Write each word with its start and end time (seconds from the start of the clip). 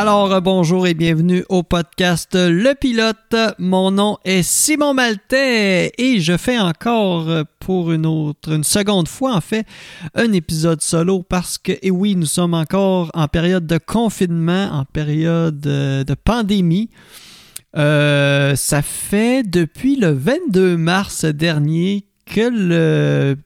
Alors, 0.00 0.32
euh, 0.32 0.40
bonjour 0.40 0.86
et 0.86 0.94
bienvenue 0.94 1.44
au 1.48 1.64
podcast 1.64 2.36
Le 2.36 2.74
Pilote. 2.76 3.34
Mon 3.58 3.90
nom 3.90 4.16
est 4.24 4.44
Simon 4.44 4.94
Maltais 4.94 5.90
et 5.98 6.20
je 6.20 6.36
fais 6.36 6.56
encore 6.56 7.28
euh, 7.28 7.42
pour 7.58 7.90
une 7.90 8.06
autre, 8.06 8.52
une 8.52 8.62
seconde 8.62 9.08
fois 9.08 9.34
en 9.34 9.40
fait, 9.40 9.66
un 10.14 10.32
épisode 10.32 10.82
solo 10.82 11.24
parce 11.24 11.58
que, 11.58 11.72
et 11.82 11.90
oui, 11.90 12.14
nous 12.14 12.26
sommes 12.26 12.54
encore 12.54 13.10
en 13.12 13.26
période 13.26 13.66
de 13.66 13.76
confinement, 13.76 14.70
en 14.70 14.84
période 14.84 15.66
euh, 15.66 16.04
de 16.04 16.14
pandémie. 16.14 16.90
ça 17.74 18.82
fait 18.82 19.42
depuis 19.42 19.96
le 19.96 20.12
22 20.12 20.76
mars 20.76 21.24
dernier 21.24 22.06
que 22.24 22.48
le 22.48 23.36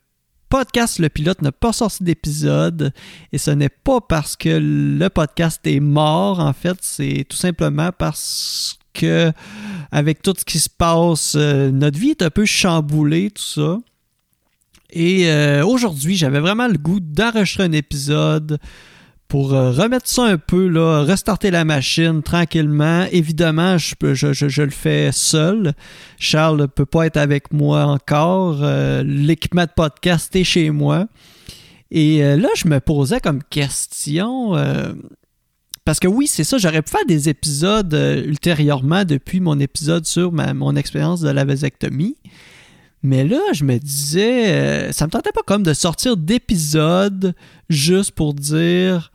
podcast 0.52 0.98
Le 0.98 1.08
Pilote 1.08 1.40
n'a 1.40 1.50
pas 1.50 1.72
sorti 1.72 2.04
d'épisode 2.04 2.92
et 3.32 3.38
ce 3.38 3.50
n'est 3.50 3.70
pas 3.70 4.02
parce 4.02 4.36
que 4.36 4.50
le 4.50 5.08
podcast 5.08 5.66
est 5.66 5.80
mort, 5.80 6.40
en 6.40 6.52
fait, 6.52 6.76
c'est 6.82 7.24
tout 7.26 7.38
simplement 7.38 7.88
parce 7.90 8.78
que 8.92 9.32
avec 9.90 10.20
tout 10.20 10.34
ce 10.36 10.44
qui 10.44 10.58
se 10.58 10.68
passe, 10.68 11.36
euh, 11.36 11.70
notre 11.70 11.98
vie 11.98 12.10
est 12.10 12.20
un 12.20 12.28
peu 12.28 12.44
chamboulée, 12.44 13.30
tout 13.30 13.42
ça. 13.42 13.78
Et 14.90 15.30
euh, 15.30 15.64
aujourd'hui, 15.64 16.16
j'avais 16.16 16.40
vraiment 16.40 16.68
le 16.68 16.76
goût 16.76 17.00
d'enregistrer 17.00 17.62
un 17.62 17.72
épisode 17.72 18.58
pour 19.32 19.54
euh, 19.54 19.70
remettre 19.70 20.06
ça 20.10 20.24
un 20.24 20.36
peu, 20.36 20.68
là, 20.68 21.04
restarter 21.04 21.50
la 21.50 21.64
machine 21.64 22.22
tranquillement. 22.22 23.06
Évidemment, 23.12 23.78
je, 23.78 23.94
je, 24.12 24.62
le 24.62 24.70
fais 24.70 25.08
seul. 25.10 25.72
Charles 26.18 26.60
ne 26.60 26.66
peut 26.66 26.84
pas 26.84 27.06
être 27.06 27.16
avec 27.16 27.50
moi 27.50 27.86
encore. 27.86 28.58
Euh, 28.60 29.02
l'équipement 29.02 29.64
de 29.64 29.70
podcast 29.74 30.36
est 30.36 30.44
chez 30.44 30.68
moi. 30.68 31.06
Et 31.90 32.22
euh, 32.22 32.36
là, 32.36 32.50
je 32.56 32.68
me 32.68 32.78
posais 32.78 33.20
comme 33.20 33.42
question. 33.42 34.52
parce 35.86 35.98
que 35.98 36.08
oui, 36.08 36.26
c'est 36.26 36.44
ça, 36.44 36.58
j'aurais 36.58 36.82
pu 36.82 36.90
faire 36.90 37.06
des 37.08 37.30
épisodes 37.30 37.94
ultérieurement 38.26 39.06
depuis 39.06 39.40
mon 39.40 39.58
épisode 39.58 40.04
sur 40.04 40.30
mon 40.30 40.76
expérience 40.76 41.22
de 41.22 41.30
la 41.30 41.46
vasectomie. 41.46 42.18
Mais 43.02 43.26
là, 43.26 43.40
je 43.54 43.64
me 43.64 43.78
disais, 43.78 44.92
ça 44.92 45.06
me 45.06 45.10
tentait 45.10 45.32
pas 45.32 45.40
comme 45.46 45.62
de 45.62 45.72
sortir 45.72 46.18
d'épisodes 46.18 47.34
juste 47.70 48.10
pour 48.10 48.34
dire 48.34 49.10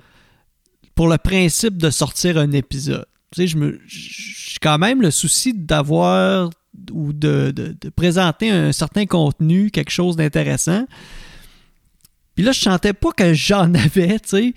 pour 0.98 1.08
le 1.08 1.20
principe 1.20 1.78
de 1.78 1.92
sortir 1.92 2.40
un 2.40 2.52
épisode. 2.54 3.06
Tu 3.32 3.42
sais, 3.42 3.48
je 3.48 3.58
me, 3.58 3.80
j'ai 3.86 4.58
quand 4.60 4.80
même 4.80 5.00
le 5.00 5.12
souci 5.12 5.54
d'avoir 5.54 6.50
ou 6.92 7.14
de, 7.14 7.54
présenter 7.96 8.50
un 8.50 8.72
certain 8.72 9.06
contenu, 9.06 9.70
quelque 9.70 9.92
chose 9.92 10.16
d'intéressant. 10.16 10.88
Puis 12.36 12.44
là, 12.44 12.52
je 12.52 12.62
sentais 12.62 12.94
pas 12.94 13.12
que 13.12 13.32
j'en 13.36 13.74
avais, 13.76 14.20
tu 14.20 14.28
sais. 14.28 14.54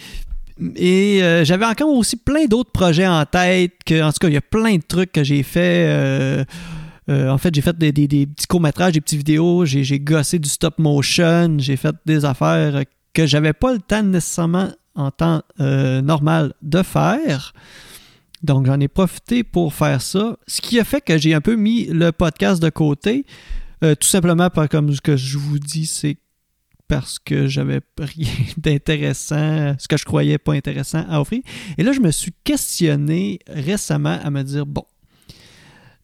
Et 0.77 1.23
euh, 1.23 1.45
j'avais 1.45 1.67
encore 1.67 1.91
aussi 1.91 2.17
plein 2.17 2.47
d'autres 2.47 2.73
projets 2.73 3.07
en 3.07 3.25
tête. 3.27 3.75
En 3.91 4.11
tout 4.11 4.19
cas, 4.21 4.29
il 4.29 4.35
y 4.35 4.39
a 4.39 4.43
plein 4.43 4.77
de 4.77 4.83
trucs 4.83 5.13
que 5.13 5.23
j'ai 5.23 5.43
fait. 5.43 5.85
Euh, 5.89 6.45
euh, 7.11 7.29
en 7.29 7.37
fait, 7.37 7.55
j'ai 7.55 7.61
fait 7.61 7.77
des, 7.77 7.93
des 7.93 8.27
petits 8.27 8.47
courts-métrages, 8.47 8.95
des 8.95 9.03
petites 9.03 9.19
vidéos. 9.19 9.67
J'ai 9.67 10.01
gossé 10.01 10.39
du 10.39 10.49
stop 10.49 10.79
motion. 10.79 11.57
J'ai 11.59 11.77
fait 11.77 11.95
des 12.07 12.25
affaires 12.25 12.83
que 13.13 13.27
j'avais 13.27 13.53
pas 13.53 13.75
le 13.75 13.81
temps 13.81 14.03
nécessairement 14.03 14.71
en 15.01 15.11
temps 15.11 15.43
euh, 15.61 16.01
normal 16.03 16.55
de 16.63 16.83
faire. 16.83 17.53
Donc, 18.43 18.67
j'en 18.67 18.81
ai 18.81 18.89
profité 18.89 19.45
pour 19.45 19.75
faire 19.75 20.01
ça. 20.01 20.37
Ce 20.47 20.61
qui 20.61 20.81
a 20.81 20.85
fait 20.85 21.01
que 21.01 21.19
j'ai 21.19 21.35
un 21.35 21.41
peu 21.41 21.57
mis 21.57 21.87
le 21.87 22.13
podcast 22.13 22.63
de 22.63 22.71
côté. 22.71 23.27
Euh, 23.83 23.95
tout 23.95 24.09
simplement, 24.09 24.51
par, 24.51 24.69
comme 24.69 24.93
ce 24.93 25.01
que 25.01 25.17
je 25.17 25.39
vous 25.39 25.59
dis, 25.59 25.87
c'est 25.87 26.17
parce 26.89 27.19
que 27.19 27.47
j'avais 27.47 27.81
rien 27.99 28.33
d'intéressant, 28.57 29.75
ce 29.79 29.89
que 29.89 29.97
je 29.97 30.05
croyais 30.05 30.39
pas 30.39 30.55
intéressant 30.55 31.05
à 31.09 31.21
offrir. 31.21 31.43
Et 31.79 31.83
là, 31.83 31.93
je 31.93 32.01
me 32.01 32.11
suis 32.11 32.33
questionné 32.45 33.39
récemment 33.47 34.19
à 34.23 34.31
me 34.31 34.43
dire 34.43 34.67
bon, 34.67 34.85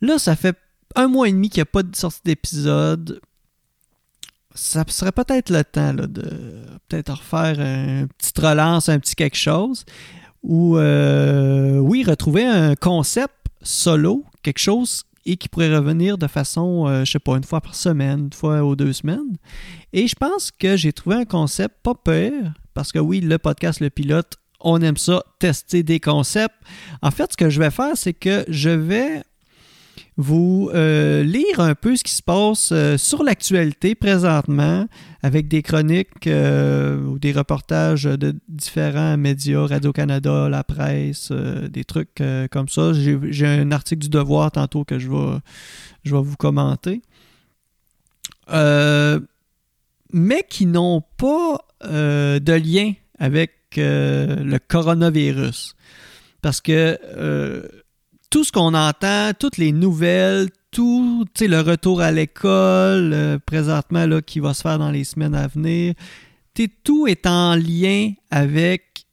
là, 0.01 0.19
ça 0.19 0.37
fait 0.37 0.57
un 0.95 1.09
mois 1.09 1.29
et 1.29 1.33
demi 1.33 1.51
qu'il 1.51 1.59
n'y 1.59 1.63
a 1.63 1.67
pas 1.67 1.83
de 1.83 1.95
sortie 1.95 2.21
d'épisode 2.25 3.21
ça 4.57 4.85
serait 4.89 5.13
peut-être 5.13 5.51
le 5.51 5.63
temps 5.63 5.95
de 5.95 6.07
peut-être 6.89 7.13
refaire 7.13 7.61
une 7.61 8.09
petite 8.19 8.39
relance, 8.39 8.89
un 8.89 8.99
petit 8.99 9.15
quelque 9.15 9.37
chose. 9.37 9.85
Ou, 10.43 10.79
euh, 10.79 11.79
oui, 11.79 12.05
retrouver 12.05 12.45
un 12.45 12.75
concept 12.75 13.35
solo, 13.63 14.25
quelque 14.43 14.61
chose 14.61 15.05
et 15.27 15.37
qui 15.37 15.49
pourrait 15.49 15.75
revenir 15.75 16.19
de 16.19 16.29
façon, 16.29 16.87
euh, 16.87 17.05
je 17.05 17.13
sais 17.13 17.19
pas, 17.19 17.37
une 17.37 17.45
fois 17.45 17.61
par 17.61 17.75
semaine, 17.75 18.27
une 18.27 18.33
fois 18.33 18.63
ou 18.63 18.77
deux 18.77 18.93
semaines. 18.93 19.37
Et 19.93 20.07
je 20.07 20.15
pense 20.15 20.53
que 20.53 20.77
j'ai 20.77 20.93
trouvé 20.93 21.17
un 21.17 21.25
concept 21.25 21.75
pas 21.83 21.95
peur, 21.95 22.33
parce 22.75 22.93
que 22.93 23.01
oui, 23.01 23.21
le 23.21 23.39
podcast, 23.39 23.81
le 23.81 23.91
pilote, 23.91 24.35
on 24.61 24.81
aime 24.81 24.97
ça, 24.97 25.25
tester 25.41 25.83
des 25.83 25.99
concepts. 25.99 26.55
En 27.03 27.11
fait, 27.11 27.33
ce 27.33 27.37
que 27.37 27.51
je 27.51 27.61
vais 27.61 27.71
faire, 27.71 27.97
c'est 27.97 28.15
que 28.15 28.45
je 28.49 28.71
vais 28.71 29.25
vous 30.17 30.71
euh, 30.75 31.23
lire 31.23 31.61
un 31.61 31.75
peu 31.75 31.95
ce 31.97 32.05
qui 32.05 32.13
se 32.13 32.23
passe 32.23 32.71
euh, 32.73 32.97
sur 32.97 33.23
l'actualité 33.23 33.95
présentement 33.95 34.87
avec 35.23 35.49
des 35.49 35.63
chroniques 35.63 36.27
euh, 36.27 37.03
ou 37.03 37.19
des 37.19 37.33
reportages 37.33 38.05
de 38.05 38.35
différents 38.49 39.17
médias, 39.17 39.67
Radio-Canada, 39.67 40.49
la 40.49 40.65
presse, 40.65 41.33
des 41.33 41.85
trucs 41.85 42.23
comme 42.51 42.69
ça. 42.69 42.93
J'ai 42.93 43.47
un 43.47 43.73
article 43.73 44.03
du 44.03 44.09
Devoir 44.09 44.53
tantôt 44.53 44.85
que 44.85 44.99
je 44.99 45.11
vais, 45.11 45.39
je 46.05 46.15
vais 46.15 46.23
vous 46.23 46.37
commenter. 46.37 47.03
mais 48.53 50.47
qui 50.49 50.67
n'ont 50.67 51.03
pas 51.17 51.59
de 51.83 52.53
lien 52.53 52.93
avec 53.19 53.53
le 53.77 54.59
coronavirus. 54.59 55.75
Parce 56.41 56.61
que 56.61 56.99
tout 58.31 58.45
ce 58.45 58.53
qu'on 58.53 58.75
entend, 58.75 59.33
toutes 59.39 59.57
les 59.57 59.73
nouvelles, 59.73 60.49
tout 60.71 61.25
le 61.41 61.61
retour 61.61 62.01
à 62.01 62.13
l'école 62.13 63.13
euh, 63.13 63.39
présentement 63.39 64.07
là, 64.07 64.21
qui 64.21 64.41
va 64.41 64.55
se 64.55 64.63
faire 64.63 64.79
dans 64.79 64.91
les 64.91 65.05
semaines 65.05 65.35
à 65.35 65.47
venir, 65.47 65.95
tout 66.85 67.07
est 67.07 67.27
en 67.27 67.55
lien 67.55 68.13
avec, 68.31 69.07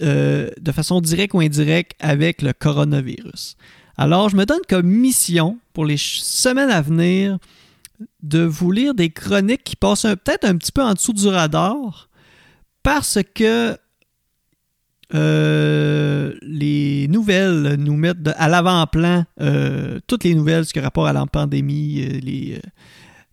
euh, 0.00 0.50
de 0.60 0.72
façon 0.72 1.00
directe 1.00 1.34
ou 1.34 1.40
indirecte, 1.40 1.92
avec 2.00 2.42
le 2.42 2.52
coronavirus. 2.52 3.56
Alors, 3.96 4.28
je 4.28 4.36
me 4.36 4.46
donne 4.46 4.62
comme 4.68 4.86
mission 4.86 5.58
pour 5.72 5.84
les 5.84 5.96
semaines 5.98 6.70
à 6.70 6.82
venir 6.82 7.38
de 8.22 8.42
vous 8.42 8.72
lire 8.72 8.94
des 8.94 9.10
chroniques 9.10 9.64
qui 9.64 9.76
passent 9.76 10.02
peut-être 10.02 10.44
un 10.44 10.56
petit 10.56 10.72
peu 10.72 10.82
en 10.82 10.94
dessous 10.94 11.12
du 11.12 11.28
radar 11.28 12.08
parce 12.82 13.18
que 13.34 13.76
euh, 15.14 16.34
les 16.42 17.06
nouvelles 17.08 17.76
nous 17.78 17.96
mettent 17.96 18.28
à 18.36 18.48
l'avant-plan 18.48 19.24
euh, 19.40 20.00
toutes 20.06 20.24
les 20.24 20.34
nouvelles 20.34 20.64
ce 20.64 20.72
qui 20.72 20.80
rapport 20.80 21.06
à 21.06 21.12
la 21.12 21.26
pandémie. 21.26 22.02
Euh, 22.02 22.58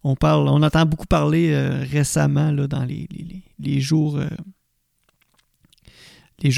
on 0.04 0.16
entend 0.64 0.86
beaucoup 0.86 1.08
parler 1.08 1.56
récemment 1.92 2.52
dans 2.54 2.86
les, 2.86 3.82
jours, 3.82 4.18
qui 6.40 6.52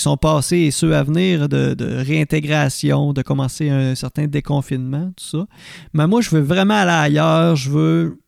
sont 0.00 0.16
passés 0.16 0.58
et 0.58 0.70
ceux 0.70 0.94
à 0.94 1.02
venir 1.02 1.48
de, 1.48 1.74
de, 1.74 1.96
réintégration, 1.96 3.12
de 3.12 3.22
commencer 3.22 3.70
un 3.70 3.96
certain 3.96 4.28
déconfinement, 4.28 5.12
tout 5.16 5.38
ça. 5.38 5.46
Mais 5.94 6.06
moi, 6.06 6.20
je 6.20 6.30
veux 6.30 6.42
vraiment 6.42 6.74
aller 6.74 6.90
ailleurs. 6.90 7.56
Je 7.56 7.70
veux 7.70 8.20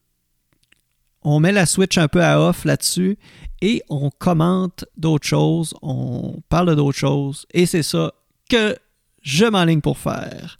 on 1.24 1.38
met 1.38 1.52
la 1.52 1.66
switch 1.66 1.98
un 1.98 2.08
peu 2.08 2.22
à 2.22 2.40
off 2.40 2.64
là-dessus 2.64 3.16
et 3.62 3.82
on 3.88 4.10
commente 4.10 4.84
d'autres 4.98 5.26
choses, 5.26 5.72
on 5.80 6.42
parle 6.50 6.76
d'autres 6.76 6.98
choses 6.98 7.46
et 7.54 7.64
c'est 7.64 7.84
ça 7.84 8.12
que 8.50 8.76
je 9.22 9.46
m'enligne 9.46 9.80
pour 9.80 9.96
faire. 9.96 10.58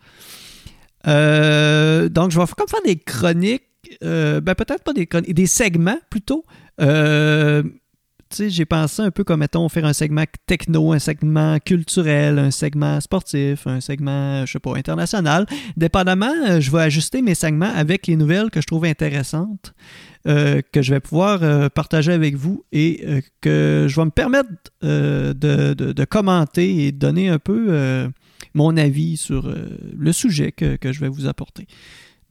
Euh, 1.06 2.08
donc, 2.08 2.30
je 2.30 2.38
vais 2.38 2.46
comme 2.56 2.68
faire 2.68 2.82
des 2.84 2.96
chroniques, 2.96 3.64
euh, 4.04 4.40
ben 4.40 4.54
peut-être 4.54 4.84
pas 4.84 4.92
des 4.92 5.06
chroniques, 5.06 5.34
des 5.34 5.48
segments 5.48 5.98
plutôt. 6.08 6.44
Euh, 6.80 7.62
j'ai 8.38 8.64
pensé 8.64 9.02
un 9.02 9.10
peu 9.10 9.24
comme, 9.24 9.40
mettons, 9.40 9.68
faire 9.68 9.84
un 9.84 9.92
segment 9.92 10.24
techno, 10.46 10.92
un 10.92 10.98
segment 10.98 11.58
culturel, 11.58 12.38
un 12.38 12.50
segment 12.50 13.00
sportif, 13.00 13.66
un 13.66 13.80
segment, 13.80 14.46
je 14.46 14.52
sais 14.52 14.58
pas, 14.58 14.76
international. 14.76 15.46
Dépendamment, 15.76 16.60
je 16.60 16.70
vais 16.70 16.82
ajuster 16.82 17.22
mes 17.22 17.34
segments 17.34 17.72
avec 17.74 18.06
les 18.06 18.16
nouvelles 18.16 18.50
que 18.50 18.60
je 18.60 18.66
trouve 18.66 18.84
intéressantes. 18.84 19.74
Euh, 20.28 20.62
que 20.70 20.82
je 20.82 20.94
vais 20.94 21.00
pouvoir 21.00 21.42
euh, 21.42 21.68
partager 21.68 22.12
avec 22.12 22.36
vous 22.36 22.64
et 22.70 23.02
euh, 23.04 23.20
que 23.40 23.86
je 23.88 23.96
vais 23.96 24.04
me 24.04 24.12
permettre 24.12 24.50
de, 24.80 26.04
commenter 26.04 26.86
et 26.86 26.92
de 26.92 26.96
donner 26.96 27.28
un 27.28 27.40
peu 27.40 28.12
mon 28.54 28.76
avis 28.76 29.16
sur 29.16 29.52
le 29.96 30.12
sujet 30.12 30.52
que, 30.52 30.76
je 30.80 31.00
vais 31.00 31.08
vous 31.08 31.26
apporter. 31.26 31.66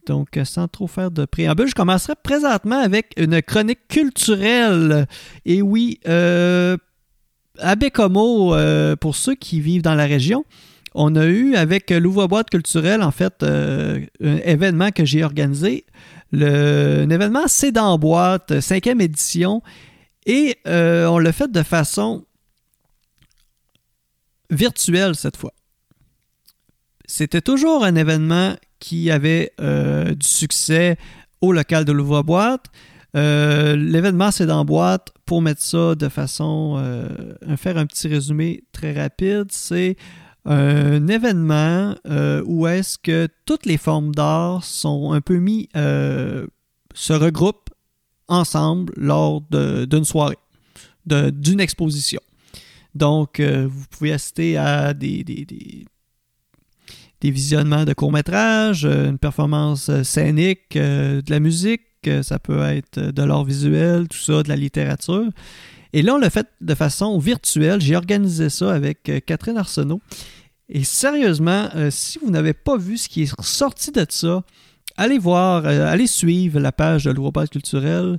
Donc, 0.05 0.39
sans 0.43 0.67
trop 0.67 0.87
faire 0.87 1.11
de 1.11 1.25
préambule, 1.25 1.67
je 1.67 1.75
commencerai 1.75 2.13
présentement 2.21 2.79
avec 2.79 3.13
une 3.17 3.41
chronique 3.41 3.87
culturelle. 3.87 5.07
Et 5.45 5.61
oui, 5.61 5.99
à 6.05 7.75
Bécomo, 7.75 8.55
pour 8.99 9.15
ceux 9.15 9.35
qui 9.35 9.61
vivent 9.61 9.83
dans 9.83 9.95
la 9.95 10.05
région, 10.05 10.43
on 10.93 11.15
a 11.15 11.25
eu 11.25 11.55
avec 11.55 11.91
l'ouvre-boîte 11.91 12.49
culturelle, 12.49 13.01
en 13.01 13.11
fait, 13.11 13.43
un 13.43 14.01
événement 14.19 14.91
que 14.91 15.05
j'ai 15.05 15.23
organisé 15.23 15.85
le, 16.31 17.07
événement 17.09 17.47
C'est 17.47 17.71
dans 17.71 17.97
boîte, 17.97 18.59
cinquième 18.59 19.01
édition, 19.01 19.61
et 20.25 20.57
euh, 20.67 21.07
on 21.07 21.17
l'a 21.17 21.33
fait 21.33 21.51
de 21.51 21.63
façon 21.63 22.25
virtuel 24.49 25.15
cette 25.15 25.37
fois. 25.37 25.53
C'était 27.05 27.41
toujours 27.41 27.83
un 27.83 27.95
événement 27.95 28.55
qui 28.81 29.11
avait 29.11 29.53
euh, 29.61 30.13
du 30.13 30.27
succès 30.27 30.97
au 31.39 31.53
local 31.53 31.85
de 31.85 31.93
l'ouvre-boîte. 31.93 32.65
Euh, 33.15 33.75
l'événement, 33.77 34.31
c'est 34.31 34.47
dans 34.47 34.65
boîte. 34.65 35.13
Pour 35.25 35.41
mettre 35.41 35.61
ça 35.61 35.95
de 35.95 36.09
façon. 36.09 36.75
Euh, 36.77 37.07
faire 37.55 37.77
un 37.77 37.85
petit 37.85 38.09
résumé 38.09 38.63
très 38.73 38.91
rapide, 38.91 39.45
c'est 39.51 39.95
un 40.43 41.07
événement 41.07 41.95
où 42.45 42.67
est-ce 42.67 42.97
que 42.97 43.27
toutes 43.45 43.65
les 43.65 43.77
formes 43.77 44.13
d'art 44.13 44.63
sont 44.63 45.13
un 45.13 45.21
peu 45.21 45.37
mis. 45.37 45.69
se 45.73 47.13
regroupent 47.13 47.69
ensemble 48.27 48.91
lors 48.97 49.41
d'une 49.41 50.03
soirée, 50.03 50.39
d'une 51.05 51.59
exposition. 51.59 52.19
Donc, 52.95 53.39
vous 53.39 53.85
pouvez 53.91 54.13
assister 54.13 54.57
à 54.57 54.93
des, 54.93 55.23
des 55.23 55.85
visionnements 57.29 57.85
de 57.85 57.93
courts-métrages, 57.93 58.85
euh, 58.85 59.09
une 59.09 59.19
performance 59.19 59.89
euh, 59.89 60.03
scénique, 60.03 60.75
euh, 60.75 61.21
de 61.21 61.29
la 61.29 61.39
musique, 61.39 61.81
ça 62.23 62.39
peut 62.39 62.63
être 62.63 62.99
de 62.99 63.21
l'art 63.21 63.43
visuel, 63.43 64.07
tout 64.07 64.17
ça, 64.17 64.41
de 64.41 64.49
la 64.49 64.55
littérature. 64.55 65.29
Et 65.93 66.01
là, 66.01 66.15
on 66.15 66.17
l'a 66.17 66.31
fait 66.31 66.47
de 66.59 66.73
façon 66.73 67.19
virtuelle. 67.19 67.79
J'ai 67.79 67.95
organisé 67.95 68.49
ça 68.49 68.73
avec 68.73 69.23
Catherine 69.27 69.55
Arsenault. 69.55 70.01
Et 70.67 70.83
sérieusement, 70.83 71.69
si 71.91 72.17
vous 72.17 72.31
n'avez 72.31 72.53
pas 72.53 72.75
vu 72.75 72.97
ce 72.97 73.07
qui 73.07 73.21
est 73.21 73.41
sorti 73.43 73.91
de 73.91 74.03
ça, 74.09 74.41
allez 74.97 75.19
voir, 75.19 75.67
allez 75.67 76.07
suivre 76.07 76.59
la 76.59 76.71
page 76.71 77.03
de 77.03 77.11
l'Europa 77.11 77.45
culturel 77.45 78.17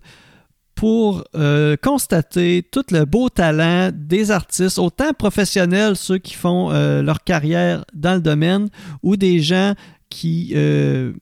pour 0.74 1.24
euh, 1.34 1.76
constater 1.80 2.66
tout 2.70 2.84
le 2.90 3.04
beau 3.04 3.28
talent 3.28 3.90
des 3.92 4.30
artistes, 4.30 4.78
autant 4.78 5.12
professionnels, 5.12 5.96
ceux 5.96 6.18
qui 6.18 6.34
font 6.34 6.70
euh, 6.70 7.02
leur 7.02 7.22
carrière 7.22 7.84
dans 7.94 8.14
le 8.14 8.20
domaine, 8.20 8.68
ou 9.02 9.16
des 9.16 9.40
gens 9.40 9.74
qui, 10.08 10.52
euh, 10.54 11.12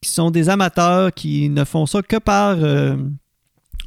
qui 0.00 0.10
sont 0.10 0.30
des 0.30 0.48
amateurs, 0.48 1.12
qui 1.12 1.48
ne 1.48 1.64
font 1.64 1.86
ça 1.86 2.02
que 2.02 2.16
par 2.16 2.58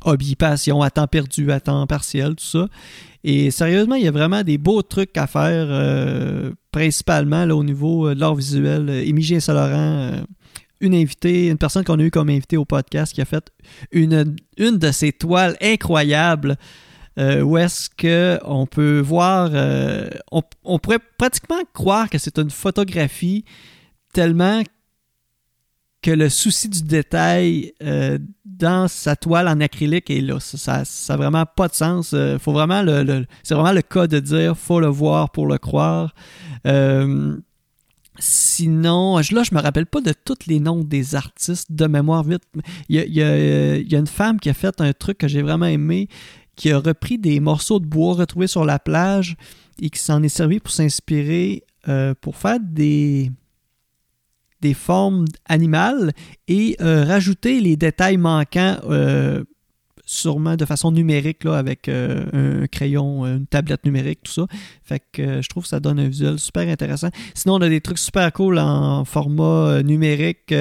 hobby, 0.03 0.35
passion, 0.35 0.81
à 0.81 0.89
temps 0.89 1.07
perdu, 1.07 1.51
à 1.51 1.59
temps 1.59 1.85
partiel, 1.87 2.35
tout 2.35 2.43
ça. 2.43 2.67
Et 3.23 3.51
sérieusement, 3.51 3.95
il 3.95 4.03
y 4.03 4.07
a 4.07 4.11
vraiment 4.11 4.41
des 4.41 4.57
beaux 4.57 4.81
trucs 4.81 5.15
à 5.15 5.27
faire, 5.27 6.51
principalement 6.71 7.43
au 7.43 7.63
niveau 7.63 8.13
de 8.13 8.19
l'art 8.19 8.35
visuel. 8.35 8.89
Émile 8.89 9.41
Saint-Laurent 9.41 10.23
une 10.81 10.93
invitée, 10.93 11.47
une 11.47 11.57
personne 11.57 11.83
qu'on 11.83 11.99
a 11.99 12.03
eu 12.03 12.11
comme 12.11 12.29
invitée 12.29 12.57
au 12.57 12.65
podcast 12.65 13.13
qui 13.13 13.21
a 13.21 13.25
fait 13.25 13.51
une, 13.91 14.35
une 14.57 14.77
de 14.77 14.91
ces 14.91 15.11
toiles 15.13 15.55
incroyables 15.61 16.57
euh, 17.19 17.41
où 17.41 17.57
est-ce 17.57 17.89
qu'on 17.89 18.65
peut 18.65 18.99
voir, 18.99 19.49
euh, 19.53 20.09
on, 20.31 20.79
pourrait 20.79 20.99
pratiquement 21.17 21.61
croire 21.73 22.09
que 22.09 22.17
c'est 22.17 22.39
une 22.39 22.49
photographie 22.49 23.43
tellement 24.13 24.61
que 26.01 26.11
le 26.11 26.29
souci 26.29 26.69
du 26.69 26.83
détail 26.83 27.73
euh, 27.83 28.17
dans 28.45 28.87
sa 28.87 29.15
toile 29.15 29.47
en 29.49 29.59
acrylique 29.59 30.09
est 30.09 30.21
là. 30.21 30.39
Ça 30.39 30.83
n'a 31.09 31.17
vraiment 31.17 31.45
pas 31.45 31.67
de 31.67 31.75
sens. 31.75 32.15
faut 32.39 32.53
vraiment 32.53 32.81
le, 32.81 33.25
c'est 33.43 33.55
vraiment 33.55 33.73
le 33.73 33.81
cas 33.81 34.07
de 34.07 34.19
dire 34.19 34.57
faut 34.57 34.79
le 34.79 34.87
voir 34.87 35.31
pour 35.31 35.47
le 35.47 35.57
croire. 35.57 36.15
Sinon, 38.23 39.17
là, 39.17 39.41
je 39.43 39.55
me 39.55 39.59
rappelle 39.59 39.87
pas 39.87 39.99
de 39.99 40.13
tous 40.13 40.45
les 40.45 40.59
noms 40.59 40.83
des 40.83 41.15
artistes 41.15 41.71
de 41.71 41.87
mémoire 41.87 42.23
vite. 42.23 42.43
Il 42.87 42.97
y 42.97 43.21
a, 43.23 43.97
une 43.99 44.07
femme 44.07 44.39
qui 44.39 44.49
a 44.49 44.53
fait 44.53 44.79
un 44.79 44.93
truc 44.93 45.17
que 45.17 45.27
j'ai 45.27 45.41
vraiment 45.41 45.65
aimé, 45.65 46.07
qui 46.55 46.71
a 46.71 46.77
repris 46.77 47.17
des 47.17 47.39
morceaux 47.39 47.79
de 47.79 47.87
bois 47.87 48.13
retrouvés 48.13 48.45
sur 48.45 48.63
la 48.63 48.77
plage 48.77 49.35
et 49.81 49.89
qui 49.89 49.99
s'en 49.99 50.21
est 50.21 50.29
servi 50.29 50.59
pour 50.59 50.71
s'inspirer 50.71 51.63
euh, 51.87 52.13
pour 52.21 52.35
faire 52.35 52.59
des, 52.61 53.31
formes 54.75 55.25
animales 55.45 56.13
et 56.47 56.77
euh, 56.79 57.03
rajouter 57.03 57.59
les 57.59 57.75
détails 57.75 58.17
manquants 58.17 58.77
euh, 58.83 59.43
sûrement 60.11 60.57
de 60.57 60.65
façon 60.65 60.91
numérique, 60.91 61.45
là, 61.45 61.57
avec 61.57 61.87
euh, 61.87 62.25
un 62.63 62.67
crayon, 62.67 63.25
une 63.25 63.47
tablette 63.47 63.85
numérique, 63.85 64.19
tout 64.23 64.31
ça. 64.31 64.45
Fait 64.83 65.01
que 65.11 65.21
euh, 65.21 65.41
je 65.41 65.47
trouve 65.47 65.63
que 65.63 65.69
ça 65.69 65.79
donne 65.79 65.99
un 65.99 66.09
visuel 66.09 66.37
super 66.37 66.67
intéressant. 66.67 67.09
Sinon, 67.33 67.55
on 67.55 67.61
a 67.61 67.69
des 67.69 67.79
trucs 67.79 67.97
super 67.97 68.31
cool 68.33 68.59
en 68.59 69.05
format 69.05 69.43
euh, 69.43 69.83
numérique. 69.83 70.53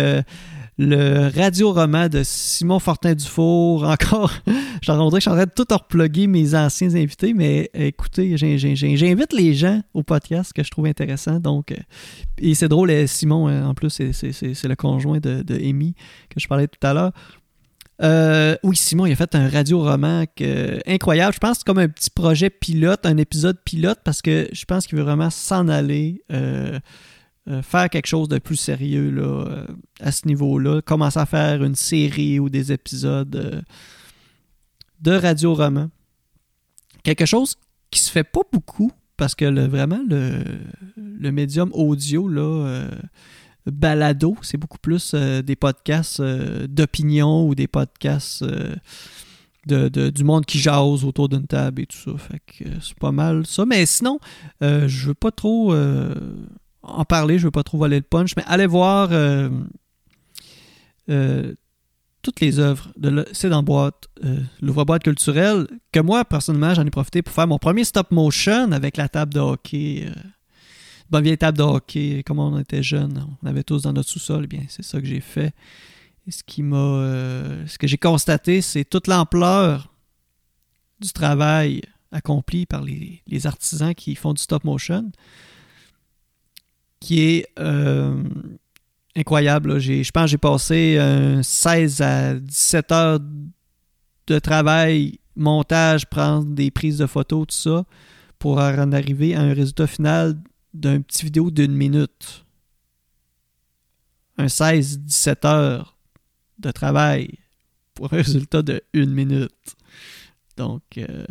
le 0.78 1.36
radio-roman 1.36 2.08
de 2.08 2.22
Simon 2.24 2.78
Fortin-Dufour, 2.78 3.84
encore, 3.88 4.32
j'en 4.82 5.10
que 5.10 5.16
je 5.16 5.20
suis 5.20 5.30
en 5.30 5.34
train 5.34 5.44
de 5.44 5.50
tout 5.50 5.66
reploguer 5.68 6.28
mes 6.28 6.54
anciens 6.54 6.94
invités, 6.94 7.34
mais 7.34 7.70
écoutez, 7.74 8.36
j'invite 8.36 9.32
les 9.32 9.52
gens 9.52 9.82
au 9.92 10.04
podcast 10.04 10.52
que 10.52 10.62
je 10.62 10.70
trouve 10.70 10.86
intéressant. 10.86 11.40
Donc, 11.40 11.74
et 12.38 12.54
c'est 12.54 12.68
drôle, 12.68 13.06
Simon, 13.08 13.64
en 13.64 13.74
plus, 13.74 13.90
c'est 13.90 14.68
le 14.68 14.76
conjoint 14.76 15.18
de, 15.18 15.42
de 15.42 15.56
Amy 15.56 15.94
que 16.30 16.38
je 16.38 16.46
parlais 16.46 16.68
tout 16.68 16.86
à 16.86 16.94
l'heure. 16.94 17.12
Euh, 18.02 18.56
oui, 18.62 18.76
Simon, 18.76 19.06
il 19.06 19.12
a 19.12 19.16
fait 19.16 19.34
un 19.34 19.48
radio-roman 19.48 20.24
incroyable. 20.86 21.34
Je 21.34 21.38
pense 21.38 21.62
comme 21.64 21.78
un 21.78 21.88
petit 21.88 22.10
projet 22.10 22.48
pilote, 22.48 23.04
un 23.04 23.16
épisode 23.18 23.58
pilote, 23.64 24.00
parce 24.04 24.22
que 24.22 24.48
je 24.52 24.64
pense 24.64 24.86
qu'il 24.86 24.96
veut 24.98 25.04
vraiment 25.04 25.30
s'en 25.30 25.68
aller, 25.68 26.22
euh, 26.32 26.78
euh, 27.48 27.62
faire 27.62 27.90
quelque 27.90 28.06
chose 28.06 28.28
de 28.28 28.38
plus 28.38 28.56
sérieux 28.56 29.10
là, 29.10 29.64
à 30.00 30.12
ce 30.12 30.26
niveau-là, 30.26 30.80
commencer 30.82 31.18
à 31.18 31.26
faire 31.26 31.62
une 31.62 31.74
série 31.74 32.38
ou 32.38 32.48
des 32.48 32.72
épisodes 32.72 33.64
de 35.00 35.12
radio-roman. 35.12 35.90
Quelque 37.02 37.26
chose 37.26 37.56
qui 37.90 38.00
se 38.00 38.10
fait 38.10 38.24
pas 38.24 38.42
beaucoup, 38.50 38.92
parce 39.16 39.34
que 39.34 39.44
vraiment, 39.66 40.00
le, 40.08 40.42
le 40.96 41.32
médium 41.32 41.70
audio, 41.74 42.28
là 42.28 42.88
balado, 43.70 44.36
c'est 44.42 44.56
beaucoup 44.56 44.78
plus 44.78 45.12
euh, 45.14 45.42
des 45.42 45.56
podcasts 45.56 46.20
euh, 46.20 46.66
d'opinion 46.66 47.46
ou 47.46 47.54
des 47.54 47.66
podcasts 47.66 48.42
euh, 48.42 48.74
de, 49.66 49.88
du 50.10 50.24
monde 50.24 50.46
qui 50.46 50.58
jase 50.58 51.04
autour 51.04 51.28
d'une 51.28 51.46
table 51.46 51.82
et 51.82 51.86
tout 51.86 51.96
ça. 51.96 52.10
Fait 52.18 52.40
que 52.40 52.64
c'est 52.80 52.98
pas 52.98 53.12
mal 53.12 53.46
ça. 53.46 53.64
Mais 53.66 53.84
sinon, 53.86 54.18
je 54.60 55.06
veux 55.06 55.14
pas 55.14 55.30
trop 55.30 55.74
en 56.82 57.04
parler, 57.04 57.38
je 57.38 57.44
veux 57.44 57.50
pas 57.50 57.62
trop 57.62 57.78
voler 57.78 57.98
le 57.98 58.02
punch, 58.02 58.34
mais 58.36 58.42
allez 58.46 58.66
voir 58.66 59.10
toutes 62.22 62.40
les 62.40 62.58
œuvres 62.58 62.90
de 62.96 63.24
C'est 63.32 63.50
dans 63.50 63.62
boîte, 63.62 64.08
l'ouvre-boîte 64.62 65.04
culturelle, 65.04 65.68
que 65.92 66.00
moi, 66.00 66.24
personnellement, 66.24 66.74
j'en 66.74 66.86
ai 66.86 66.90
profité 66.90 67.20
pour 67.20 67.34
faire 67.34 67.46
mon 67.46 67.58
premier 67.58 67.84
stop 67.84 68.10
motion 68.10 68.72
avec 68.72 68.96
la 68.96 69.08
table 69.10 69.34
de 69.34 69.40
hockey 69.40 70.10
bonne 71.10 71.24
vieille 71.24 71.38
table 71.38 71.58
de 71.58 71.62
hockey, 71.62 72.22
comme 72.24 72.38
on 72.38 72.58
était 72.58 72.82
jeunes, 72.82 73.26
on 73.42 73.46
avait 73.46 73.64
tous 73.64 73.82
dans 73.82 73.92
notre 73.92 74.08
sous-sol, 74.08 74.46
bien 74.46 74.62
c'est 74.68 74.84
ça 74.84 75.00
que 75.00 75.06
j'ai 75.06 75.20
fait. 75.20 75.52
Ce 76.28 76.44
qui 76.44 76.62
m'a 76.62 76.76
euh, 76.76 77.66
ce 77.66 77.76
que 77.76 77.88
j'ai 77.88 77.98
constaté, 77.98 78.60
c'est 78.60 78.84
toute 78.84 79.08
l'ampleur 79.08 79.92
du 81.00 81.10
travail 81.12 81.82
accompli 82.12 82.66
par 82.66 82.82
les, 82.82 83.46
artisans 83.46 83.94
qui 83.94 84.14
font 84.14 84.32
du 84.32 84.42
stop 84.42 84.62
motion, 84.62 85.10
qui 87.00 87.20
est 87.22 87.48
euh, 87.58 88.22
incroyable. 89.16 89.80
Je 89.80 90.08
pense 90.10 90.24
que 90.24 90.30
j'ai 90.30 90.38
passé 90.38 91.40
16 91.42 92.02
à 92.02 92.34
17 92.34 92.92
heures 92.92 93.20
de 94.26 94.38
travail, 94.38 95.18
montage, 95.34 96.06
prendre 96.06 96.44
des 96.44 96.70
prises 96.70 96.98
de 96.98 97.06
photos, 97.06 97.46
tout 97.48 97.56
ça, 97.56 97.84
pour 98.38 98.58
en 98.58 98.92
arriver 98.92 99.34
à 99.34 99.40
un 99.40 99.52
résultat 99.52 99.88
final 99.88 100.36
d'un 100.74 101.00
petit 101.00 101.24
vidéo 101.24 101.50
d'une 101.50 101.72
minute. 101.72 102.44
Un 104.38 104.46
16-17 104.46 105.46
heures 105.46 105.96
de 106.58 106.70
travail 106.70 107.30
pour 107.94 108.12
un 108.12 108.16
résultat 108.22 108.62
de 108.62 108.82
une 108.92 109.10
minute. 109.10 109.76
Donc, 110.56 110.82
euh, 110.98 111.24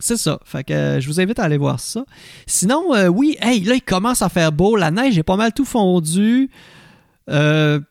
c'est 0.00 0.16
ça. 0.16 0.40
Fait 0.44 0.64
que 0.64 0.72
euh, 0.72 1.00
je 1.00 1.06
vous 1.06 1.20
invite 1.20 1.38
à 1.38 1.44
aller 1.44 1.58
voir 1.58 1.80
ça. 1.80 2.04
Sinon, 2.46 2.94
euh, 2.94 3.08
oui, 3.08 3.36
hey, 3.40 3.62
là, 3.64 3.74
il 3.74 3.82
commence 3.82 4.22
à 4.22 4.28
faire 4.28 4.52
beau. 4.52 4.76
La 4.76 4.90
neige 4.90 5.18
est 5.18 5.22
pas 5.22 5.36
mal 5.36 5.52
tout 5.52 5.64
fondu. 5.64 6.50
le 7.26 7.84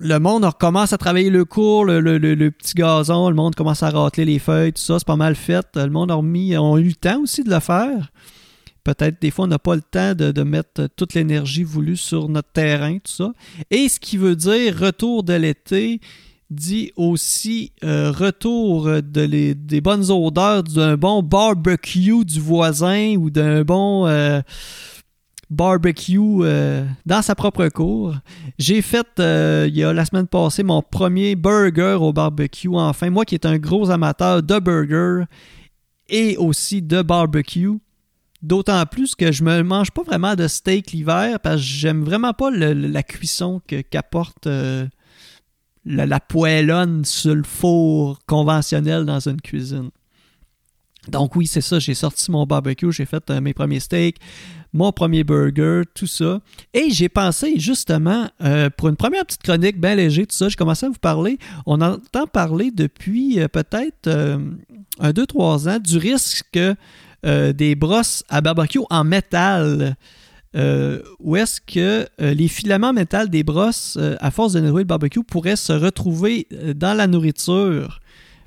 monde 0.00 0.44
recommence 0.44 0.92
à 0.92 0.98
travailler 0.98 1.30
le 1.30 1.44
cours, 1.44 1.84
le, 1.84 2.50
petit 2.50 2.74
gazon, 2.74 3.28
le 3.28 3.36
monde 3.36 3.54
commence 3.54 3.82
à 3.82 3.90
rateler 3.90 4.24
les 4.24 4.38
feuilles, 4.40 4.72
tout 4.72 4.82
ça, 4.82 4.98
c'est 4.98 5.06
pas 5.06 5.16
mal 5.16 5.36
fait. 5.36 5.66
Le 5.76 5.90
monde 5.90 6.10
a, 6.10 6.14
remis, 6.14 6.56
a 6.56 6.76
eu 6.78 6.88
le 6.88 6.94
temps 6.94 7.20
aussi 7.20 7.44
de 7.44 7.50
le 7.50 7.60
faire. 7.60 8.10
Peut-être 8.84 9.20
des 9.20 9.30
fois, 9.30 9.44
on 9.44 9.48
n'a 9.48 9.58
pas 9.58 9.76
le 9.76 9.82
temps 9.82 10.14
de, 10.14 10.42
mettre 10.42 10.88
toute 10.96 11.14
l'énergie 11.14 11.62
voulue 11.62 11.96
sur 11.96 12.28
notre 12.28 12.50
terrain, 12.50 12.98
tout 12.98 13.12
ça. 13.12 13.32
Et 13.70 13.88
ce 13.88 14.00
qui 14.00 14.16
veut 14.16 14.36
dire 14.36 14.76
retour 14.76 15.22
de 15.22 15.34
l'été 15.34 16.00
dit 16.52 16.92
aussi 16.96 17.72
euh, 17.82 18.10
retour 18.10 18.84
de 18.86 19.52
des 19.54 19.80
bonnes 19.80 20.10
odeurs 20.10 20.62
d'un 20.62 20.96
bon 20.96 21.22
barbecue 21.22 22.24
du 22.24 22.40
voisin 22.40 23.16
ou 23.16 23.30
d'un 23.30 23.62
bon 23.62 24.06
euh, 24.06 24.40
barbecue 25.48 26.18
euh, 26.42 26.84
dans 27.06 27.22
sa 27.22 27.34
propre 27.34 27.68
cour. 27.68 28.16
J'ai 28.58 28.82
fait 28.82 29.06
il 29.18 29.74
y 29.74 29.82
a 29.82 29.92
la 29.92 30.04
semaine 30.04 30.26
passée 30.26 30.62
mon 30.62 30.82
premier 30.82 31.36
burger 31.36 31.96
au 32.00 32.12
barbecue 32.12 32.68
enfin. 32.74 33.08
Moi 33.10 33.24
qui 33.24 33.34
est 33.34 33.46
un 33.46 33.58
gros 33.58 33.90
amateur 33.90 34.42
de 34.42 34.58
burger 34.58 35.24
et 36.08 36.36
aussi 36.36 36.82
de 36.82 37.00
barbecue. 37.00 37.78
D'autant 38.42 38.84
plus 38.86 39.14
que 39.14 39.30
je 39.30 39.44
me 39.44 39.62
mange 39.62 39.92
pas 39.92 40.02
vraiment 40.02 40.34
de 40.34 40.48
steak 40.48 40.90
l'hiver 40.90 41.38
parce 41.38 41.60
que 41.60 41.62
j'aime 41.62 42.02
vraiment 42.02 42.32
pas 42.32 42.50
la 42.50 43.02
cuisson 43.04 43.62
qu'apporte 43.90 44.48
euh, 44.48 44.84
la, 45.84 46.18
poêlonne 46.18 47.04
sur 47.04 47.36
le 47.36 47.44
four 47.44 48.18
conventionnel 48.26 49.04
dans 49.04 49.20
une 49.20 49.40
cuisine. 49.40 49.90
Donc 51.06 51.36
oui, 51.36 51.46
c'est 51.46 51.60
ça, 51.60 51.78
j'ai 51.78 51.94
sorti 51.94 52.32
mon 52.32 52.44
barbecue, 52.44 52.90
j'ai 52.90 53.06
fait 53.06 53.30
euh, 53.30 53.40
mes 53.40 53.54
premiers 53.54 53.80
steaks, 53.80 54.18
mon 54.72 54.90
premier 54.90 55.22
burger, 55.22 55.82
tout 55.94 56.08
ça. 56.08 56.40
Et 56.74 56.90
j'ai 56.90 57.08
pensé 57.08 57.60
justement, 57.60 58.28
euh, 58.42 58.70
pour 58.70 58.88
une 58.88 58.96
première 58.96 59.24
petite 59.24 59.42
chronique 59.42 59.80
bien 59.80 59.94
léger, 59.94 60.26
tout 60.26 60.34
ça, 60.34 60.48
j'ai 60.48 60.56
commencé 60.56 60.86
à 60.86 60.88
vous 60.88 60.98
parler. 61.00 61.38
On 61.64 61.80
entend 61.80 62.26
parler 62.26 62.72
depuis 62.72 63.38
peut-être 63.52 64.08
un, 64.98 65.12
deux, 65.12 65.26
trois 65.26 65.68
ans 65.68 65.78
du 65.78 65.96
risque 65.96 66.58
des 67.24 67.74
brosses 67.74 68.24
à 68.28 68.40
barbecue 68.40 68.80
en 68.90 69.04
métal. 69.04 69.96
où 70.54 71.36
est-ce 71.36 71.60
que 71.60 72.06
les 72.18 72.48
filaments 72.48 72.92
métal 72.92 73.30
des 73.30 73.42
brosses, 73.42 73.98
à 74.20 74.30
force 74.30 74.54
de 74.54 74.60
nettoyer 74.60 74.84
le 74.84 74.88
barbecue, 74.88 75.22
pourraient 75.22 75.56
se 75.56 75.72
retrouver 75.72 76.48
dans 76.74 76.94
la 76.94 77.06
nourriture? 77.06 78.00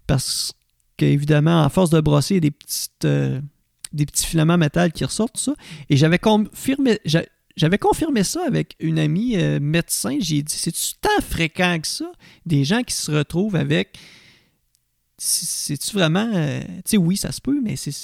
Parce 0.08 0.54
qu'évidemment, 0.98 1.64
à 1.64 1.70
force 1.70 1.90
de 1.90 2.00
brosser, 2.00 2.36
il 2.36 2.38
y 2.38 2.38
a 2.38 2.42
des, 2.42 2.52
petites, 2.52 3.06
euh, 3.06 3.42
des 3.94 4.06
petits 4.06 4.26
filaments 4.26 4.58
métal 4.58 4.92
qui 4.92 5.04
ressortent, 5.04 5.38
ça. 5.38 5.54
Et 5.90 5.98
j'avais 5.98 6.20
confirmé, 6.20 7.00
j'avais 7.56 7.78
confirmé 7.78 8.24
ça 8.24 8.46
avec 8.46 8.76
une 8.80 9.00
amie 9.00 9.38
euh, 9.38 9.60
médecin. 9.60 10.18
J'ai 10.20 10.44
dit, 10.44 10.56
c'est-tu 10.56 10.94
tant 11.02 11.22
fréquent 11.22 11.80
que 11.80 11.88
ça? 11.88 12.12
Des 12.46 12.64
gens 12.64 12.84
qui 12.84 12.96
se 12.96 13.12
retrouvent 13.12 13.56
avec. 13.56 13.98
C'est-tu 15.18 15.94
vraiment. 15.94 16.30
Euh, 16.34 16.62
tu 16.62 16.82
sais, 16.86 16.98
oui, 16.98 17.18
ça 17.18 17.32
se 17.32 17.42
peut, 17.42 17.60
mais 17.64 17.76
c'est 17.76 17.96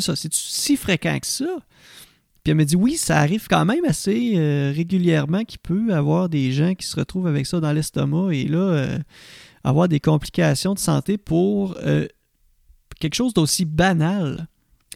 ça. 0.00 0.16
C'est-tu 0.16 0.38
si 0.38 0.76
fréquent 0.76 1.18
que 1.18 1.26
ça? 1.26 1.56
Puis 2.42 2.50
elle 2.50 2.56
m'a 2.56 2.64
dit, 2.64 2.76
oui, 2.76 2.96
ça 2.96 3.18
arrive 3.18 3.46
quand 3.48 3.64
même 3.64 3.84
assez 3.86 4.72
régulièrement 4.76 5.44
qu'il 5.44 5.60
peut 5.60 5.94
avoir 5.94 6.28
des 6.28 6.52
gens 6.52 6.74
qui 6.74 6.86
se 6.86 6.94
retrouvent 6.94 7.26
avec 7.26 7.46
ça 7.46 7.58
dans 7.58 7.72
l'estomac. 7.72 8.32
Et 8.32 8.46
là 8.48 8.98
avoir 9.64 9.88
des 9.88 9.98
complications 9.98 10.74
de 10.74 10.78
santé 10.78 11.16
pour 11.18 11.76
euh, 11.82 12.06
quelque 13.00 13.14
chose 13.14 13.34
d'aussi 13.34 13.64
banal. 13.64 14.46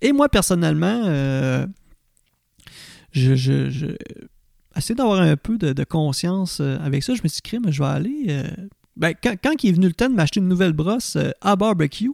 Et 0.02 0.12
moi, 0.12 0.28
personnellement, 0.28 1.02
euh, 1.06 1.66
je, 3.10 3.34
je, 3.34 3.96
d'avoir 4.92 5.20
un 5.20 5.36
peu 5.36 5.58
de, 5.58 5.84
conscience 5.84 6.60
euh, 6.60 6.78
avec 6.80 7.02
ça. 7.02 7.14
Je 7.14 7.22
me 7.24 7.28
suis 7.28 7.40
dit, 7.42 7.58
mais 7.64 7.72
je 7.72 7.82
vais 7.82 7.88
aller. 7.88 8.42
Ben, 8.96 9.14
quand, 9.20 9.34
quand, 9.42 9.64
il 9.64 9.70
est 9.70 9.72
venu 9.72 9.86
le 9.86 9.94
temps 9.94 10.08
de 10.08 10.14
m'acheter 10.14 10.40
une 10.40 10.48
nouvelle 10.48 10.74
brosse 10.74 11.16
à 11.40 11.56
barbecue, 11.56 12.12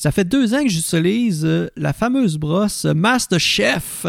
ça 0.00 0.12
fait 0.12 0.24
deux 0.24 0.54
ans 0.54 0.62
que 0.62 0.70
j'utilise 0.70 1.46
la 1.76 1.92
fameuse 1.92 2.38
brosse 2.38 2.86
Master 2.86 3.38
Chef. 3.38 4.06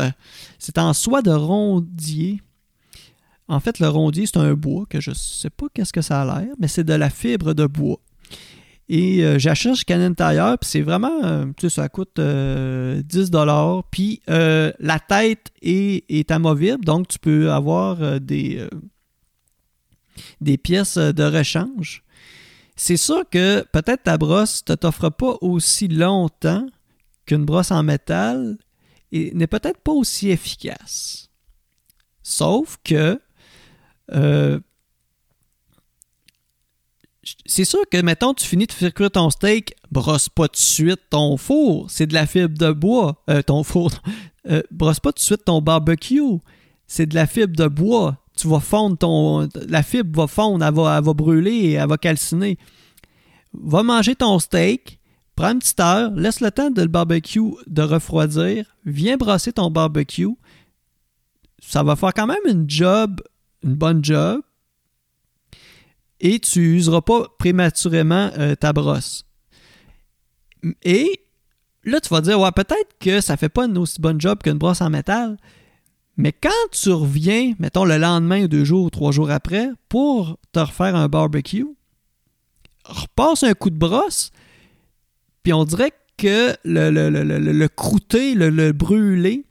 C'est 0.58 0.78
en 0.78 0.94
soie 0.94 1.22
de 1.22 1.32
rondier. 1.32 2.40
En 3.50 3.60
fait, 3.60 3.78
le 3.80 3.90
rondier, 3.90 4.26
c'est 4.26 4.38
un 4.38 4.54
bois 4.54 4.86
que 4.90 5.02
je 5.02 5.10
ne 5.10 5.16
sais 5.16 5.50
pas 5.50 5.66
qu'est-ce 5.74 5.92
que 5.92 6.00
ça 6.00 6.22
a 6.22 6.26
l'air, 6.26 6.54
mais 6.58 6.70
c'est 6.70 6.86
de 6.86 6.94
la 6.94 7.10
fibre 7.10 7.54
de 7.54 7.66
bois. 7.66 8.00
Et 8.88 9.26
euh, 9.26 9.38
j'achète 9.38 9.76
chez 9.76 9.84
Canon 9.84 10.14
Tire, 10.14 10.56
puis 10.62 10.70
c'est 10.70 10.82
vraiment, 10.82 11.26
euh, 11.26 11.44
tu 11.58 11.68
sais, 11.70 11.82
ça 11.82 11.90
coûte 11.90 12.16
10 12.16 12.22
euh, 12.22 13.82
Puis 13.92 14.22
la 14.30 15.00
tête 15.06 15.52
est, 15.62 16.06
est, 16.10 16.32
amovible, 16.32 16.86
donc 16.86 17.10
tu 17.10 17.20
peux 17.20 17.52
avoir 17.52 18.22
des, 18.22 18.66
des 20.40 20.58
pièces 20.58 20.98
de 20.98 21.24
rechange. 21.24 22.06
C'est 22.75 22.98
sûr 22.98 23.30
que 23.30 23.66
peut-être 23.72 24.04
ta 24.04 24.18
brosse 24.18 24.63
ne 24.68 24.75
t'offre 24.75 25.10
pas 25.10 25.38
aussi 25.42 25.88
longtemps 25.88 26.66
qu'une 27.25 27.46
brosse 27.46 27.72
en 27.72 27.84
métal 27.84 28.58
et 29.12 29.32
n'est 29.34 29.48
peut-être 29.48 29.80
pas 29.82 29.92
aussi 29.92 30.30
efficace. 30.30 31.30
Sauf 32.24 32.78
que 32.84 33.20
euh, 34.13 34.60
c'est 37.46 37.66
sûr 37.66 37.82
que, 37.90 38.01
mettons, 38.01 38.34
tu 38.34 38.46
finis 38.46 38.66
de 38.66 38.72
faire 38.72 38.94
cuire 38.94 39.12
ton 39.12 39.30
steak, 39.30 39.75
brosse 39.92 40.30
pas 40.30 40.48
tout 40.48 40.54
de 40.54 40.58
suite 40.58 41.01
ton 41.10 41.38
four. 41.38 41.90
C'est 41.90 42.08
de 42.08 42.13
la 42.13 42.25
fibre 42.25 42.58
de 42.58 42.72
bois. 42.72 43.24
Euh, 43.30 43.42
ton 43.42 43.63
four. 43.63 43.92
Euh, 44.50 44.63
brosse 44.72 45.00
pas 45.00 45.12
de 45.12 45.20
suite 45.20 45.46
ton 45.46 45.62
barbecue. 45.62 46.20
C'est 46.88 47.06
de 47.06 47.13
la 47.13 47.28
fibre 47.28 47.56
de 47.56 47.68
bois. 47.68 48.21
Tu 48.36 48.48
vas 48.48 48.60
fondre 48.60 48.98
ton. 48.98 49.50
La 49.68 49.84
fibre 49.84 50.22
va 50.22 50.28
fondre, 50.28 50.66
elle 50.66 50.74
va, 50.74 50.98
elle 50.98 51.04
va 51.04 51.14
brûler, 51.14 51.72
elle 51.72 51.88
va 51.88 51.98
calciner. 51.98 52.58
Va 53.54 53.84
manger 53.84 54.16
ton 54.16 54.40
steak, 54.40 55.00
prends 55.36 55.52
une 55.52 55.60
petite 55.60 55.80
heure, 55.80 56.12
laisse 56.16 56.40
le 56.40 56.52
temps 56.52 56.72
de 56.72 56.82
le 56.82 56.88
barbecue 56.88 57.52
de 57.68 57.82
refroidir, 57.82 58.66
viens 58.86 59.18
brosser 59.18 59.52
ton 59.52 59.70
barbecue. 59.70 60.30
Ça 61.60 61.84
va 61.84 61.96
faire 61.96 62.14
quand 62.14 62.28
même 62.28 62.38
une 62.48 62.70
job 62.70 63.22
une 63.64 63.76
bonne 63.76 64.04
job 64.04 64.42
et 66.20 66.40
tu 66.40 66.76
useras 66.76 67.02
pas 67.02 67.28
prématurément 67.40 68.30
euh, 68.38 68.56
ta 68.56 68.74
brosse. 68.74 69.26
Et 70.84 71.26
là, 71.84 72.00
tu 72.00 72.10
vas 72.10 72.22
dire, 72.22 72.40
ouais, 72.40 72.52
peut-être 72.52 72.98
que 73.00 73.22
ça 73.22 73.38
fait 73.38 73.50
pas 73.50 73.66
une 73.66 73.78
aussi 73.78 74.00
bonne 74.00 74.22
job 74.22 74.40
qu'une 74.44 74.58
brosse 74.58 74.82
en 74.82 74.90
métal, 74.92 75.38
mais 76.22 76.32
quand 76.32 76.50
tu 76.72 76.92
reviens, 76.92 77.54
mettons 77.60 77.86
le 77.86 77.98
lendemain, 77.98 78.46
deux 78.46 78.63
jours 78.63 78.86
ou 78.86 78.90
trois 78.90 79.12
jours 79.12 79.32
après, 79.32 79.70
pour 79.90 80.38
te 80.51 80.60
refaire 80.60 80.96
un 80.96 81.08
barbecue, 81.08 81.68
repasse 82.86 83.44
un 83.44 83.54
coup 83.54 83.70
de 83.70 83.78
brosse, 83.78 84.32
puis 85.44 85.54
on 85.54 85.66
dirait 85.66 85.92
que 86.18 86.56
le, 86.63 86.90
le, 86.92 87.10
le, 87.10 87.24
le 87.24 87.68
croûté, 87.68 88.36
le 88.36 88.72
brûlé, 88.72 89.46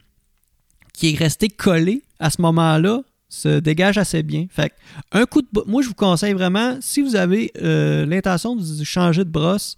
qui 0.93 1.13
est 1.13 1.17
resté 1.17 1.49
collé 1.49 2.03
à 2.19 2.29
ce 2.29 2.41
moment-là, 2.41 3.01
se 3.31 3.59
dégage 3.59 3.97
assez 3.97 4.23
bien. 4.23 4.45
Fait 4.49 4.73
un 5.11 5.25
coup 5.25 5.41
de 5.41 5.47
moi 5.65 5.81
je 5.81 5.87
vous 5.87 5.95
conseille 5.95 6.33
vraiment 6.33 6.77
si 6.81 7.01
vous 7.01 7.15
avez 7.15 7.51
euh, 7.61 8.05
l'intention 8.05 8.55
de 8.55 8.83
changer 8.83 9.23
de 9.23 9.29
brosse, 9.29 9.77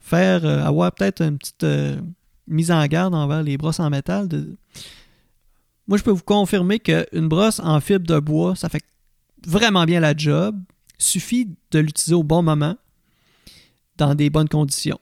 faire 0.00 0.44
euh, 0.44 0.64
avoir 0.64 0.92
peut-être 0.92 1.22
une 1.22 1.38
petite 1.38 1.64
euh, 1.64 1.96
mise 2.48 2.72
en 2.72 2.84
garde 2.86 3.14
envers 3.14 3.42
les 3.42 3.56
brosses 3.56 3.80
en 3.80 3.88
métal. 3.88 4.28
Moi 5.88 5.98
je 5.98 6.04
peux 6.04 6.10
vous 6.10 6.22
confirmer 6.22 6.78
qu'une 6.78 7.28
brosse 7.28 7.60
en 7.60 7.80
fibre 7.80 8.06
de 8.06 8.20
bois, 8.20 8.54
ça 8.54 8.68
fait 8.68 8.82
vraiment 9.46 9.84
bien 9.84 10.00
la 10.00 10.14
job. 10.16 10.56
Suffit 10.98 11.48
de 11.70 11.78
l'utiliser 11.78 12.14
au 12.14 12.22
bon 12.22 12.42
moment 12.42 12.76
dans 13.96 14.14
des 14.14 14.30
bonnes 14.30 14.48
conditions. 14.48 14.98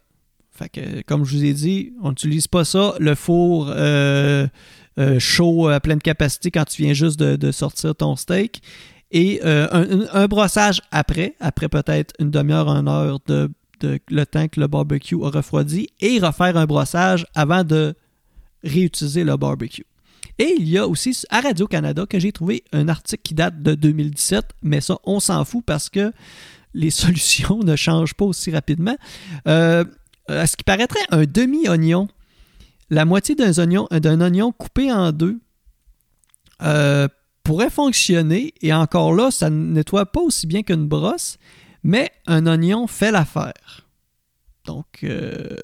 Fait 0.53 0.69
que, 0.69 1.03
comme 1.03 1.25
je 1.25 1.37
vous 1.37 1.45
ai 1.45 1.53
dit, 1.53 1.93
on 2.03 2.11
n'utilise 2.11 2.47
pas 2.47 2.65
ça, 2.65 2.95
le 2.99 3.15
four 3.15 3.67
euh, 3.69 4.47
chaud 5.19 5.69
à 5.69 5.81
pleine 5.81 6.01
capacité 6.01 6.51
quand 6.51 6.65
tu 6.65 6.83
viens 6.83 6.95
juste 6.95 7.19
de, 7.19 7.51
sortir 7.51 7.95
ton 7.95 8.17
steak. 8.17 8.63
Et 9.11 9.41
euh, 9.45 10.07
un, 10.13 10.27
brossage 10.27 10.81
après, 10.91 11.35
après 11.41 11.69
peut-être 11.69 12.15
une 12.19 12.31
demi-heure, 12.31 12.69
une 12.69 12.89
heure 12.89 13.21
de, 13.27 13.51
le 13.83 14.25
temps 14.25 14.49
que 14.49 14.61
le 14.61 14.67
barbecue 14.67 15.23
a 15.23 15.29
refroidi, 15.29 15.89
et 16.01 16.19
refaire 16.19 16.57
un 16.57 16.67
brossage 16.67 17.27
avant 17.35 17.63
de 17.63 17.95
réutiliser 18.65 19.25
le 19.25 19.37
barbecue. 19.37 19.85
Et 20.39 20.55
il 20.59 20.69
y 20.69 20.79
a 20.79 20.87
aussi 20.87 21.17
à 21.31 21.41
Radio-Canada 21.41 22.07
que 22.07 22.19
j'ai 22.19 22.33
trouvé 22.33 22.65
un 22.73 22.89
article 22.89 23.23
qui 23.23 23.35
date 23.35 23.63
de 23.63 23.75
2017, 23.75 24.45
mais 24.63 24.81
ça, 24.81 24.99
on 25.05 25.21
s'en 25.21 25.45
fout 25.45 25.65
parce 25.65 25.89
que 25.89 26.13
les 26.75 26.91
solutions 27.03 27.61
ne 27.61 27.77
changent 27.77 28.15
pas 28.15 28.25
aussi 28.25 28.51
rapidement. 28.51 28.97
Euh, 29.49 29.85
à 30.29 30.47
ce 30.47 30.57
qui 30.57 30.65
paraîtrait, 30.65 31.01
un 31.11 31.25
demi-oignon 31.25 32.09
la 32.91 33.05
moitié 33.05 33.35
d'un 33.35 33.53
oignon, 33.59 33.89
d'un 33.91 34.21
oignon 34.21 34.53
coupé 34.53 34.93
en 34.93 35.13
deux 35.13 35.41
euh, 36.63 37.09
pourrait 37.43 37.71
fonctionner. 37.71 38.55
Et 38.61 38.73
encore 38.73 39.15
là, 39.15 39.31
ça 39.31 39.51
ne 39.51 39.73
nettoie 39.73 40.07
pas 40.07 40.21
aussi 40.21 40.47
bien 40.47 40.63
qu'une 40.63 40.87
brosse, 40.87 41.39
mais 41.83 42.11
un 42.27 42.47
oignon 42.47 42.87
fait 42.87 43.11
l'affaire. 43.11 43.87
Donc, 44.65 45.01
euh, 45.05 45.57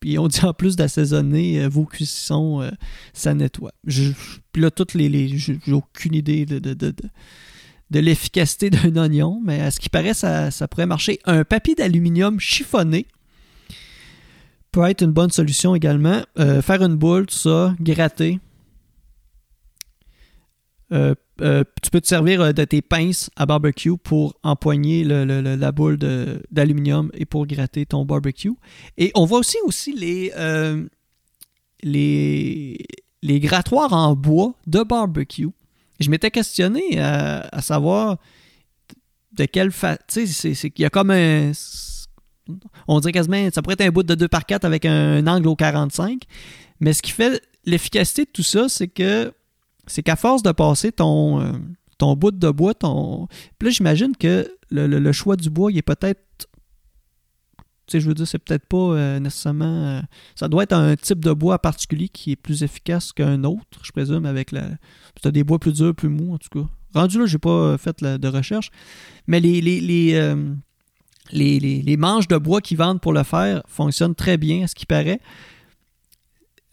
puis 0.00 0.18
on 0.18 0.28
dit 0.28 0.44
en 0.44 0.52
plus 0.52 0.76
d'assaisonner 0.76 1.62
euh, 1.62 1.68
vos 1.68 1.84
cuissons, 1.84 2.68
ça 3.12 3.34
nettoie. 3.34 3.72
Je, 3.84 4.12
puis 4.52 4.62
là, 4.62 4.70
toutes 4.70 4.94
les, 4.94 5.36
j'ai 5.36 5.58
aucune 5.72 6.14
idée 6.14 6.46
de, 6.46 6.58
de, 6.58 8.00
l'efficacité 8.00 8.70
d'un 8.70 8.96
oignon, 8.96 9.40
mais 9.44 9.60
à 9.60 9.70
ce 9.70 9.80
qui 9.80 9.88
paraît, 9.88 10.14
ça, 10.14 10.50
ça 10.50 10.68
pourrait 10.68 10.86
marcher. 10.86 11.18
Un 11.24 11.44
papier 11.44 11.74
d'aluminium 11.74 12.40
chiffonné 12.40 13.06
peut 14.76 14.84
être 14.90 15.02
une 15.02 15.12
bonne 15.12 15.30
solution 15.30 15.74
également. 15.74 16.22
Euh, 16.38 16.60
faire 16.60 16.82
une 16.82 16.96
boule, 16.96 17.26
tout 17.26 17.34
ça, 17.34 17.74
gratter. 17.80 18.40
Euh, 20.92 21.14
euh, 21.40 21.64
tu 21.82 21.90
peux 21.90 22.00
te 22.00 22.06
servir 22.06 22.54
de 22.54 22.64
tes 22.64 22.82
pinces 22.82 23.30
à 23.36 23.46
barbecue 23.46 23.96
pour 23.96 24.34
empoigner 24.42 25.04
la 25.04 25.72
boule 25.72 25.98
d'aluminium 26.50 27.10
et 27.14 27.26
pour 27.26 27.46
gratter 27.46 27.86
ton 27.86 28.04
barbecue. 28.04 28.52
Et 28.98 29.10
on 29.14 29.24
voit 29.24 29.38
aussi, 29.38 29.58
aussi 29.64 29.92
les, 29.92 30.32
les, 31.82 32.78
les 33.22 33.40
grattoirs 33.40 33.92
en 33.92 34.14
bois 34.14 34.54
de 34.66 34.82
barbecue. 34.82 35.48
Je 36.00 36.10
m'étais 36.10 36.30
questionné 36.30 37.00
à, 37.00 37.60
savoir 37.62 38.18
de 39.32 39.44
quelle 39.44 39.72
façon. 39.72 39.98
Tu 40.08 40.26
sais, 40.26 40.52
il 40.52 40.82
y 40.82 40.84
a 40.84 40.90
comme 40.90 41.10
un 41.10 41.52
on 42.86 43.00
dirait 43.00 43.12
quasiment, 43.12 43.48
ça 43.52 43.62
pourrait 43.62 43.74
être 43.74 43.82
un 43.82 43.90
bout 43.90 44.02
de 44.02 44.14
2 44.14 44.28
par 44.28 44.46
4 44.46 44.64
avec 44.64 44.84
un, 44.84 45.26
angle 45.26 45.48
au 45.48 45.56
45. 45.56 46.22
Mais 46.80 46.92
ce 46.92 47.02
qui 47.02 47.10
fait 47.10 47.42
l'efficacité 47.64 48.24
de 48.24 48.30
tout 48.30 48.42
ça, 48.42 48.68
c'est 48.68 48.88
que 48.88 49.32
c'est 49.86 50.02
qu'à 50.02 50.16
force 50.16 50.42
de 50.42 50.52
passer 50.52 50.92
ton, 50.92 51.40
euh, 51.40 52.14
bout 52.14 52.30
de 52.30 52.50
bois, 52.50 52.74
ton. 52.74 53.28
Puis 53.58 53.72
j'imagine 53.72 54.16
que 54.16 54.48
le, 54.70 55.12
choix 55.12 55.36
du 55.36 55.50
bois, 55.50 55.70
il 55.72 55.78
est 55.78 55.82
peut-être. 55.82 56.22
Tu 57.86 57.92
sais, 57.92 58.00
je 58.00 58.08
veux 58.08 58.14
dire, 58.14 58.26
c'est 58.26 58.40
peut-être 58.40 58.66
pas 58.66 58.76
euh, 58.76 59.20
nécessairement. 59.20 59.64
Euh, 59.64 60.00
ça 60.34 60.48
doit 60.48 60.64
être 60.64 60.72
un 60.72 60.96
type 60.96 61.24
de 61.24 61.32
bois 61.32 61.60
particulier 61.60 62.08
qui 62.08 62.32
est 62.32 62.36
plus 62.36 62.64
efficace 62.64 63.12
qu'un 63.12 63.44
autre, 63.44 63.80
je 63.82 63.92
présume, 63.92 64.26
avec 64.26 64.50
la. 64.50 64.70
Tu 65.22 65.28
as 65.28 65.30
des 65.30 65.44
bois 65.44 65.60
plus 65.60 65.72
durs, 65.72 65.94
plus 65.94 66.08
mous, 66.08 66.34
en 66.34 66.38
tout 66.38 66.48
cas. 66.48 66.68
Rendu 66.94 67.18
là, 67.20 67.26
j'ai 67.26 67.38
pas 67.38 67.78
fait 67.78 68.02
de 68.02 68.28
recherche. 68.28 68.70
Mais 69.28 69.38
les, 69.38 69.60
les, 69.60 69.80
les, 69.80 70.34
les, 71.30 71.82
les, 71.82 71.96
manches 71.96 72.26
de 72.26 72.38
bois 72.38 72.60
qu'ils 72.60 72.78
vendent 72.78 73.00
pour 73.00 73.12
le 73.12 73.22
faire 73.22 73.62
fonctionnent 73.68 74.14
très 74.14 74.36
bien, 74.36 74.64
à 74.64 74.66
ce 74.66 74.74
qui 74.74 74.86
paraît. 74.86 75.20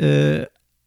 Euh, 0.02 0.46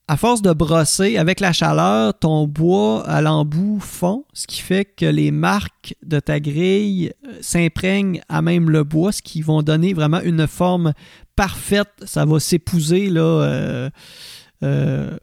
à 0.09 0.17
force 0.17 0.41
de 0.41 0.53
brosser 0.53 1.17
avec 1.17 1.41
la 1.41 1.53
chaleur, 1.53 2.17
ton 2.17 2.47
bois 2.47 3.07
à 3.09 3.21
l'embout 3.21 3.81
fond, 3.81 4.25
ce 4.33 4.47
qui 4.47 4.61
fait 4.61 4.85
que 4.85 5.07
les 5.07 5.33
marques 5.33 5.97
de 6.05 6.21
ta 6.21 6.39
grille 6.39 7.13
euh, 7.27 7.39
s'imprègnent 7.41 8.21
à 8.29 8.41
même 8.41 8.71
le 8.71 8.85
bois, 8.85 9.11
ce 9.11 9.21
qui 9.21 9.43
vont 9.43 9.63
donner 9.63 9.95
vraiment 9.95 10.21
une 10.21 10.47
forme 10.47 10.93
parfaite. 11.35 11.89
Ça 12.05 12.25
va 12.25 12.39
s'épouser 12.39 13.11
là, 13.11 13.91
euh, 14.63 15.19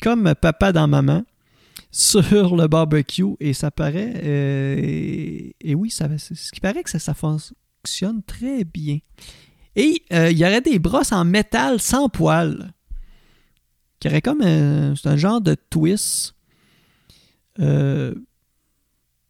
comme 0.00 0.34
papa 0.40 0.72
dans 0.72 0.86
maman 0.86 1.24
sur 1.90 2.54
le 2.56 2.68
barbecue 2.68 3.34
et 3.40 3.52
ça 3.52 3.72
paraît 3.72 4.12
et, 4.24 5.74
oui 5.74 5.90
ça 5.90 6.08
ce 6.18 6.52
qui 6.52 6.60
paraît 6.60 6.84
que 6.84 6.90
ça, 6.90 7.00
ça, 7.00 7.14
fonctionne 7.14 8.22
très 8.22 8.62
bien. 8.62 8.98
Et 9.74 10.02
euh, 10.12 10.30
il 10.30 10.38
y 10.38 10.44
aurait 10.44 10.60
des 10.60 10.78
brosses 10.78 11.12
en 11.12 11.24
métal 11.24 11.80
sans 11.80 12.08
poils. 12.08 12.72
Qui 14.00 14.08
aurait 14.08 14.22
comme 14.22 14.42
un, 14.42 14.94
genre 15.16 15.40
de 15.40 15.54
twist. 15.54 16.34
Euh, 17.58 18.14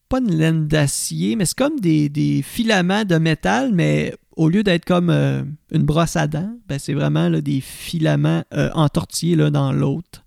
pas 0.09 0.19
une 0.19 0.35
laine 0.35 0.67
d'acier, 0.67 1.37
mais 1.37 1.45
c'est 1.45 1.57
comme 1.57 1.79
des, 1.79 2.43
filaments 2.45 3.05
de 3.05 3.17
métal, 3.17 3.73
mais 3.73 4.15
au 4.37 4.49
lieu 4.49 4.63
d'être 4.63 4.85
comme 4.85 5.11
euh, 5.11 5.43
une 5.71 5.83
brosse 5.83 6.17
à 6.17 6.27
dents, 6.27 6.57
ben 6.69 6.79
c'est 6.79 6.95
vraiment 6.95 7.31
des 7.31 7.61
filaments 7.61 8.45
entortillés 8.75 9.37
là, 9.37 9.51
dans 9.51 9.73
l'autre. 9.73 10.25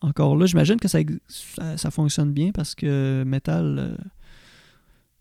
Encore 0.00 0.36
là, 0.36 0.46
j'imagine 0.46 0.76
que 0.80 0.88
ça, 0.88 1.90
fonctionne 1.90 2.32
bien 2.32 2.52
parce 2.52 2.74
que 2.74 3.22
métal 3.24 3.98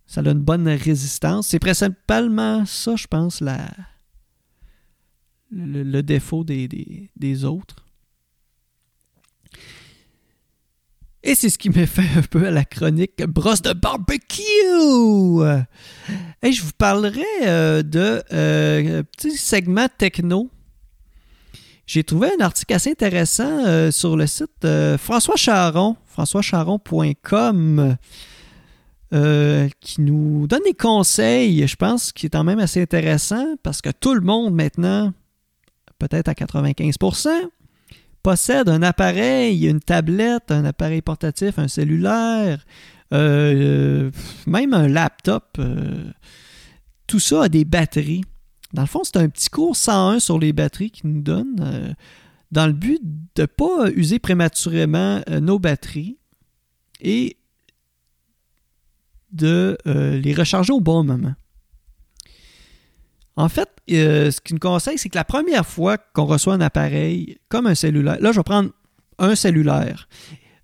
ça 0.09 0.21
a 0.21 0.31
une 0.31 0.41
bonne 0.41 0.67
résistance. 0.67 1.49
C'est 1.49 1.59
principalement 1.59 2.65
ça, 2.65 2.95
je 2.95 3.05
pense, 3.05 3.43
le, 5.51 6.01
défaut 6.01 6.43
des, 6.43 7.45
autres. 7.45 7.85
Et 11.29 11.35
c'est 11.35 11.49
ce 11.49 11.59
qui 11.59 11.69
me 11.69 11.85
fait 11.85 12.01
un 12.17 12.23
peu 12.23 12.47
à 12.47 12.49
la 12.49 12.65
chronique 12.65 13.23
brosse 13.27 13.61
de 13.61 13.73
barbecue. 13.73 14.41
Et 16.41 16.51
je 16.51 16.63
vous 16.63 16.71
parlerai 16.75 17.23
euh, 17.43 17.83
de 17.83 18.23
euh, 18.33 19.01
un 19.01 19.03
petit 19.03 19.37
segment 19.37 19.85
techno. 19.95 20.49
J'ai 21.85 22.03
trouvé 22.03 22.29
un 22.35 22.43
article 22.43 22.73
assez 22.73 22.89
intéressant 22.89 23.63
euh, 23.67 23.91
sur 23.91 24.17
le 24.17 24.25
site 24.25 24.65
François 24.97 25.35
Charon, 25.35 25.97
françoischaron.com. 26.07 27.95
Euh, 29.13 29.69
qui 29.81 30.01
nous 30.01 30.47
donne 30.47 30.61
des 30.65 30.73
conseils, 30.73 31.67
je 31.67 31.75
pense, 31.75 32.11
qui 32.11 32.25
est 32.25 32.29
quand 32.29 32.43
même 32.43 32.59
assez 32.59 32.81
intéressant 32.81 33.55
parce 33.61 33.83
que 33.83 33.91
tout 33.91 34.15
le 34.15 34.21
monde 34.21 34.55
maintenant, 34.55 35.13
peut-être 35.99 36.27
à 36.27 36.33
95%, 36.33 37.29
possède 38.23 38.69
un 38.69 38.81
appareil, 38.81 39.65
une 39.67 39.79
tablette, 39.79 40.51
un 40.51 40.65
appareil 40.65 41.01
portatif, 41.01 41.59
un 41.59 41.67
cellulaire, 41.67 42.65
euh, 43.13 44.11
même 44.47 44.73
un 44.73 44.87
laptop. 44.87 45.57
Euh, 45.59 46.11
tout 47.07 47.19
ça 47.19 47.43
a 47.43 47.49
des 47.49 47.65
batteries. 47.65 48.23
Dans 48.73 48.83
le 48.83 48.87
fond, 48.87 49.03
c'est 49.03 49.17
un 49.17 49.29
petit 49.29 49.49
cours 49.49 49.75
101 49.75 50.19
sur 50.19 50.37
les 50.37 50.53
batteries 50.53 50.91
qui 50.91 51.07
nous 51.07 51.21
donne 51.21 51.95
dans 52.51 52.67
le 52.67 52.73
but 52.73 53.01
de 53.35 53.41
ne 53.41 53.45
pas 53.47 53.89
user 53.95 54.19
prématurément 54.19 55.21
nos 55.41 55.57
batteries 55.57 56.19
et 57.01 57.39
de 59.31 59.77
euh, 59.87 60.17
les 60.19 60.33
recharger 60.33 60.73
au 60.73 60.81
bon 60.81 61.03
moment. 61.03 61.33
En 63.39 63.47
fait, 63.47 63.69
euh, 63.91 64.31
ce 64.31 64.41
qu'il 64.41 64.55
nous 64.55 64.59
conseille, 64.59 64.97
c'est 64.97 65.07
que 65.07 65.17
la 65.17 65.23
première 65.23 65.65
fois 65.65 65.97
qu'on 65.97 66.25
reçoit 66.25 66.53
un 66.55 66.59
appareil, 66.59 67.37
comme 67.47 67.67
un 67.67 67.73
cellulaire, 67.73 68.17
là, 68.19 68.33
je 68.33 68.37
vais 68.37 68.43
prendre 68.43 68.71
un 69.17 69.33
cellulaire. 69.33 70.09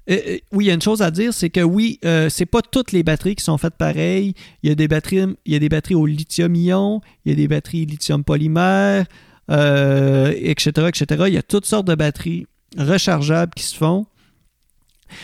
Euh, 0.10 0.40
oui, 0.52 0.66
il 0.66 0.68
y 0.68 0.72
a 0.72 0.74
une 0.74 0.82
chose 0.82 1.02
à 1.02 1.10
dire, 1.10 1.34
c'est 1.34 1.50
que 1.50 1.62
oui, 1.62 2.02
c'est 2.30 2.46
pas 2.46 2.62
toutes 2.62 2.92
les 2.92 3.02
batteries 3.02 3.36
qui 3.36 3.46
sont 3.46 3.58
faites 3.58 3.76
pareilles. 3.76 4.34
Il 4.62 4.68
y 4.68 4.72
a 4.74 4.76
des 4.76 4.90
batteries, 4.90 5.38
il 5.46 5.54
y 5.54 5.56
a 5.56 5.60
des 5.60 5.70
batteries 5.70 5.96
au 5.96 6.06
lithium-ion, 6.06 7.00
il 7.24 7.30
y 7.30 7.32
a 7.32 7.36
des 7.36 7.48
batteries 7.48 7.86
lithium-polymère, 7.86 9.06
etc., 9.50 10.88
etc. 10.90 11.24
Il 11.28 11.34
y 11.34 11.38
a 11.38 11.44
toutes 11.44 11.66
sortes 11.66 11.88
de 11.88 11.96
batteries 11.96 12.46
rechargeables 12.78 13.54
qui 13.54 13.64
se 13.64 13.78
font. 13.78 14.06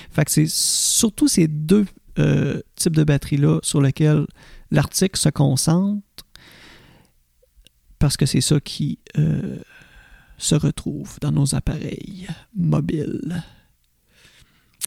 Fait 0.10 0.30
c'est 0.30 0.48
surtout 0.48 1.28
ces 1.28 1.50
deux 1.50 1.86
euh, 2.20 2.62
type 2.76 2.96
de 2.96 3.04
batterie-là 3.04 3.60
sur 3.64 3.82
lequel 3.82 4.26
l'article 4.70 5.20
se 5.20 5.30
concentre 5.30 6.02
parce 8.02 8.18
que 8.18 8.26
c'est 8.26 8.42
ça 8.42 8.60
qui 8.60 9.00
euh, 9.18 9.58
se 10.38 10.56
retrouve 10.56 11.18
dans 11.22 11.32
nos 11.32 11.56
appareils 11.56 12.28
mobiles. 12.56 13.44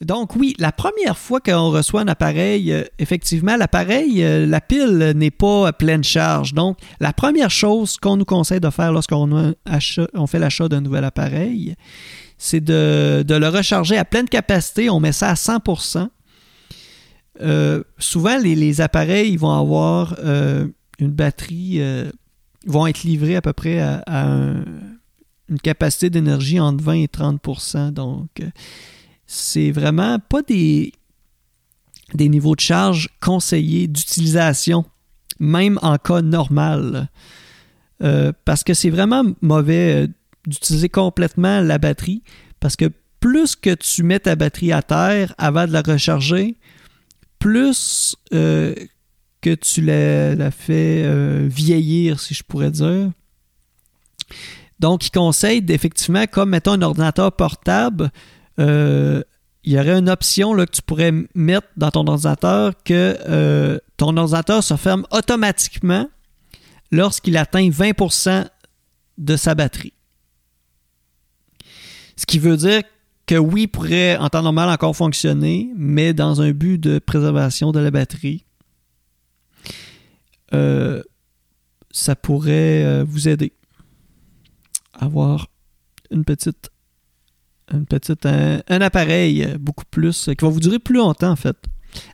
Donc 0.02 0.34
oui, 0.34 0.54
la 0.58 0.72
première 0.72 1.16
fois 1.16 1.40
qu'on 1.40 1.70
reçoit 1.70 2.00
un 2.02 2.08
appareil, 2.08 2.72
euh, 2.72 2.82
effectivement, 2.98 3.56
l'appareil, 3.56 4.22
la 4.46 4.60
pile 4.60 5.12
n'est 5.14 5.30
pas 5.30 5.68
à 5.68 5.72
pleine 5.72 6.04
charge. 6.04 6.52
Donc 6.52 6.78
la 7.00 7.12
première 7.12 7.50
chose 7.50 7.96
qu'on 7.96 8.16
nous 8.16 8.24
conseille 8.24 8.60
de 8.60 8.70
faire 8.70 8.92
lorsqu'on 8.92 9.54
on 10.14 10.26
fait 10.26 10.38
l'achat 10.38 10.68
d'un 10.68 10.80
nouvel 10.82 11.04
appareil, 11.04 11.76
c'est 12.36 12.60
de, 12.60 13.24
le 13.26 13.48
recharger 13.48 13.96
à 13.96 14.04
pleine 14.04 14.28
capacité. 14.28 14.90
On 14.90 15.00
met 15.00 15.12
ça 15.12 15.30
à 15.30 15.34
100%. 15.34 16.08
Euh, 17.40 17.82
souvent, 17.98 18.38
les, 18.38 18.80
appareils 18.80 19.36
vont 19.36 19.50
avoir 19.50 20.16
euh, 20.18 20.66
une 20.98 21.10
batterie, 21.10 21.76
euh, 21.80 22.10
vont 22.66 22.86
être 22.86 23.02
livrés 23.02 23.36
à 23.36 23.42
peu 23.42 23.52
près 23.52 23.80
à, 23.80 24.02
une 25.48 25.60
capacité 25.62 26.10
d'énergie 26.10 26.58
entre 26.58 26.82
20 26.82 26.92
et 26.94 27.06
30% 27.06 27.90
Donc, 27.92 28.42
c'est 29.26 29.70
vraiment 29.70 30.18
pas 30.18 30.42
des, 30.42 30.92
des 32.14 32.28
niveaux 32.28 32.54
de 32.54 32.60
charge 32.60 33.10
conseillés 33.20 33.86
d'utilisation, 33.86 34.84
même 35.38 35.78
en 35.82 35.98
cas 35.98 36.22
normal. 36.22 37.08
parce 38.44 38.64
que 38.64 38.74
c'est 38.74 38.90
vraiment 38.90 39.24
mauvais 39.42 40.08
d'utiliser 40.46 40.88
complètement 40.88 41.60
la 41.60 41.78
batterie, 41.78 42.22
parce 42.60 42.76
que 42.76 42.90
plus 43.20 43.56
que 43.56 43.74
tu 43.74 44.02
mets 44.02 44.20
ta 44.20 44.36
batterie 44.36 44.72
à 44.72 44.82
terre 44.82 45.34
avant 45.38 45.66
de 45.66 45.72
la 45.72 45.80
recharger, 45.80 46.56
plus 47.38 48.16
euh, 48.32 48.74
que 49.44 49.54
tu 49.54 49.82
l'as 49.82 50.50
fait 50.50 51.02
euh, 51.04 51.46
vieillir, 51.50 52.18
si 52.18 52.32
je 52.32 52.42
pourrais 52.42 52.70
dire. 52.70 53.10
Donc, 54.80 55.06
il 55.06 55.10
conseille 55.10 55.62
effectivement, 55.68 56.24
comme 56.26 56.50
mettons 56.50 56.72
un 56.72 56.82
ordinateur 56.82 57.30
portable, 57.32 58.10
euh, 58.58 59.22
il 59.64 59.72
y 59.72 59.78
aurait 59.78 59.98
une 59.98 60.08
option 60.08 60.56
que 60.56 60.64
tu 60.64 60.80
pourrais 60.80 61.12
mettre 61.34 61.68
dans 61.76 61.90
ton 61.90 62.06
ordinateur 62.06 62.72
que 62.84 63.78
ton 63.96 64.16
ordinateur 64.16 64.62
se 64.62 64.76
ferme 64.76 65.06
automatiquement 65.10 66.08
lorsqu'il 66.90 67.36
atteint 67.36 67.68
20% 67.68 68.46
de 69.18 69.36
sa 69.36 69.54
batterie. 69.54 69.94
Ce 72.16 72.26
qui 72.26 72.38
veut 72.38 72.56
dire 72.56 72.82
que 73.26 73.36
oui, 73.36 73.66
pourrait 73.66 74.16
en 74.16 74.28
temps 74.28 74.42
normal 74.42 74.68
encore 74.68 74.94
fonctionner, 74.94 75.70
mais 75.76 76.12
dans 76.12 76.42
un 76.42 76.52
but 76.52 76.78
de 76.78 76.98
préservation 76.98 77.72
de 77.72 77.80
la 77.80 77.90
batterie, 77.90 78.43
euh, 80.54 81.02
ça 81.90 82.16
pourrait 82.16 82.84
euh, 82.84 83.04
vous 83.06 83.28
aider 83.28 83.52
à 84.94 85.06
avoir 85.06 85.48
une 86.10 86.24
petite, 86.24 86.70
une 87.72 87.86
petite 87.86 88.26
un, 88.26 88.60
appareil 88.68 89.56
beaucoup 89.58 89.84
plus, 89.90 90.30
qui 90.36 90.44
va 90.44 90.48
vous 90.48 90.60
durer 90.60 90.78
plus 90.78 90.96
longtemps 90.96 91.30
en 91.30 91.36
fait. 91.36 91.56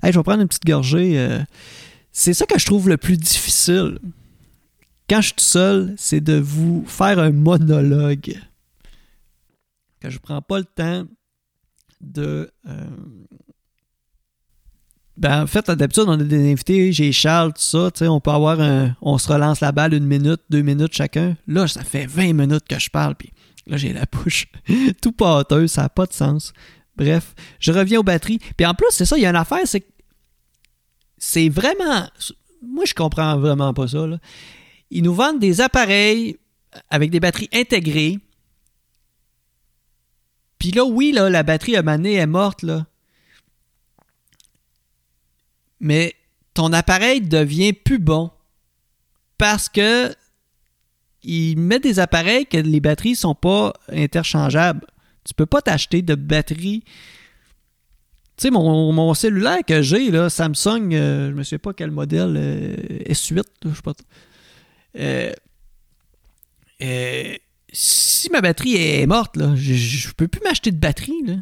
je 0.03 0.11
vais 0.11 0.23
prendre 0.23 0.41
une 0.43 0.49
petite 0.49 0.67
gorgée. 0.67 1.19
Euh, 1.19 1.41
c'est 2.13 2.35
ça 2.35 2.47
que 2.47 2.59
je 2.59 2.67
trouve 2.67 2.89
le 2.89 2.97
plus 2.97 3.17
difficile 3.17 3.99
quand 5.11 5.21
je 5.21 5.27
suis 5.27 5.35
tout 5.35 5.45
seul, 5.45 5.95
c'est 5.97 6.21
de 6.21 6.39
vous 6.39 6.85
faire 6.87 7.19
un 7.19 7.33
monologue 7.33 8.39
que 9.99 10.09
je 10.09 10.19
prends 10.19 10.41
pas 10.41 10.59
le 10.59 10.65
temps 10.65 11.05
de. 12.01 12.49
Euh, 12.69 12.87
ben, 15.21 15.43
en 15.43 15.47
fait, 15.47 15.71
d'habitude, 15.71 16.05
on 16.07 16.13
a 16.13 16.17
des 16.17 16.51
invités, 16.51 16.93
j'ai 16.93 17.13
Charles, 17.13 17.53
tout 17.53 17.61
ça, 17.61 17.91
tu 17.93 17.99
sais, 18.01 18.09
on 18.09 18.21
peut 18.21 18.31
avoir 18.31 18.59
un. 18.61 18.97
On 19.03 19.19
se 19.19 19.31
relance 19.31 19.61
la 19.61 19.71
balle 19.71 19.95
une 19.95 20.07
minute, 20.07 20.41
deux 20.51 20.63
minutes 20.63 20.95
chacun. 20.95 21.37
Là, 21.47 21.69
ça 21.69 21.85
fait 21.85 22.07
20 22.07 22.33
minutes 22.33 22.67
que 22.67 22.79
je 22.79 22.91
parle, 22.91 23.15
puis 23.15 23.31
Là, 23.67 23.77
j'ai 23.77 23.93
la 23.93 24.05
bouche 24.11 24.47
tout 25.03 25.13
pâteuse, 25.13 25.71
ça 25.71 25.83
n'a 25.83 25.89
pas 25.89 26.07
de 26.07 26.13
sens. 26.13 26.53
Bref, 26.97 27.35
je 27.61 27.71
reviens 27.71 28.01
aux 28.01 28.03
batteries. 28.03 28.41
Puis 28.57 28.67
en 28.67 28.75
plus, 28.75 28.89
c'est 28.91 29.05
ça, 29.05 29.17
il 29.17 29.23
y 29.23 29.27
a 29.27 29.31
une 29.31 29.37
affaire, 29.37 29.61
c'est 29.65 29.81
que 29.81 29.91
c'est 31.19 31.49
vraiment. 31.49 32.09
Moi, 32.63 32.85
je 32.85 32.95
comprends 32.95 33.39
vraiment 33.39 33.73
pas 33.73 33.89
ça. 33.89 34.05
Ils 34.91 35.03
nous 35.03 35.15
vendent 35.15 35.39
des 35.39 35.61
appareils 35.61 36.37
avec 36.89 37.11
des 37.11 37.21
batteries 37.21 37.49
intégrées. 37.53 38.19
Puis 40.59 40.73
là, 40.73 40.85
oui, 40.85 41.13
là, 41.13 41.31
la 41.31 41.43
batterie 41.43 41.77
à 41.77 41.83
mané 41.83 42.15
est 42.15 42.27
morte, 42.27 42.63
là. 42.63 42.87
Mais 45.81 46.15
ton 46.55 46.73
appareil 46.73 47.21
devient 47.21 47.73
plus 47.73 47.99
bon 47.99 48.31
parce 49.39 49.69
que 49.69 50.15
ils 51.23 51.57
mettent 51.57 51.83
des 51.83 51.99
appareils 51.99 52.47
que 52.47 52.57
les 52.57 52.81
batteries 52.81 53.17
sont 53.17 53.35
pas 53.35 53.75
interchangeables. 53.91 54.87
Tu 55.25 55.35
peux 55.35 55.47
pas 55.47 55.61
t'acheter 55.61 56.03
de 56.03 56.15
batterie. 56.15 56.83
Tu 58.37 58.47
sais, 58.47 58.51
mon, 58.51 59.13
cellulaire 59.13 59.61
que 59.67 59.83
j'ai, 59.83 60.11
là, 60.11 60.31
Samsung, 60.31 60.93
euh, 60.93 61.31
je 61.31 61.37
ne 61.37 61.43
sais 61.43 61.59
pas 61.59 61.75
quel 61.75 61.91
modèle, 61.91 62.35
euh, 62.37 62.77
S8, 63.07 63.45
je 63.67 63.75
sais 63.75 63.83
pas. 63.83 63.93
Euh, 64.99 65.33
si 67.73 68.31
ma 68.31 68.41
batterie 68.41 68.77
est 68.77 69.07
morte, 69.07 69.37
je, 69.57 70.09
ne 70.09 70.13
peux 70.15 70.27
plus 70.27 70.41
m'acheter 70.43 70.71
de 70.71 70.79
batterie. 70.79 71.23
Là. 71.27 71.35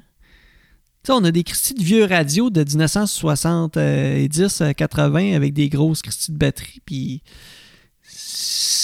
On 1.11 1.25
a 1.25 1.31
des 1.31 1.45
cristis 1.45 1.75
de 1.75 1.83
vieux 1.83 2.05
radios 2.05 2.51
de 2.51 2.65
1970-80 2.65 5.35
avec 5.35 5.55
des 5.55 5.69
grosses 5.69 6.03
cristis 6.03 6.33
de 6.33 6.39
batterie, 6.39 6.81
puis 6.85 7.23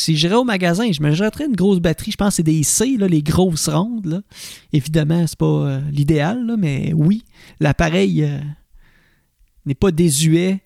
si 0.04 0.16
j'irais 0.16 0.34
au 0.34 0.44
magasin, 0.44 0.92
je 0.92 1.02
me 1.02 1.12
jetterais 1.12 1.46
une 1.46 1.56
grosse 1.56 1.80
batterie. 1.80 2.10
Je 2.10 2.16
pense 2.16 2.30
que 2.30 2.36
c'est 2.36 2.42
des 2.42 2.62
C, 2.62 2.96
les 2.98 3.22
grosses 3.22 3.68
rondes. 3.68 4.04
Là. 4.04 4.20
Évidemment, 4.72 5.26
c'est 5.26 5.38
pas 5.38 5.46
euh, 5.46 5.80
l'idéal, 5.90 6.56
mais 6.58 6.92
oui, 6.94 7.24
l'appareil 7.58 8.22
euh, 8.22 8.38
n'est 9.64 9.74
pas 9.74 9.90
désuet. 9.90 10.60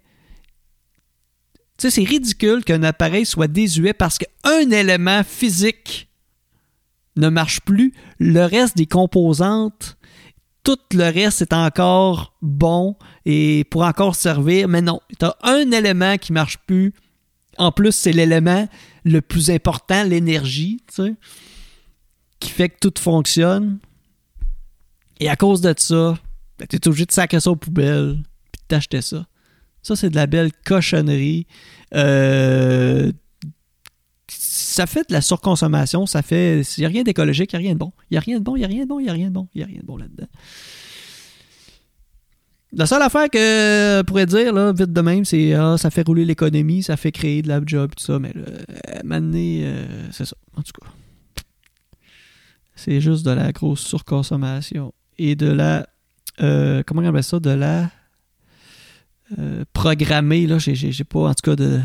Tu 1.77 1.83
sais, 1.83 1.91
c'est 1.91 2.09
ridicule 2.09 2.65
qu'un 2.65 2.83
appareil 2.83 3.25
soit 3.25 3.47
désuet 3.47 3.93
parce 3.93 4.19
qu'un 4.19 4.71
élément 4.71 5.23
physique 5.23 6.09
ne 7.15 7.29
marche 7.29 7.61
plus. 7.61 7.95
Le 8.19 8.45
reste 8.45 8.77
des 8.77 8.87
composantes, 8.87 9.98
tout 10.65 10.79
le 10.93 11.05
reste 11.05 11.43
est 11.43 11.53
encore 11.53 12.35
bon 12.43 12.97
et 13.25 13.65
pour 13.71 13.83
encore 13.83 14.15
servir. 14.15 14.69
Mais 14.69 14.83
non, 14.83 15.01
tu 15.19 15.25
as 15.25 15.37
un 15.43 15.71
élément 15.71 16.17
qui 16.19 16.33
marche 16.33 16.59
plus 16.67 16.93
en 17.59 17.73
plus, 17.73 17.93
c'est 17.93 18.13
l'élément 18.13 18.69
le 19.05 19.21
plus 19.21 19.51
important, 19.51 20.05
l'énergie, 20.05 20.81
tu 20.87 21.03
sais, 21.03 21.15
qui 22.41 22.51
fait 22.51 22.69
que 22.69 22.79
tout 22.81 22.95
fonctionne. 22.99 23.79
Et 25.21 25.29
à 25.29 25.37
cause 25.37 25.61
de 25.61 25.75
ça, 25.77 26.17
ben, 26.59 26.67
tu 26.69 26.77
es 26.77 26.89
obligé 26.89 27.05
de 27.05 27.13
sacrer 27.13 27.41
ça 27.41 27.51
aux 27.51 27.57
poubelles 27.57 28.23
puis 28.53 28.63
de 28.63 28.67
t'acheter 28.69 29.03
ça. 29.03 29.27
Ça, 29.83 29.97
c'est 29.97 30.11
de 30.11 30.17
la 30.17 30.27
belle 30.27 30.53
cochonnerie. 30.65 31.47
Euh, 31.95 33.11
ça 34.79 34.87
fait 34.87 35.09
de 35.09 35.13
la 35.13 35.21
surconsommation, 35.21 36.07
ça 36.07 36.23
fait. 36.23 36.63
Il 36.77 36.81
n'y 36.83 36.87
a 36.87 36.89
rien 36.89 37.03
d'écologique, 37.03 37.53
il 37.53 37.59
n'y 37.59 37.65
a 37.65 37.67
rien 37.67 37.73
de 37.73 37.81
bon. 37.81 37.93
Il 38.11 38.15
n'y 38.15 38.19
a 38.19 38.21
rien 38.21 38.39
de 38.39 38.45
bon, 38.45 38.55
il 38.55 38.61
n'y 38.61 38.65
a 38.65 38.69
rien 38.69 38.85
de 38.85 38.89
bon, 38.89 39.01
il 39.01 39.03
n'y 39.03 39.11
a 39.11 39.13
rien 39.13 39.27
de 39.27 39.33
bon, 39.33 39.49
il 39.53 39.63
a 39.65 39.67
rien 39.67 39.81
de 39.81 39.87
bon 39.87 39.97
là-dedans. 39.97 40.29
La 42.73 42.87
seule 42.87 43.03
affaire 43.03 43.29
que 43.29 43.39
je 43.39 44.03
pourrais 44.03 44.27
dire, 44.27 44.53
là, 44.53 44.73
vite 44.73 44.93
de 44.93 45.01
même, 45.01 45.25
c'est 45.25 45.53
ah, 45.55 45.77
ça 45.79 45.91
fait 45.91 46.07
rouler 46.07 46.25
l'économie, 46.25 46.85
ça 46.85 46.97
fait 46.97 47.11
créer 47.11 47.43
de 47.43 47.49
la 47.49 47.61
job, 47.67 47.91
tout 47.97 48.05
ça, 48.05 48.21
mais 48.21 48.33
là, 48.33 49.03
maintenant, 49.03 49.33
euh, 49.37 50.07
c'est 50.13 50.27
ça. 50.27 50.37
En 50.55 50.63
tout 50.63 50.71
cas. 50.81 50.87
C'est 52.77 53.01
juste 53.01 53.27
de 53.27 53.33
la 53.33 53.51
grosse 53.51 53.81
surconsommation. 53.81 54.95
Et 55.19 55.35
de 55.35 55.51
la. 55.51 55.89
Euh, 56.41 56.85
comment 56.87 57.03
on 57.03 57.07
appelle 57.07 57.25
ça 57.25 57.41
De 57.41 57.51
la. 57.51 57.91
Euh, 59.41 59.65
programmer, 59.73 60.47
là, 60.47 60.59
j'ai 60.61 61.05
pas, 61.05 61.31
en 61.31 61.35
tout 61.35 61.51
cas, 61.51 61.57
de. 61.57 61.81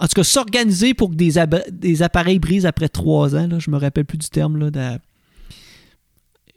En 0.00 0.06
tout 0.06 0.14
cas, 0.14 0.24
s'organiser 0.24 0.94
pour 0.94 1.10
que 1.10 1.14
des, 1.14 2.02
appareils 2.02 2.38
brisent 2.38 2.64
après 2.64 2.88
trois 2.88 3.36
ans, 3.36 3.46
là, 3.46 3.58
je 3.58 3.70
me 3.70 3.76
rappelle 3.76 4.06
plus 4.06 4.16
du 4.16 4.30
terme, 4.30 4.56
là, 4.56 4.98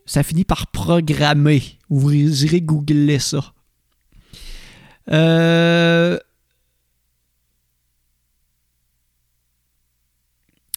ça 0.05 0.23
finit 0.23 0.45
par 0.45 0.67
programmer. 0.67 1.61
Vous 1.89 2.13
irez 2.45 2.61
googler 2.61 3.19
ça. 3.19 3.53
Euh, 5.11 6.17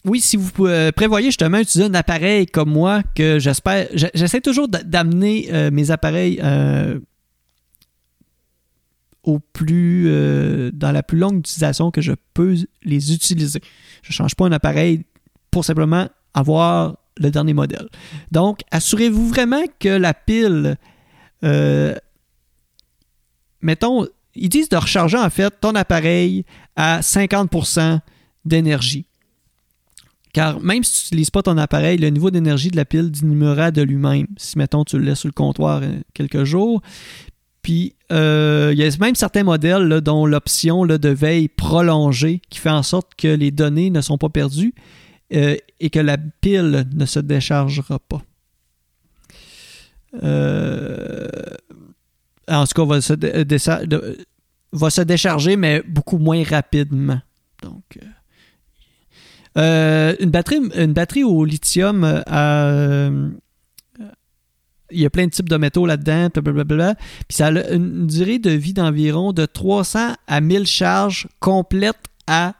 oui, 0.03 0.19
si 0.19 0.35
vous 0.35 0.51
euh, 0.65 0.91
prévoyez 0.91 1.27
justement 1.27 1.59
utiliser 1.59 1.89
un 1.89 1.93
appareil 1.93 2.47
comme 2.47 2.71
moi, 2.71 3.01
que 3.15 3.39
j'espère. 3.39 3.87
J'essaie 3.93 4.41
toujours 4.41 4.67
d'amener 4.67 5.47
euh, 5.53 5.71
mes 5.71 5.91
appareils 5.91 6.41
plus. 9.53 10.05
dans 10.73 10.91
la 10.91 11.03
plus 11.03 11.17
longue 11.17 11.39
utilisation 11.39 11.91
que 11.91 12.01
je 12.01 12.13
peux 12.33 12.55
les 12.83 13.13
utiliser. 13.13 13.61
Je 14.03 14.09
ne 14.09 14.13
change 14.13 14.35
pas 14.35 14.45
un 14.45 14.51
appareil 14.51 15.03
pour 15.51 15.65
simplement 15.65 16.07
avoir 16.33 16.97
le 17.19 17.31
dernier 17.31 17.53
modèle. 17.53 17.87
Donc, 18.31 18.61
assurez-vous 18.71 19.27
vraiment 19.27 19.63
que 19.79 19.89
la 19.89 20.13
pile, 20.13 20.77
euh, 21.43 21.95
mettons, 23.61 24.07
ils 24.35 24.49
disent 24.49 24.69
de 24.69 24.77
recharger 24.77 25.17
en 25.17 25.29
fait 25.29 25.53
ton 25.59 25.75
appareil 25.75 26.45
à 26.75 27.01
50% 27.01 27.99
d'énergie. 28.45 29.05
Car 30.33 30.59
même 30.59 30.83
si 30.83 30.93
tu 30.93 31.05
n'utilises 31.05 31.31
pas 31.31 31.41
ton 31.41 31.57
appareil, 31.57 31.97
le 31.97 32.09
niveau 32.09 32.29
d'énergie 32.29 32.69
de 32.69 32.75
la 32.75 32.85
pile 32.85 33.09
diminuera 33.09 33.71
de 33.71 33.81
lui-même. 33.81 34.27
Si, 34.37 34.57
mettons, 34.57 34.83
tu 34.83 34.99
le 34.99 35.05
laisses 35.05 35.19
sur 35.19 35.29
le 35.29 35.33
comptoir 35.33 35.81
euh, 35.81 35.99
quelques 36.13 36.43
jours. 36.43 36.81
Puis, 37.67 37.95
euh, 38.13 38.69
il 38.71 38.79
y 38.79 38.83
a 38.85 38.89
même 38.97 39.15
certains 39.15 39.43
modèles 39.43 39.99
dont 39.99 40.25
l'option 40.25 40.85
de 40.85 41.09
veille 41.09 41.49
prolongée 41.49 42.41
qui 42.49 42.59
fait 42.59 42.69
en 42.69 42.81
sorte 42.81 43.13
que 43.15 43.27
les 43.27 43.51
données 43.51 43.89
ne 43.89 43.99
sont 43.99 44.17
pas 44.17 44.29
perdues 44.29 44.73
euh, 45.33 45.57
et 45.81 45.89
que 45.89 45.99
la 45.99 46.17
pile 46.17 46.85
ne 46.95 47.05
se 47.05 47.19
déchargera 47.19 47.99
pas. 47.99 48.21
Euh, 50.23 51.27
en 52.47 52.65
tout 52.65 52.73
cas, 52.73 52.85
va 52.85 53.01
se, 53.01 53.15
décharger, 55.01 55.57
mais 55.57 55.83
beaucoup 55.85 56.19
moins 56.19 56.45
rapidement. 56.45 57.19
Donc, 57.61 57.99
une, 59.57 60.31
batterie, 60.31 60.61
une 60.73 60.93
batterie 60.93 61.25
au 61.25 61.43
lithium 61.43 62.23
il 64.91 64.99
y 65.01 65.05
a 65.05 65.09
plein 65.09 65.25
de 65.25 65.31
types 65.31 65.49
de 65.49 65.57
métaux 65.57 65.85
là-dedans, 65.85 66.29
blablabla. 66.33 66.95
Puis 67.27 67.37
ça 67.37 67.47
a 67.47 67.69
une 67.71 68.07
durée 68.07 68.39
de 68.39 68.51
vie 68.51 68.73
d'environ 68.73 69.33
de 69.33 69.45
300 69.45 70.13
à 70.27 70.41
1000 70.41 70.65
charges 70.65 71.27
complètes 71.39 71.97
à 72.25 72.53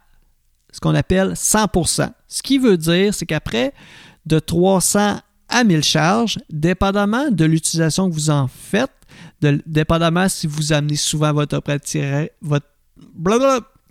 ce 0.72 0.80
qu'on 0.80 0.94
appelle 0.94 1.32
100%. 1.32 2.10
Ce 2.28 2.42
qui 2.42 2.58
veut 2.58 2.76
dire, 2.76 3.14
c'est 3.14 3.26
qu'après 3.26 3.72
de 4.26 4.38
300 4.38 5.20
à 5.48 5.64
1000 5.64 5.82
charges, 5.82 6.38
dépendamment 6.50 7.30
de 7.30 7.44
l'utilisation 7.44 8.08
que 8.08 8.14
vous 8.14 8.30
en 8.30 8.48
faites, 8.48 8.90
dépendamment 9.40 10.28
si 10.28 10.46
vous 10.46 10.72
amenez 10.72 10.96
souvent 10.96 11.32
votre, 11.32 11.62
votre, 12.42 12.66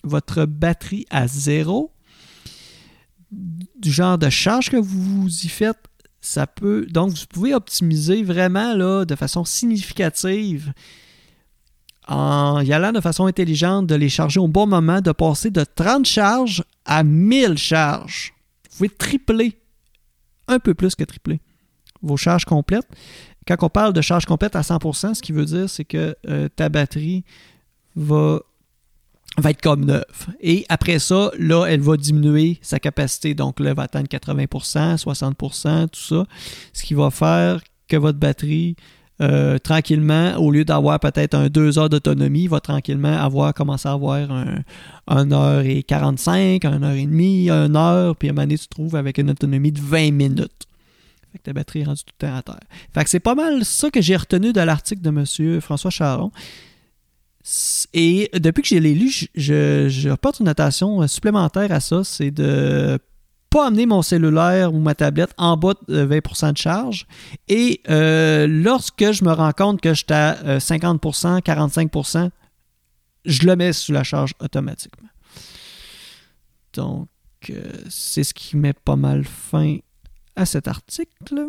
votre 0.03 0.45
batterie 0.45 1.05
à 1.09 1.27
zéro, 1.27 1.91
du 3.31 3.91
genre 3.91 4.17
de 4.17 4.29
charge 4.29 4.69
que 4.69 4.77
vous 4.77 5.27
y 5.27 5.49
faites, 5.49 5.77
ça 6.27 6.47
peut. 6.47 6.85
Donc, 6.89 7.11
vous 7.11 7.25
pouvez 7.29 7.53
optimiser 7.53 8.23
vraiment 8.23 8.73
là, 8.73 9.05
de 9.05 9.15
façon 9.15 9.45
significative 9.45 10.73
en 12.07 12.61
y 12.61 12.71
allant 12.71 12.91
de 12.91 13.01
façon 13.01 13.25
intelligente, 13.25 13.85
de 13.87 13.95
les 13.95 14.09
charger 14.09 14.39
au 14.39 14.47
bon 14.47 14.65
moment, 14.65 15.01
de 15.01 15.11
passer 15.11 15.49
de 15.49 15.63
30 15.63 16.05
charges 16.05 16.63
à 16.85 17.03
1000 17.03 17.57
charges. 17.57 18.33
Vous 18.69 18.77
pouvez 18.77 18.89
tripler, 18.89 19.59
un 20.47 20.59
peu 20.59 20.73
plus 20.73 20.95
que 20.95 21.03
tripler, 21.03 21.41
vos 22.01 22.15
charges 22.15 22.45
complètes. 22.45 22.87
Quand 23.45 23.57
on 23.61 23.69
parle 23.69 23.93
de 23.93 24.01
charge 24.01 24.25
complète 24.25 24.55
à 24.55 24.61
100%, 24.61 25.15
ce 25.15 25.21
qui 25.21 25.31
veut 25.31 25.45
dire, 25.45 25.69
c'est 25.69 25.85
que 25.85 26.15
euh, 26.27 26.47
ta 26.49 26.69
batterie 26.69 27.23
va, 27.95 28.39
va 29.37 29.51
être 29.51 29.61
comme 29.61 29.85
neuve. 29.85 30.27
Et 30.41 30.65
après 30.69 30.99
ça, 30.99 31.31
là, 31.37 31.65
elle 31.65 31.81
va 31.81 31.97
diminuer 31.97 32.59
sa 32.61 32.79
capacité. 32.79 33.33
Donc 33.33 33.59
là, 33.59 33.69
elle 33.69 33.75
va 33.75 33.83
atteindre 33.83 34.07
80%, 34.07 35.01
60%, 35.01 35.89
tout 35.89 35.99
ça. 35.99 36.25
Ce 36.73 36.83
qui 36.83 36.93
va 36.93 37.11
faire 37.11 37.61
que 37.87 37.97
votre 37.97 38.17
batterie 38.17 38.75
euh, 39.19 39.57
tranquillement, 39.57 40.35
au 40.35 40.51
lieu 40.51 40.63
d'avoir 40.63 40.99
peut-être 40.99 41.33
un 41.33 41.49
2 41.49 41.79
heures 41.79 41.89
d'autonomie, 41.89 42.47
va 42.47 42.59
tranquillement 42.59 43.17
avoir 43.17 43.53
commencé 43.53 43.87
à 43.87 43.93
avoir 43.93 44.31
un 44.31 44.63
1 45.07 45.31
heure 45.31 45.61
et 45.61 45.81
45, 45.83 46.63
1 46.63 46.83
heure 46.83 46.91
et 46.91 47.05
demie, 47.05 47.49
1 47.49 47.75
heure, 47.75 48.15
puis 48.15 48.27
à 48.27 48.31
un 48.31 48.33
moment 48.35 48.43
donné, 48.43 48.57
tu 48.57 48.67
te 48.67 48.75
trouves 48.75 48.95
avec 48.95 49.17
une 49.17 49.31
autonomie 49.31 49.71
de 49.71 49.81
20 49.81 50.11
minutes. 50.11 50.65
Fait 51.31 51.39
que 51.39 51.43
ta 51.43 51.53
batterie 51.53 51.81
est 51.81 51.85
rendue 51.85 52.03
tout 52.03 52.13
le 52.21 52.27
temps 52.27 52.35
à 52.35 52.41
terre. 52.43 52.59
Fait 52.93 53.03
que 53.03 53.09
c'est 53.09 53.19
pas 53.19 53.35
mal 53.35 53.65
ça 53.65 53.89
que 53.89 54.01
j'ai 54.01 54.15
retenu 54.15 54.53
de 54.53 54.61
l'article 54.61 55.01
de 55.01 55.09
M. 55.09 55.61
François 55.61 55.91
Charon. 55.91 56.31
Et 57.93 58.29
depuis 58.33 58.61
que 58.61 58.67
j'ai 58.67 58.79
l'ai 58.79 58.93
lu, 58.93 59.09
je, 59.09 59.87
je, 59.87 60.09
une 60.09 60.45
notation 60.45 61.07
supplémentaire 61.07 61.71
à 61.71 61.79
ça, 61.79 62.03
c'est 62.03 62.31
de 62.31 62.99
pas 63.49 63.67
amener 63.67 63.85
mon 63.85 64.01
cellulaire 64.01 64.73
ou 64.73 64.79
ma 64.79 64.93
tablette 64.93 65.33
en 65.37 65.55
bas 65.55 65.73
de 65.87 66.05
20% 66.05 66.51
de 66.51 66.57
charge. 66.57 67.07
Et 67.47 67.81
euh, 67.89 68.47
lorsque 68.47 69.11
je 69.11 69.23
me 69.23 69.31
rends 69.31 69.53
compte 69.53 69.79
que 69.79 69.93
j'étais 69.93 70.13
à 70.13 70.57
50%, 70.57 71.41
45%, 71.41 72.29
je 73.23 73.47
le 73.47 73.55
mets 73.55 73.71
sous 73.71 73.93
la 73.93 74.03
charge 74.03 74.33
automatiquement. 74.41 75.07
Donc, 76.73 77.07
c'est 77.89 78.25
ce 78.25 78.33
qui 78.33 78.57
met 78.57 78.73
pas 78.73 78.97
mal 78.97 79.23
fin 79.23 79.77
à 80.35 80.45
cet 80.45 80.67
article. 80.67 81.47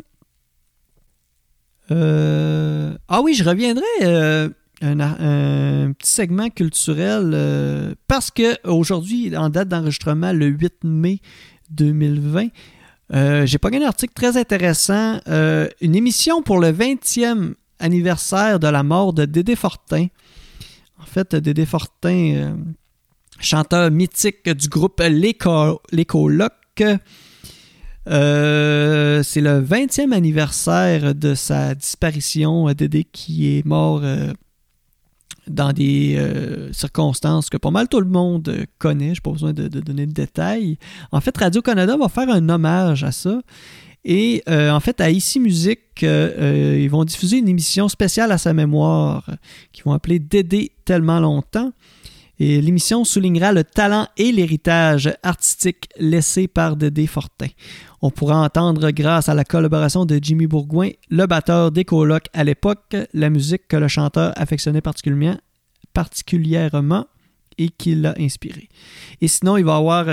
ah 1.90 3.20
oui, 3.22 3.34
je 3.34 3.42
reviendrai 3.42 4.52
un, 4.82 5.92
petit 5.92 6.10
segment 6.10 6.50
culturel 6.50 7.32
euh, 7.34 7.94
parce 8.06 8.30
que 8.30 8.56
aujourd'hui, 8.66 9.36
en 9.36 9.48
date 9.48 9.68
d'enregistrement, 9.68 10.32
le 10.32 10.46
8 10.46 10.84
mai 10.84 11.20
2020, 11.70 12.48
euh, 13.14 13.46
j'ai 13.46 13.58
pas 13.58 13.70
un 13.72 13.82
article 13.82 14.12
très 14.14 14.36
intéressant. 14.36 15.18
Euh, 15.28 15.68
une 15.80 15.96
émission 15.96 16.42
pour 16.42 16.58
le 16.60 16.70
20e 16.72 17.54
anniversaire 17.78 18.58
de 18.60 18.68
la 18.68 18.82
mort 18.82 19.12
de 19.12 19.24
Dédé 19.24 19.56
Fortin. 19.56 20.06
En 21.00 21.06
fait, 21.06 21.34
Dédé 21.34 21.64
Fortin, 21.64 22.56
chanteur 23.40 23.90
mythique 23.90 24.48
du 24.48 24.68
groupe 24.68 25.00
Les, 25.00 25.36
c'est 29.24 29.40
le 29.40 29.62
20e 29.62 30.12
anniversaire 30.12 31.14
de 31.14 31.34
sa 31.34 31.74
disparition. 31.74 32.72
Dédé 32.74 33.04
qui 33.04 33.58
est 33.58 33.64
mort 33.64 34.02
dans 35.50 35.72
des 35.72 36.16
euh, 36.16 36.72
circonstances 36.72 37.50
que 37.50 37.56
pas 37.56 37.70
mal 37.70 37.88
tout 37.88 38.00
le 38.00 38.08
monde 38.08 38.66
connaît. 38.78 39.14
Je 39.14 39.20
n'ai 39.20 39.22
pas 39.22 39.30
besoin 39.30 39.52
de, 39.52 39.68
donner 39.68 40.06
de 40.06 40.12
détails. 40.12 40.78
En 41.12 41.20
fait, 41.20 41.36
Radio-Canada 41.36 41.96
va 41.96 42.08
faire 42.08 42.30
un 42.30 42.48
hommage 42.48 43.04
à 43.04 43.12
ça. 43.12 43.40
Et 44.04 44.42
euh, 44.48 44.70
en 44.70 44.80
fait, 44.80 45.00
à 45.00 45.10
Ici 45.10 45.40
Musique, 45.40 46.02
euh, 46.02 46.78
ils 46.80 46.88
vont 46.88 47.04
diffuser 47.04 47.38
une 47.38 47.48
émission 47.48 47.88
spéciale 47.88 48.32
à 48.32 48.38
sa 48.38 48.54
mémoire 48.54 49.28
qu'ils 49.72 49.84
vont 49.84 49.92
appeler 49.92 50.18
Dédé 50.18 50.72
tellement 50.84 51.20
longtemps. 51.20 51.72
L'émission 52.38 53.04
soulignera 53.04 53.52
le 53.52 53.64
talent 53.64 54.06
et 54.16 54.30
l'héritage 54.30 55.12
artistique 55.22 55.88
laissé 55.98 56.46
par 56.46 56.76
Dédé 56.76 57.06
Fortin. 57.06 57.48
On 58.00 58.10
pourra 58.10 58.40
entendre, 58.40 58.90
grâce 58.92 59.28
à 59.28 59.34
la 59.34 59.44
collaboration 59.44 60.04
de 60.04 60.20
Jimmy 60.22 60.46
Bourgoin, 60.46 60.90
le 61.10 61.26
batteur 61.26 61.72
des 61.72 61.84
colocs 61.84 62.28
à 62.32 62.44
l'époque, 62.44 62.96
la 63.12 63.30
musique 63.30 63.66
que 63.66 63.76
le 63.76 63.88
chanteur 63.88 64.32
affectionnait 64.36 64.80
particulièrement, 64.80 65.38
particulièrement 65.92 67.06
et 67.58 67.70
qui 67.70 67.96
l'a 67.96 68.14
inspiré. 68.18 68.68
Et 69.20 69.26
sinon, 69.28 69.56
il 69.56 69.64
va 69.64 69.74
y 69.74 69.76
avoir 69.76 70.06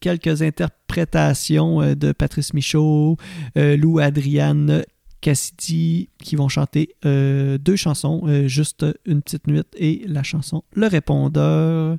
quelques 0.00 0.42
interprétations 0.42 1.82
euh, 1.82 1.94
de 1.94 2.12
Patrice 2.12 2.54
Michaud, 2.54 3.18
euh, 3.58 3.76
Lou 3.76 3.98
Adriane 3.98 4.82
Cassidy 5.22 6.10
qui 6.22 6.36
vont 6.36 6.48
chanter 6.48 6.94
euh, 7.06 7.56
deux 7.56 7.76
chansons, 7.76 8.22
juste 8.46 8.84
une 9.06 9.22
petite 9.22 9.46
nuit 9.46 9.62
et 9.76 10.02
la 10.06 10.22
chanson 10.22 10.62
Le 10.74 10.86
Répondeur. 10.88 11.96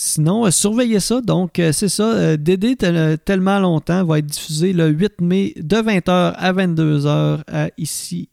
Sinon, 0.00 0.46
euh, 0.46 0.52
surveillez 0.52 1.00
ça. 1.00 1.20
Donc, 1.20 1.58
euh, 1.58 1.72
c'est 1.72 1.88
ça. 1.88 2.12
Euh, 2.12 2.36
Dédé 2.36 2.76
tellement 2.76 3.58
longtemps 3.58 4.04
va 4.04 4.20
être 4.20 4.26
diffusé 4.26 4.72
le 4.72 4.86
8 4.90 5.20
mai 5.20 5.54
de 5.56 5.76
20h 5.76 6.34
à 6.36 6.52
22h 6.52 7.40
à 7.48 7.68
ici 7.78 8.28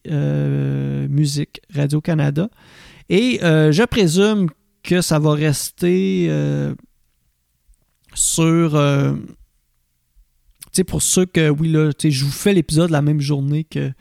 Musique 1.10 1.62
Radio-Canada. 1.74 2.50
Et 3.10 3.40
je 3.42 3.86
présume 3.86 4.50
que 4.84 5.02
ça 5.02 5.18
va 5.18 5.34
rester 5.34 6.30
sur. 8.14 8.80
Sais, 10.76 10.84
pour 10.84 11.02
ceux 11.02 11.26
que, 11.26 11.50
oui, 11.50 11.72
là, 11.72 11.92
je 12.04 12.24
vous 12.24 12.32
fais 12.32 12.54
l'épisode 12.54 12.92
la 12.92 13.02
même 13.02 13.22
journée 13.22 13.64
que 13.64 13.92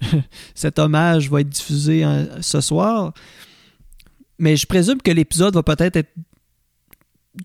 cet 0.54 0.78
hommage 0.78 1.30
va 1.30 1.40
être 1.40 1.48
diffusé 1.48 2.04
ce 2.40 2.60
soir. 2.60 3.12
Mais 4.38 4.56
je 4.56 4.66
présume 4.66 5.00
que 5.00 5.10
l'épisode 5.10 5.54
va 5.54 5.62
peut-être 5.62 5.96
être 5.96 6.10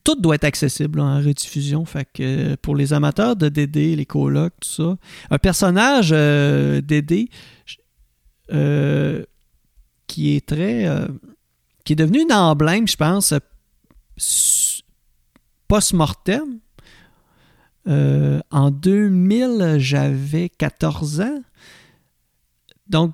tout 0.04 0.16
doit 0.16 0.36
être 0.36 0.44
accessible 0.44 1.00
en 1.00 1.18
rediffusion. 1.18 1.86
Euh, 2.20 2.56
pour 2.62 2.76
les 2.76 2.94
amateurs 2.94 3.36
de 3.36 3.50
Dédé, 3.50 3.96
les 3.96 4.06
colocs, 4.06 4.54
tout 4.62 4.70
ça, 4.70 4.98
un 5.30 5.38
personnage 5.38 6.10
euh, 6.12 6.82
Dédé 6.82 7.30
euh, 8.52 9.24
qui 10.08 10.36
est 10.36 10.46
très. 10.46 10.86
qui 11.84 11.94
est 11.94 11.98
devenu 11.98 12.26
un 12.30 12.38
emblème, 12.38 12.88
je 12.88 12.98
pense, 12.98 13.34
post-mortem. 15.68 16.60
En 17.88 18.72
2000, 18.72 19.76
j'avais 19.78 20.50
14 20.50 21.22
ans. 21.22 21.42
Donc, 22.90 23.14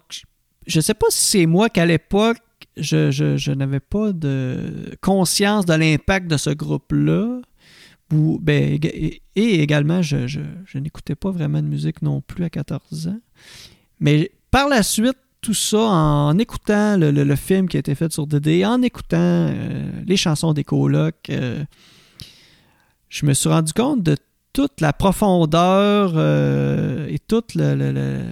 je 0.67 0.79
sais 0.79 0.93
pas 0.93 1.07
si 1.09 1.23
c'est 1.23 1.45
moi 1.45 1.69
qu'à 1.69 1.85
l'époque, 1.85 2.37
je, 2.77 3.51
n'avais 3.51 3.79
pas 3.79 4.11
de 4.13 4.95
conscience 5.01 5.65
de 5.65 5.73
l'impact 5.73 6.27
de 6.27 6.37
ce 6.37 6.49
groupe-là. 6.49 7.41
Ben, 8.09 8.79
et, 8.83 9.21
également, 9.35 10.01
je, 10.01 10.39
n'écoutais 10.75 11.15
pas 11.15 11.31
vraiment 11.31 11.61
de 11.61 11.67
musique 11.67 12.01
non 12.01 12.21
plus 12.21 12.43
à 12.43 12.49
14 12.49 13.07
ans. 13.07 13.19
Mais 13.99 14.31
par 14.51 14.67
la 14.69 14.83
suite, 14.83 15.17
tout 15.41 15.53
ça, 15.53 15.79
en 15.79 16.37
écoutant 16.37 16.95
le, 16.97 17.35
film 17.35 17.67
qui 17.67 17.77
a 17.77 17.79
été 17.79 17.95
fait 17.95 18.11
sur 18.11 18.27
DD, 18.27 18.63
en 18.65 18.81
écoutant 18.81 19.17
euh, 19.17 19.91
les 20.05 20.15
chansons 20.15 20.53
des 20.53 20.63
colocs, 20.63 21.29
euh, 21.29 21.63
je 23.09 23.25
me 23.25 23.33
suis 23.33 23.49
rendu 23.49 23.73
compte 23.73 24.03
de 24.03 24.15
toute 24.53 24.79
la 24.81 24.93
profondeur 24.93 26.13
euh, 26.15 27.07
et 27.07 27.19
toute 27.19 27.55
le, 27.55 28.23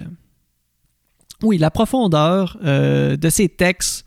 oui, 1.42 1.58
la 1.58 1.70
profondeur 1.70 2.56
de 2.62 3.28
ces 3.28 3.48
textes 3.48 4.06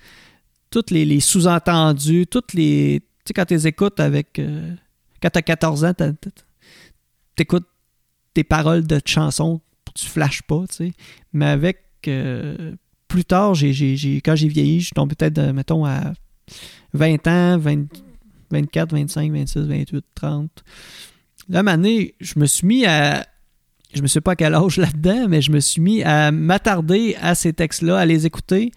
tous 0.75 0.93
les, 0.93 1.19
sous-entendus, 1.19 2.27
toutes 2.27 2.53
les. 2.53 2.99
Tu 2.99 3.29
sais, 3.29 3.33
quand 3.33 3.45
tu 3.45 3.53
les 3.53 3.67
écoutes 3.67 3.99
avec. 3.99 4.39
Euh, 4.39 4.73
quand 5.21 5.29
tu 5.29 5.39
as 5.39 5.41
14 5.41 5.85
ans, 5.85 5.93
tu 5.93 6.03
écoutes 7.37 7.67
tes 8.33 8.43
paroles 8.43 8.85
de 8.85 8.99
chansons, 9.05 9.61
tu 9.93 10.05
flashes 10.05 10.41
pas, 10.43 10.65
tu 10.69 10.75
sais. 10.75 10.91
Mais 11.33 11.47
avec. 11.47 11.79
Euh, 12.07 12.75
plus 13.07 13.23
tard, 13.23 13.53
j'ai, 13.53 13.71
quand 14.25 14.35
j'ai 14.35 14.47
vieilli, 14.47 14.81
je 14.81 14.87
suis 14.87 14.93
tombé 14.93 15.15
peut-être, 15.15 15.37
euh, 15.37 15.53
mettons, 15.53 15.85
à 15.85 16.13
20 16.93 17.27
ans, 17.27 17.57
24, 17.57 18.91
25, 18.91 19.31
26, 19.31 19.59
28, 19.59 20.05
30. 20.15 20.63
Là, 21.49 21.59
année, 21.67 22.15
je 22.19 22.39
me 22.39 22.45
suis 22.45 22.65
mis 22.67 22.85
à. 22.85 23.27
Je 23.93 24.01
me 24.01 24.07
sais 24.07 24.21
pas 24.21 24.31
à 24.31 24.35
quel 24.35 24.53
âge 24.53 24.77
là-dedans, 24.77 25.27
mais 25.29 25.41
je 25.41 25.51
me 25.51 25.59
suis 25.59 25.81
mis 25.81 26.03
à 26.03 26.31
m'attarder 26.31 27.15
à 27.21 27.33
ces 27.33 27.53
textes-là, 27.53 27.97
à 27.97 28.05
les 28.05 28.25
écouter 28.25 28.71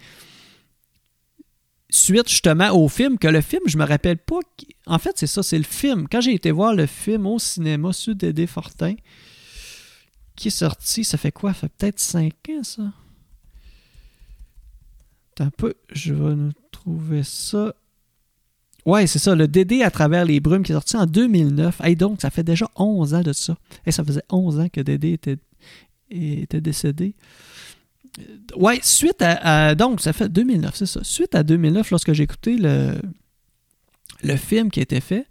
suite 1.91 2.29
justement 2.29 2.71
au 2.71 2.89
film, 2.89 3.19
que 3.19 3.29
le 3.29 3.41
film, 3.41 3.63
je 3.67 3.79
me 3.79 3.85
rappelle 3.85 4.19
pas. 4.19 4.41
En 4.87 4.99
fait, 4.99 5.17
c'est 5.17 5.27
ça, 5.27 5.43
c'est 5.43 5.59
le 5.59 5.65
film. 5.65 6.07
Quand 6.11 6.21
j'ai 6.21 6.35
été 6.35 6.51
voir 6.51 6.75
le 6.75 6.87
film 6.87 7.27
au 7.27 7.39
cinéma 7.39 7.93
sur 7.93 8.15
Dédé 8.15 8.47
Fortin, 8.47 8.95
qui 10.37 10.49
est 10.49 10.53
sorti, 10.53 11.05
ça 11.05 11.19
fait 11.19 11.33
quoi? 11.33 11.53
Ça 11.53 11.61
fait 11.61 11.73
peut-être 11.77 12.01
5 12.01 12.33
ans, 12.51 12.63
ça. 12.63 12.93
Attends 15.33 15.45
un 15.47 15.51
peu, 15.51 15.75
je 15.91 16.13
vais 16.13 16.35
nous 16.35 16.53
trouver 16.71 17.23
ça. 17.23 17.75
Ouais, 18.89 19.07
c'est 19.07 19.19
ça, 19.19 19.35
le 19.35 19.47
Dédé 19.47 19.83
à 19.83 19.91
travers 19.91 20.25
les 20.25 20.41
brumes 20.41 20.63
qui 20.63 20.73
est 20.73 20.75
sorti 20.75 20.97
en 20.97 21.05
2009. 21.05 21.83
Et 21.85 21.95
donc, 21.95 22.23
ça 22.23 22.31
fait 22.31 22.43
déjà 22.43 22.71
11 22.75 23.13
ans 23.13 23.21
de 23.21 23.35
ça. 23.35 23.55
Et 23.85 23.93
ça 23.93 24.03
faisait 24.03 24.23
11 24.31 24.61
ans 24.61 24.69
que 24.73 24.81
Dédé 24.81 25.13
était, 25.13 25.37
était 26.11 26.63
décédé. 26.63 27.15
Ouais, 28.57 28.81
suite 28.83 29.21
à, 29.21 29.75
Donc, 29.75 30.01
ça 30.01 30.15
fait 30.15 30.31
2009, 30.31 30.75
c'est 30.75 30.87
ça. 30.87 31.01
Suite 31.03 31.35
à 31.35 31.43
2009, 31.43 31.91
lorsque 31.91 32.15
j'ai 32.15 32.23
écouté 32.23 32.57
le, 32.57 32.95
le 34.23 34.37
film 34.37 34.71
qui 34.71 34.81
a 34.81 34.85
été 34.85 35.03
fait, 35.03 35.27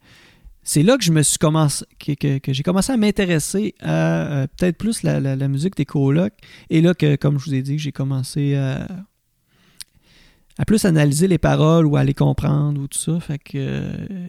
c'est 0.62 0.84
là 0.84 0.96
que 0.96 1.04
je 1.04 1.12
me 1.12 1.24
suis 1.24 1.40
commencé, 1.40 1.84
que, 1.98 2.40
j'ai 2.54 2.62
commencé 2.62 2.92
à 2.92 2.98
m'intéresser 2.98 3.74
à 3.80 4.42
euh, 4.42 4.48
peut-être 4.56 4.78
plus 4.78 5.02
la, 5.02 5.36
musique 5.48 5.76
des 5.76 5.86
colocs. 5.86 6.34
Et 6.70 6.82
là 6.82 6.94
que, 6.94 7.16
comme 7.16 7.40
je 7.40 7.46
vous 7.46 7.56
ai 7.56 7.64
dit, 7.64 7.80
j'ai 7.80 7.92
commencé 7.92 8.54
à, 8.54 8.88
à 10.58 10.66
plus 10.66 10.86
analyser 10.86 11.28
les 11.28 11.38
paroles 11.38 11.86
ou 11.86 11.96
à 11.98 12.04
les 12.04 12.14
comprendre 12.14 12.82
ou 12.82 12.88
tout 12.88 12.98
ça. 12.98 13.20
Fait 13.20 13.40
que, 13.40 13.84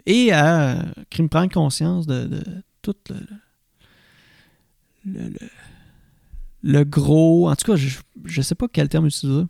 et 0.07 0.33
à, 0.33 0.85
me 1.19 1.29
prendre 1.29 1.53
conscience 1.53 2.07
de, 2.07 2.29
tout 2.83 2.95
le 5.05 5.31
le 6.63 6.85
gros. 6.85 7.49
En 7.49 7.57
tout 7.57 7.73
cas, 7.73 7.77
je 7.77 7.99
ne 8.25 8.43
sais 8.43 8.55
pas 8.55 8.69
quel 8.69 8.89
terme 8.89 9.07
utiliser. 9.07 9.45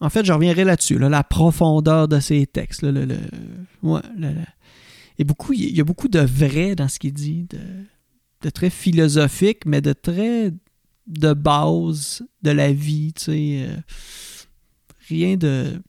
En 0.00 0.10
fait, 0.10 0.24
je 0.24 0.32
reviendrai 0.32 0.64
là-dessus, 0.64 0.98
la 0.98 1.24
profondeur 1.24 2.08
de 2.08 2.20
ces 2.20 2.46
textes. 2.46 2.82
le, 2.82 3.16
Et 5.18 5.24
beaucoup, 5.24 5.52
il 5.52 5.76
y 5.76 5.80
a 5.80 5.84
beaucoup 5.84 6.08
de 6.08 6.20
vrai 6.20 6.76
dans 6.76 6.88
ce 6.88 6.98
qu'il 6.98 7.12
dit, 7.12 7.46
de, 8.42 8.50
très 8.50 8.70
philosophique, 8.70 9.66
mais 9.66 9.80
de 9.80 9.92
très 9.92 10.52
de 11.06 11.32
base 11.32 12.22
de 12.42 12.50
la 12.50 12.72
vie, 12.72 13.14
tu 13.14 13.24
sais. 13.24 13.66
Euh, 13.66 13.76
rien 15.08 15.36
de. 15.36 15.80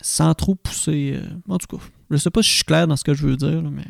sans 0.00 0.34
trop 0.34 0.54
pousser. 0.54 1.14
Euh, 1.16 1.26
en 1.48 1.58
tout 1.58 1.76
cas, 1.76 1.82
je 2.10 2.16
sais 2.16 2.30
pas 2.30 2.42
si 2.42 2.50
je 2.50 2.54
suis 2.56 2.64
clair 2.64 2.86
dans 2.86 2.96
ce 2.96 3.04
que 3.04 3.14
je 3.14 3.26
veux 3.26 3.36
dire, 3.36 3.62
mais. 3.62 3.86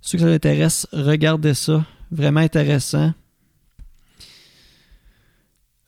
Ceux 0.00 0.18
que 0.18 0.24
ça 0.24 0.30
intéresse, 0.30 0.86
regardez 0.92 1.54
ça. 1.54 1.86
Vraiment 2.10 2.40
intéressant. 2.40 3.14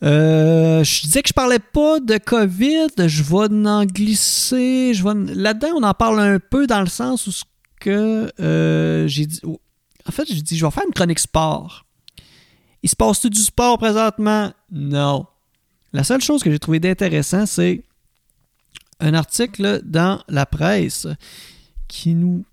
Euh, 0.05 0.85
je 0.85 1.03
disais 1.03 1.23
que 1.23 1.29
je 1.29 1.33
parlais 1.33 1.59
pas 1.59 1.99
de 1.99 2.19
COVID, 2.19 3.09
je 3.09 3.23
vais 3.23 3.69
en 3.69 3.85
glisser. 3.85 4.93
Je. 4.95 5.35
Là-dedans, 5.35 5.69
on 5.77 5.83
en 5.83 5.95
parle 5.95 6.21
un 6.21 6.39
peu 6.39 6.67
dans 6.67 6.81
le 6.81 6.87
sens 6.87 7.27
où 7.27 7.33
ce 7.33 7.45
que 7.81 8.31
euh, 8.41 9.09
j'ai 9.09 9.27
dit. 9.27 9.41
En 10.07 10.13
fait, 10.13 10.27
j'ai 10.29 10.43
dit 10.43 10.57
je 10.57 10.65
vais 10.65 10.71
faire 10.71 10.85
une 10.87 10.93
chronique 10.93 11.19
sport. 11.19 11.87
Il 12.83 12.91
se 12.91 12.97
passe 12.97 13.21
tout 13.21 13.31
du 13.31 13.41
sport 13.41 13.79
présentement? 13.79 14.53
Non. 14.71 15.27
La 15.95 16.03
seule 16.03 16.21
chose 16.21 16.43
que 16.43 16.51
j'ai 16.51 16.59
trouvé 16.59 16.81
d'intéressant, 16.81 17.47
c'est 17.47 17.85
un 18.99 19.15
article 19.15 19.81
dans 19.85 20.21
la 20.29 20.45
presse 20.45 21.07
qui 21.87 22.15
nous. 22.15 22.45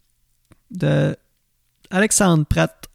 Pratt 2.47 2.87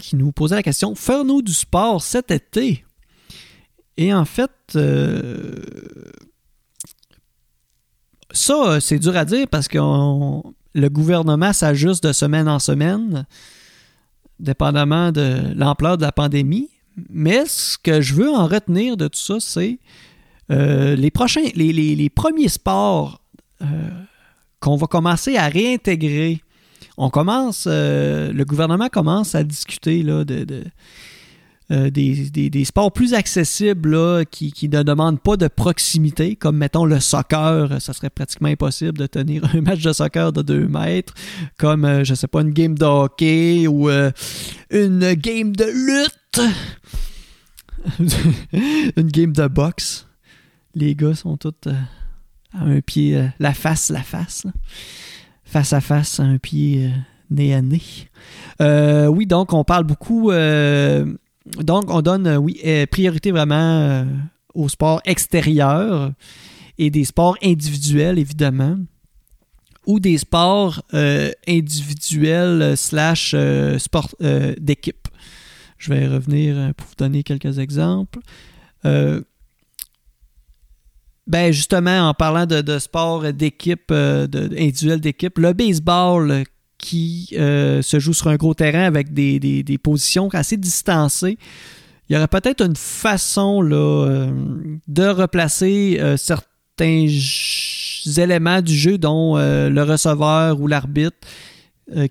qui 0.00 0.16
nous 0.16 0.32
posait 0.32 0.56
la 0.56 0.62
question 0.62 0.94
Faire-nous 0.94 1.42
du 1.42 1.52
sport 1.52 2.02
cet 2.02 2.30
été? 2.30 2.84
Et 3.98 4.14
en 4.14 4.24
fait, 4.24 4.50
euh, 4.76 5.62
ça, 8.30 8.80
c'est 8.80 8.98
dur 8.98 9.14
à 9.14 9.26
dire 9.26 9.46
parce 9.48 9.68
que 9.68 9.78
le 9.78 10.88
gouvernement 10.88 11.52
s'ajuste 11.52 12.02
de 12.02 12.12
semaine 12.12 12.48
en 12.48 12.58
semaine, 12.58 13.26
dépendamment 14.40 15.12
de 15.12 15.52
l'ampleur 15.54 15.98
de 15.98 16.02
la 16.02 16.12
pandémie. 16.12 16.70
Mais 17.08 17.44
ce 17.46 17.78
que 17.78 18.00
je 18.00 18.14
veux 18.14 18.30
en 18.30 18.46
retenir 18.46 18.96
de 18.96 19.08
tout 19.08 19.18
ça, 19.18 19.36
c'est 19.40 19.78
euh, 20.50 20.96
les 20.96 21.10
prochains, 21.10 21.44
les, 21.54 22.10
premiers 22.10 22.48
sports 22.48 23.20
euh, 23.62 23.66
qu'on 24.60 24.76
va 24.76 24.86
commencer 24.86 25.36
à 25.36 25.48
réintégrer. 25.48 26.40
On 26.96 27.10
commence, 27.10 27.66
euh, 27.66 28.32
le 28.32 28.44
gouvernement 28.44 28.88
commence 28.88 29.34
à 29.34 29.44
discuter 29.44 30.02
là, 30.02 30.24
de, 30.24 30.64
des, 31.90 32.64
sports 32.64 32.90
plus 32.92 33.12
accessibles 33.12 34.24
qui, 34.30 34.68
ne 34.72 34.82
demandent 34.82 35.20
pas 35.20 35.36
de 35.36 35.48
proximité, 35.48 36.34
comme 36.34 36.56
mettons 36.56 36.86
le 36.86 36.98
soccer, 36.98 37.80
ça 37.80 37.92
serait 37.92 38.10
pratiquement 38.10 38.48
impossible 38.48 38.96
de 38.96 39.06
tenir 39.06 39.44
un 39.54 39.60
match 39.60 39.82
de 39.82 39.92
soccer 39.92 40.32
de 40.32 40.40
2 40.40 40.66
mètres, 40.66 41.12
comme 41.58 42.04
je 42.04 42.14
sais 42.14 42.26
pas, 42.26 42.40
une 42.40 42.52
game 42.52 42.76
de 42.76 42.86
hockey 42.86 43.66
ou 43.68 43.90
une 44.70 45.12
game 45.12 45.54
de 45.54 45.64
lutte, 45.64 46.18
une 48.96 49.10
game 49.10 49.32
de 49.32 49.46
boxe 49.46 50.08
les 50.78 50.94
gars 50.94 51.14
sont 51.14 51.36
tous 51.36 51.52
euh, 51.66 51.72
à 52.54 52.64
un 52.64 52.80
pied, 52.80 53.16
euh, 53.16 53.26
la 53.38 53.52
face, 53.52 53.90
la 53.90 54.02
face, 54.02 54.46
face 55.44 55.72
à 55.72 55.80
face, 55.80 56.20
à 56.20 56.24
un 56.24 56.38
pied 56.38 56.86
euh, 56.86 56.90
nez 57.30 57.54
à 57.54 57.62
nez. 57.62 57.82
oui, 59.08 59.26
donc 59.26 59.52
on 59.52 59.64
parle 59.64 59.84
beaucoup, 59.84 60.30
donc 60.30 61.90
on 61.90 62.02
donne, 62.02 62.36
oui, 62.36 62.60
priorité 62.90 63.32
vraiment 63.32 64.06
au 64.54 64.68
sport 64.68 65.02
extérieur 65.04 66.12
et 66.78 66.90
des 66.90 67.04
sports 67.04 67.36
individuels, 67.42 68.18
évidemment 68.18 68.76
ou 69.86 70.00
des 70.00 70.18
sports 70.18 70.82
individuels 71.46 72.76
slash 72.76 73.34
sport 73.78 74.14
d'équipe. 74.58 75.08
Je 75.78 75.92
vais 75.92 76.06
revenir 76.06 76.74
pour 76.74 76.86
vous 76.86 76.96
donner 76.96 77.22
quelques 77.22 77.58
exemples. 77.58 78.18
Ben 81.28 81.52
justement, 81.52 82.08
en 82.08 82.14
parlant 82.14 82.46
de, 82.46 82.78
sport 82.78 83.30
d'équipe, 83.34 83.90
euh, 83.90 84.26
individuel 84.58 84.98
d'équipe, 84.98 85.38
le 85.38 85.52
baseball 85.52 86.44
qui 86.78 87.28
euh, 87.34 87.82
se 87.82 87.98
joue 87.98 88.14
sur 88.14 88.28
un 88.28 88.36
gros 88.36 88.54
terrain 88.54 88.84
avec 88.84 89.12
des, 89.12 89.78
positions 89.82 90.28
assez 90.32 90.56
distancées, 90.56 91.36
il 92.08 92.14
y 92.14 92.16
aurait 92.16 92.28
peut-être 92.28 92.64
une 92.64 92.76
façon 92.76 93.60
là, 93.60 93.76
euh, 93.76 94.30
de 94.86 95.04
replacer 95.04 96.00
certains 96.16 97.06
éléments 98.16 98.62
du 98.62 98.74
jeu, 98.74 98.96
dont 98.96 99.36
le 99.36 99.82
receveur 99.82 100.58
ou 100.58 100.66
l'arbitre, 100.66 101.18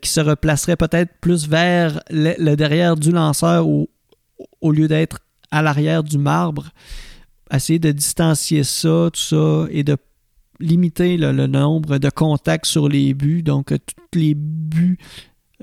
qui 0.01 0.09
se 0.09 0.19
replacerait 0.19 0.75
peut-être 0.75 1.11
plus 1.21 1.47
vers 1.47 2.01
le, 2.09 2.55
derrière 2.55 2.95
du 2.95 3.11
lanceur 3.11 3.67
au 3.67 4.71
lieu 4.71 4.87
d'être 4.87 5.19
à 5.51 5.61
l'arrière 5.61 6.03
du 6.03 6.17
marbre 6.17 6.71
essayer 7.53 7.79
de 7.79 7.91
distancier 7.91 8.63
ça, 8.63 9.09
tout 9.13 9.19
ça, 9.19 9.65
et 9.69 9.83
de 9.83 9.97
limiter 10.59 11.17
le 11.17 11.47
nombre 11.47 11.97
de 11.97 12.09
contacts 12.09 12.65
sur 12.65 12.89
les 12.89 13.13
buts. 13.13 13.43
Donc, 13.43 13.73
tous 13.85 14.19
les 14.19 14.33
buts, 14.35 14.97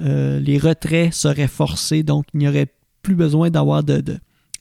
euh, 0.01 0.39
les 0.41 0.59
retraits 0.59 1.13
seraient 1.13 1.49
forcés. 1.49 2.03
Donc, 2.03 2.27
il 2.33 2.39
n'y 2.39 2.49
aurait 2.49 2.73
plus 3.03 3.15
besoin 3.15 3.51
d'avoir 3.51 3.83
de, 3.83 4.03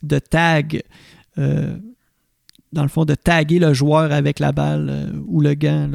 de, 0.01 0.19
tag. 0.19 0.83
Euh, 1.37 1.77
dans 2.71 2.83
le 2.83 2.89
fond, 2.89 3.05
de 3.05 3.15
taguer 3.15 3.59
le 3.59 3.73
joueur 3.73 4.11
avec 4.11 4.39
la 4.39 4.51
balle 4.51 4.89
euh, 4.89 5.11
ou 5.27 5.41
le 5.41 5.53
gant. 5.53 5.89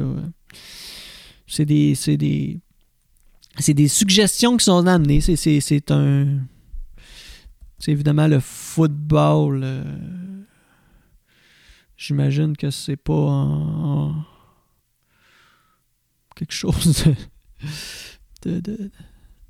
C'est 1.45 1.65
des, 1.65 1.95
des, 2.07 2.59
des 3.73 3.87
suggestions 3.87 4.57
qui 4.57 4.65
sont 4.65 4.85
amenées. 4.87 5.21
C'est 5.21 5.91
un. 5.91 6.39
C'est 7.77 7.91
évidemment 7.91 8.27
le 8.27 8.39
football 8.41 9.63
J'imagine 11.99 12.55
que 12.55 12.71
c'est 12.71 12.95
pas 12.95 14.15
quelque 16.33 16.53
chose 16.53 17.03
de, 18.43 18.89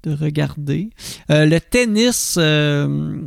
regarder. 0.07 0.89
Euh, 1.29 1.45
le 1.45 1.59
tennis, 1.59 2.35
euh, 2.37 3.21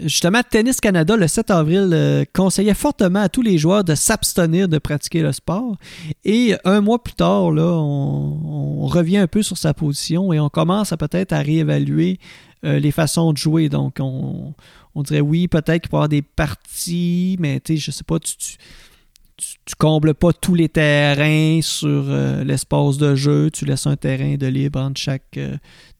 justement, 0.00 0.40
Tennis 0.48 0.80
Canada, 0.80 1.16
le 1.16 1.28
7 1.28 1.50
avril, 1.50 1.90
euh, 1.92 2.24
conseillait 2.34 2.74
fortement 2.74 3.20
à 3.20 3.28
tous 3.28 3.42
les 3.42 3.58
joueurs 3.58 3.84
de 3.84 3.94
s'abstenir 3.94 4.68
de 4.68 4.78
pratiquer 4.78 5.22
le 5.22 5.32
sport. 5.32 5.76
Et 6.24 6.54
un 6.64 6.80
mois 6.80 7.02
plus 7.02 7.14
tard, 7.14 7.52
là, 7.52 7.72
on, 7.72 8.86
revient 8.86 9.18
un 9.18 9.26
peu 9.26 9.42
sur 9.42 9.58
sa 9.58 9.74
position 9.74 10.32
et 10.32 10.38
on 10.38 10.48
commence 10.48 10.90
peut-être 10.90 11.32
à 11.32 11.40
réévaluer 11.40 12.20
les 12.62 12.90
façons 12.92 13.32
de 13.32 13.36
jouer. 13.36 13.68
Donc, 13.68 13.96
on, 13.98 14.54
on 14.94 15.02
dirait 15.02 15.20
oui, 15.20 15.48
peut-être 15.48 15.82
qu'il 15.82 15.90
peut 15.90 15.96
y 15.96 15.98
avoir 15.98 16.08
des 16.08 16.22
parties, 16.22 17.36
mais 17.40 17.58
tu 17.58 17.74
sais, 17.74 17.78
je 17.78 17.90
sais 17.90 18.04
pas, 18.04 18.20
tu, 18.20 18.36
tu, 18.36 19.74
combles 19.76 20.14
pas 20.14 20.32
tous 20.32 20.54
les 20.54 20.68
terrains 20.68 21.60
sur 21.62 22.04
l'espace 22.44 22.96
de 22.96 23.16
jeu, 23.16 23.50
tu 23.50 23.64
laisses 23.64 23.88
un 23.88 23.96
terrain 23.96 24.36
de 24.36 24.46
libre 24.46 24.80
entre 24.80 25.00
chaque 25.00 25.38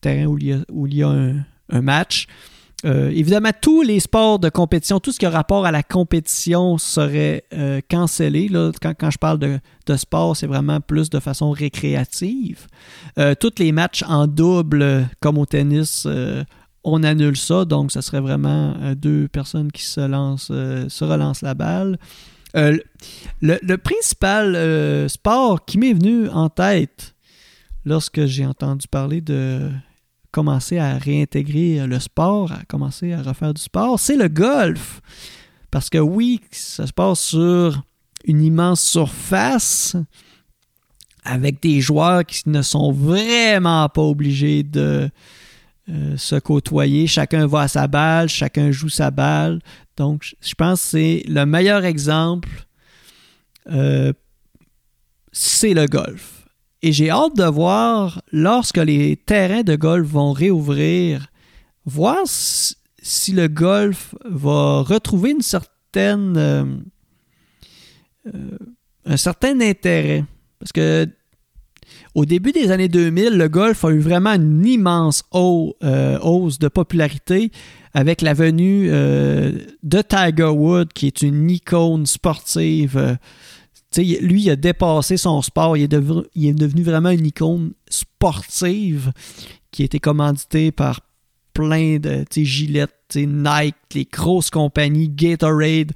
terrain 0.09 0.27
où 0.27 0.39
il 0.39 0.47
y 0.47 0.53
a, 0.53 0.59
où 0.71 0.87
il 0.87 0.95
y 0.95 1.03
a 1.03 1.09
un, 1.09 1.83
match. 1.83 2.27
Euh, 2.85 3.11
évidemment, 3.11 3.51
tous 3.61 3.83
les 3.83 4.01
sports 4.01 4.39
de 4.39 4.49
compétition, 4.49 5.01
tout 5.01 5.11
ce 5.11 5.19
qui 5.19 5.27
a 5.27 5.31
rapport 5.31 5.67
à 5.67 5.73
la 5.73 5.83
compétition 5.83 6.79
serait 6.79 7.45
cancellé. 7.89 8.49
Là, 8.49 8.71
quand, 8.81 8.95
quand, 8.99 9.11
je 9.11 9.19
parle 9.19 9.39
de, 9.39 9.59
de 9.87 9.97
sport, 9.97 10.37
c'est 10.37 10.47
vraiment 10.47 10.81
plus 10.81 11.11
de 11.11 11.19
façon 11.19 11.51
récréative. 11.51 12.67
tous 13.41 13.53
les 13.59 13.73
matchs 13.73 14.05
en 14.07 14.27
double, 14.27 15.09
comme 15.21 15.39
au 15.39 15.47
tennis, 15.47 16.07
on 16.87 17.03
annule 17.03 17.37
ça, 17.37 17.65
donc 17.65 17.91
ce 17.91 18.01
serait 18.01 18.21
vraiment 18.21 18.75
euh, 18.81 18.95
deux 18.95 19.27
personnes 19.27 19.73
qui 19.73 19.85
se 19.85 20.01
lancent, 20.01 20.53
euh, 20.53 20.89
se 20.89 21.05
relancent 21.05 21.43
la 21.43 21.55
balle. 21.55 21.99
Euh, 22.55 22.79
le, 23.43 23.77
principal 23.77 25.11
sport 25.11 25.65
qui 25.67 25.79
m'est 25.79 25.93
venu 25.93 26.29
en 26.31 26.49
tête 26.49 27.15
lorsque 27.85 28.25
j'ai 28.25 28.47
entendu 28.47 28.87
parler 28.89 29.21
de 29.21 29.69
commencer 30.37 30.77
à 30.77 30.99
réintégrer 30.99 31.87
le 31.87 31.99
sport, 31.99 32.53
à 32.53 32.63
commencer 32.69 33.15
à 33.15 33.23
refaire 33.23 33.55
du 33.55 33.63
sport, 33.63 33.99
c'est 33.99 34.17
le 34.17 34.29
golf. 34.29 35.01
Parce 35.71 35.89
que 35.89 35.97
oui, 35.97 36.43
ça 36.51 36.87
se 36.87 36.93
passe 36.93 37.21
sur 37.21 37.83
une 38.27 38.43
immense 38.43 38.83
surface 38.83 39.97
avec 41.25 41.63
des 41.63 41.81
joueurs 41.81 42.27
qui 42.27 42.43
ne 42.51 42.61
sont 42.61 42.93
vraiment 42.93 43.89
pas 43.89 44.03
obligés 44.03 44.63
de 44.63 45.09
euh, 45.89 46.17
se 46.19 46.37
côtoyer. 46.37 47.07
Chacun 47.07 47.47
va 47.47 47.63
à 47.63 47.69
sa 47.69 47.87
balle, 47.87 48.29
chacun 48.29 48.71
joue 48.71 48.91
sa 48.91 49.11
balle. 49.11 49.61
Donc, 49.97 50.37
je 50.43 50.55
pense 50.55 50.83
que 50.83 50.89
c'est 50.89 51.23
le 51.29 51.47
meilleur 51.47 51.87
exemple. 51.87 52.51
Euh, 53.71 54.13
c'est 55.33 55.73
le 55.73 55.87
golf. 55.87 56.36
Et 56.87 56.93
j'ai 56.93 57.11
hâte 57.11 57.37
de 57.37 57.43
voir, 57.43 58.23
lorsque 58.31 58.77
les 58.77 59.17
terrains 59.17 59.65
de 59.65 59.75
golf 59.75 60.07
vont 60.07 60.31
réouvrir, 60.31 61.27
voir 61.85 62.19
si, 62.27 63.33
le 63.33 63.49
golf 63.49 64.15
va 64.25 64.83
retrouver 64.83 65.33
une 65.33 65.43
certaine, 65.43 66.37
euh, 66.37 66.77
un 69.05 69.17
certain 69.17 69.61
intérêt. 69.61 70.25
Parce 70.61 70.71
que 70.71 71.09
au 72.15 72.25
début 72.25 72.53
des 72.53 72.71
années 72.71 72.87
2000, 72.87 73.37
le 73.37 73.49
golf 73.49 73.85
a 73.85 73.91
eu 73.91 73.99
vraiment 73.99 74.35
une 74.35 74.65
immense 74.65 75.25
euh, 75.35 76.21
hausse 76.21 76.61
de 76.61 76.69
popularité 76.69 77.51
avec 77.95 78.23
la 78.23 78.33
venue 78.33 78.91
euh, 78.93 79.59
de 79.83 80.03
Tiger 80.03 80.45
Woods, 80.45 80.93
qui 80.95 81.09
est 81.09 81.23
une 81.23 81.51
icône 81.51 82.07
sportive. 82.07 83.19
Lui, 84.03 84.43
il 84.43 84.51
a 84.51 84.57
dépassé 84.57 85.17
son 85.17 85.43
sport. 85.43 85.77
Il 85.77 85.85
est, 85.85 85.89
devenu, 85.89 86.83
vraiment 86.83 87.11
une 87.11 87.27
icône 87.27 87.73
sportive 87.89 89.13
qui 89.71 89.83
a 89.83 89.85
été 89.87 89.99
commandité 89.99 90.73
par 90.73 91.01
plein 91.53 91.99
de 91.99 92.25
gilettes, 92.35 93.17
Nike, 93.17 93.77
les 93.95 94.05
grosses 94.05 94.51
compagnies, 94.51 95.09
Gatorade, 95.09 95.93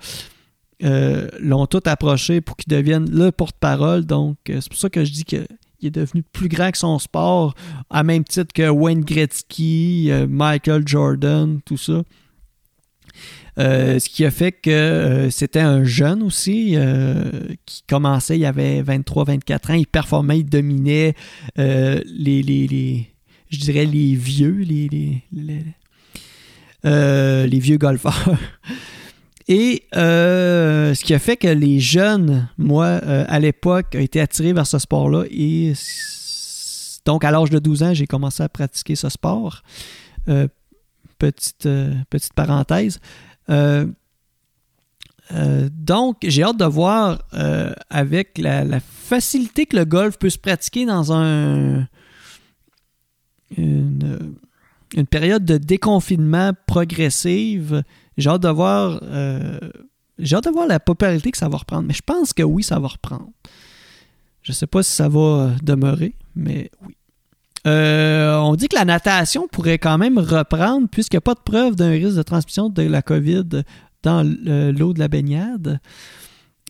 euh, 0.82 1.28
l'ont 1.38 1.66
tout 1.66 1.82
approché 1.84 2.40
pour 2.40 2.56
qu'il 2.56 2.72
devienne 2.72 3.10
le 3.10 3.30
porte-parole. 3.30 4.06
Donc, 4.06 4.38
euh, 4.48 4.60
c'est 4.60 4.70
pour 4.70 4.78
ça 4.78 4.88
que 4.88 5.04
je 5.04 5.12
dis 5.12 5.24
qu'il 5.24 5.46
est 5.82 5.90
devenu 5.90 6.22
plus 6.22 6.48
grand 6.48 6.70
que 6.70 6.78
son 6.78 6.98
sport, 6.98 7.54
à 7.90 8.02
même 8.02 8.24
titre 8.24 8.52
que 8.54 8.68
Wayne 8.70 9.02
Gretzky, 9.02 10.10
euh, 10.10 10.26
Michael 10.26 10.84
Jordan, 10.86 11.60
tout 11.66 11.76
ça. 11.76 12.02
Ce 13.60 14.08
qui 14.08 14.24
a 14.24 14.30
fait 14.30 14.52
que 14.52 15.28
c'était 15.30 15.60
un 15.60 15.84
jeune 15.84 16.22
aussi 16.22 16.76
qui 17.66 17.82
commençait, 17.88 18.38
il 18.38 18.44
avait 18.44 18.82
23-24 18.82 19.72
ans, 19.72 19.74
il 19.74 19.86
performait, 19.86 20.40
il 20.40 20.44
dominait 20.44 21.14
les, 21.56 22.42
les, 22.42 23.06
je 23.50 23.58
dirais 23.58 23.84
les 23.84 24.14
vieux, 24.14 24.64
les, 24.66 24.88
les, 26.84 27.58
vieux 27.58 27.78
golfeurs. 27.78 28.28
Et 29.50 29.82
euh, 29.96 30.94
ce 30.94 31.02
qui 31.02 31.12
a 31.12 31.18
fait 31.18 31.36
que 31.36 31.48
les 31.48 31.80
jeunes, 31.80 32.48
moi, 32.56 32.86
euh, 32.86 33.24
à 33.26 33.40
l'époque, 33.40 33.96
été 33.96 34.20
attirés 34.20 34.52
vers 34.52 34.66
ce 34.66 34.78
sport-là. 34.78 35.24
Et 35.28 35.72
donc, 37.04 37.24
à 37.24 37.32
l'âge 37.32 37.50
de 37.50 37.58
12 37.58 37.82
ans, 37.82 37.92
j'ai 37.92 38.06
commencé 38.06 38.44
à 38.44 38.48
pratiquer 38.48 38.94
ce 38.94 39.08
sport. 39.08 39.64
Euh, 40.28 40.46
petite 41.18 41.66
parenthèse. 42.36 43.00
Donc, 45.72 46.16
j'ai 46.22 46.42
hâte 46.42 46.56
de 46.58 46.64
voir 46.64 47.22
avec 47.90 48.38
la, 48.38 48.80
facilité 48.80 49.66
que 49.66 49.76
le 49.76 49.84
golf 49.84 50.18
peut 50.18 50.30
se 50.30 50.38
pratiquer 50.38 50.86
dans 50.86 51.12
un, 51.12 51.88
une, 53.56 54.36
période 55.10 55.44
de 55.44 55.56
déconfinement 55.56 56.52
progressive 56.66 57.82
j'ai 58.20 58.28
hâte 58.28 58.42
de 58.42 58.48
voir. 58.48 59.00
Euh, 59.02 59.58
j'ai 60.18 60.36
hâte 60.36 60.44
de 60.44 60.50
voir 60.50 60.66
la 60.66 60.78
popularité 60.78 61.30
que 61.30 61.38
ça 61.38 61.48
va 61.48 61.56
reprendre. 61.56 61.88
Mais 61.88 61.94
je 61.94 62.02
pense 62.02 62.32
que 62.32 62.42
oui, 62.42 62.62
ça 62.62 62.78
va 62.78 62.88
reprendre. 62.88 63.30
Je 64.42 64.52
ne 64.52 64.54
sais 64.54 64.66
pas 64.66 64.82
si 64.82 64.92
ça 64.92 65.08
va 65.08 65.54
demeurer, 65.62 66.14
mais 66.36 66.70
oui. 66.86 66.94
Euh, 67.66 68.36
on 68.36 68.54
dit 68.54 68.68
que 68.68 68.76
la 68.76 68.84
natation 68.84 69.46
pourrait 69.48 69.78
quand 69.78 69.98
même 69.98 70.18
reprendre 70.18 70.88
puisqu'il 70.88 71.16
n'y 71.16 71.18
a 71.18 71.22
pas 71.22 71.34
de 71.34 71.40
preuve 71.40 71.76
d'un 71.76 71.90
risque 71.90 72.16
de 72.16 72.22
transmission 72.22 72.70
de 72.70 72.82
la 72.82 73.02
COVID 73.02 73.64
dans 74.02 74.22
l'eau 74.22 74.94
de 74.94 74.98
la 74.98 75.08
baignade. 75.08 75.80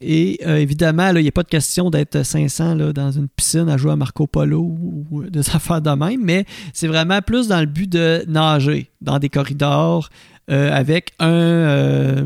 Et 0.00 0.40
euh, 0.46 0.56
évidemment, 0.56 1.10
il 1.10 1.22
n'y 1.22 1.28
a 1.28 1.32
pas 1.32 1.42
de 1.42 1.48
question 1.48 1.90
d'être 1.90 2.22
500 2.22 2.74
là, 2.74 2.92
dans 2.92 3.10
une 3.10 3.28
piscine 3.28 3.68
à 3.68 3.76
jouer 3.76 3.92
à 3.92 3.96
Marco 3.96 4.26
Polo 4.26 4.62
ou 4.62 5.24
des 5.28 5.50
affaires 5.54 5.82
de 5.82 5.90
même, 5.90 6.22
mais 6.24 6.46
c'est 6.72 6.88
vraiment 6.88 7.20
plus 7.20 7.48
dans 7.48 7.60
le 7.60 7.66
but 7.66 7.90
de 7.90 8.24
nager 8.26 8.90
dans 9.02 9.18
des 9.18 9.28
corridors, 9.28 10.08
euh, 10.50 10.72
avec 10.72 11.12
un, 11.18 11.28
euh, 11.28 12.24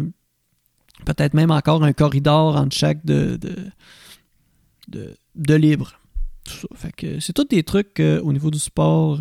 peut-être 1.05 1.35
même 1.35 1.51
encore 1.51 1.83
un 1.83 1.93
corridor 1.93 2.57
entre 2.57 2.77
chaque 2.77 3.05
de, 3.05 3.39
de, 4.89 5.55
libre. 5.55 5.95
C'est 7.21 7.33
tous 7.33 7.45
des 7.45 7.63
trucs 7.63 8.01
euh, 8.01 8.21
au 8.23 8.33
niveau 8.33 8.51
du 8.51 8.59
sport. 8.59 9.21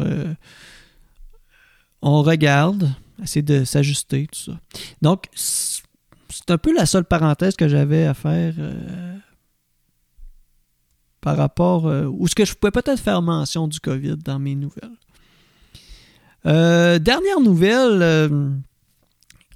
on 2.02 2.22
regarde, 2.22 2.92
essayer 3.22 3.42
de 3.42 3.64
s'ajuster, 3.64 4.28
tout 4.32 4.52
ça. 4.52 4.60
Donc, 5.02 5.26
c'est 5.34 6.50
un 6.50 6.58
peu 6.58 6.74
la 6.74 6.86
seule 6.86 7.06
parenthèse 7.06 7.56
que 7.56 7.68
j'avais 7.68 8.06
à 8.06 8.14
faire 8.14 8.56
par 11.22 11.38
rapport. 11.38 11.86
ou 11.86 12.28
ce 12.28 12.36
que 12.36 12.44
je 12.44 12.54
pouvais 12.54 12.72
peut-être 12.72 13.00
faire 13.00 13.22
mention 13.22 13.68
du 13.68 13.80
COVID 13.80 14.18
dans 14.18 14.40
mes 14.40 14.56
nouvelles. 14.56 14.98
dernière 16.44 17.40
nouvelle 17.40 18.62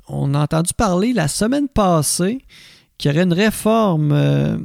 on 0.08 0.34
a 0.34 0.40
entendu 0.40 0.74
parler 0.74 1.14
la 1.14 1.28
semaine 1.28 1.68
passée 1.68 2.40
qu'il 2.98 3.12
y 3.12 3.14
aurait 3.14 3.24
une 3.24 3.34
réforme 3.34 4.12
euh, 4.12 4.58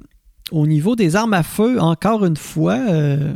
au 0.53 0.67
niveau 0.67 0.95
des 0.97 1.17
armes 1.17 1.35
à 1.35 1.43
feu, 1.43 1.81
encore 1.81 2.25
une 2.25 2.37
fois. 2.37 2.79
Euh, 2.79 3.35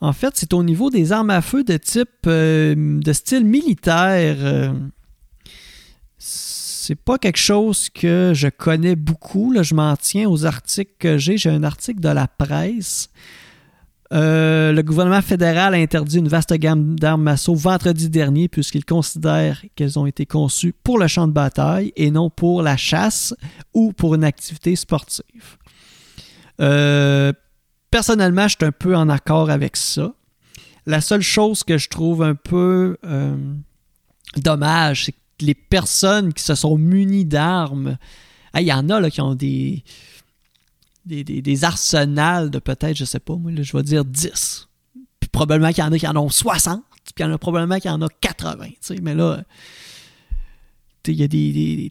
en 0.00 0.12
fait, 0.12 0.32
c'est 0.34 0.54
au 0.54 0.62
niveau 0.62 0.90
des 0.90 1.12
armes 1.12 1.30
à 1.30 1.42
feu 1.42 1.64
de 1.64 1.76
type 1.76 2.08
euh, 2.26 2.74
de 2.76 3.12
style 3.12 3.44
militaire. 3.44 4.72
c'est 6.18 6.94
pas 6.94 7.18
quelque 7.18 7.38
chose 7.38 7.88
que 7.90 8.32
je 8.34 8.48
connais 8.48 8.96
beaucoup. 8.96 9.52
Là, 9.52 9.62
je 9.62 9.74
m'en 9.74 9.96
tiens 9.96 10.28
aux 10.28 10.46
articles 10.46 10.94
que 10.98 11.18
j'ai. 11.18 11.36
J'ai 11.36 11.50
un 11.50 11.64
article 11.64 12.00
de 12.00 12.10
la 12.10 12.28
presse 12.28 13.10
euh, 14.14 14.72
le 14.72 14.82
gouvernement 14.82 15.22
fédéral 15.22 15.74
a 15.74 15.78
interdit 15.78 16.18
une 16.18 16.28
vaste 16.28 16.52
gamme 16.54 16.98
d'armes 16.98 17.26
assaut 17.26 17.54
vendredi 17.54 18.10
dernier 18.10 18.48
puisqu'il 18.48 18.84
considère 18.84 19.64
qu'elles 19.74 19.98
ont 19.98 20.06
été 20.06 20.24
conçues 20.26 20.74
pour 20.84 20.98
le 20.98 21.08
champ 21.08 21.26
de 21.26 21.32
bataille 21.32 21.92
et 21.96 22.10
non 22.10 22.30
pour 22.30 22.62
la 22.62 22.76
chasse 22.76 23.34
ou 23.72 23.92
pour 23.92 24.14
une 24.14 24.22
activité 24.22 24.76
sportive. 24.76 25.56
Euh, 26.60 27.32
personnellement, 27.90 28.48
je 28.48 28.56
suis 28.56 28.66
un 28.66 28.72
peu 28.72 28.96
en 28.96 29.08
accord 29.08 29.50
avec 29.50 29.76
ça. 29.76 30.12
La 30.86 31.00
seule 31.00 31.22
chose 31.22 31.64
que 31.64 31.78
je 31.78 31.88
trouve 31.88 32.22
un 32.22 32.34
peu 32.34 32.96
euh, 33.04 33.36
dommage, 34.36 35.06
c'est 35.06 35.12
que 35.12 35.18
les 35.40 35.54
personnes 35.54 36.32
qui 36.32 36.42
se 36.42 36.54
sont 36.54 36.76
munies 36.76 37.24
d'armes, 37.24 37.96
il 38.54 38.62
y 38.62 38.72
en 38.72 38.88
a 38.90 39.00
là, 39.00 39.10
qui 39.10 39.20
ont 39.20 39.34
des 39.34 39.82
des, 41.06 41.64
arsenals 41.64 42.50
de 42.50 42.58
peut-être, 42.58 42.96
je 42.96 43.04
sais 43.04 43.18
pas, 43.18 43.36
moi, 43.36 43.52
je 43.54 43.76
vais 43.76 43.82
dire 43.82 44.04
10. 44.04 44.68
Puis 45.20 45.28
probablement 45.28 45.70
qu'il 45.70 45.84
y 45.84 45.86
en 45.86 45.92
a 45.92 45.98
qui 45.98 46.06
en 46.06 46.16
ont 46.16 46.30
60, 46.30 46.82
puis 46.90 47.12
il 47.18 47.22
y 47.22 47.24
en 47.24 47.32
a 47.32 47.38
probablement 47.38 47.78
qui 47.78 47.88
en 47.88 48.00
a 48.00 48.08
80. 48.08 48.68
Mais 49.02 49.14
là, 49.14 49.42
il 51.08 51.14
y 51.14 51.22
a 51.22 51.28
des, 51.28 51.90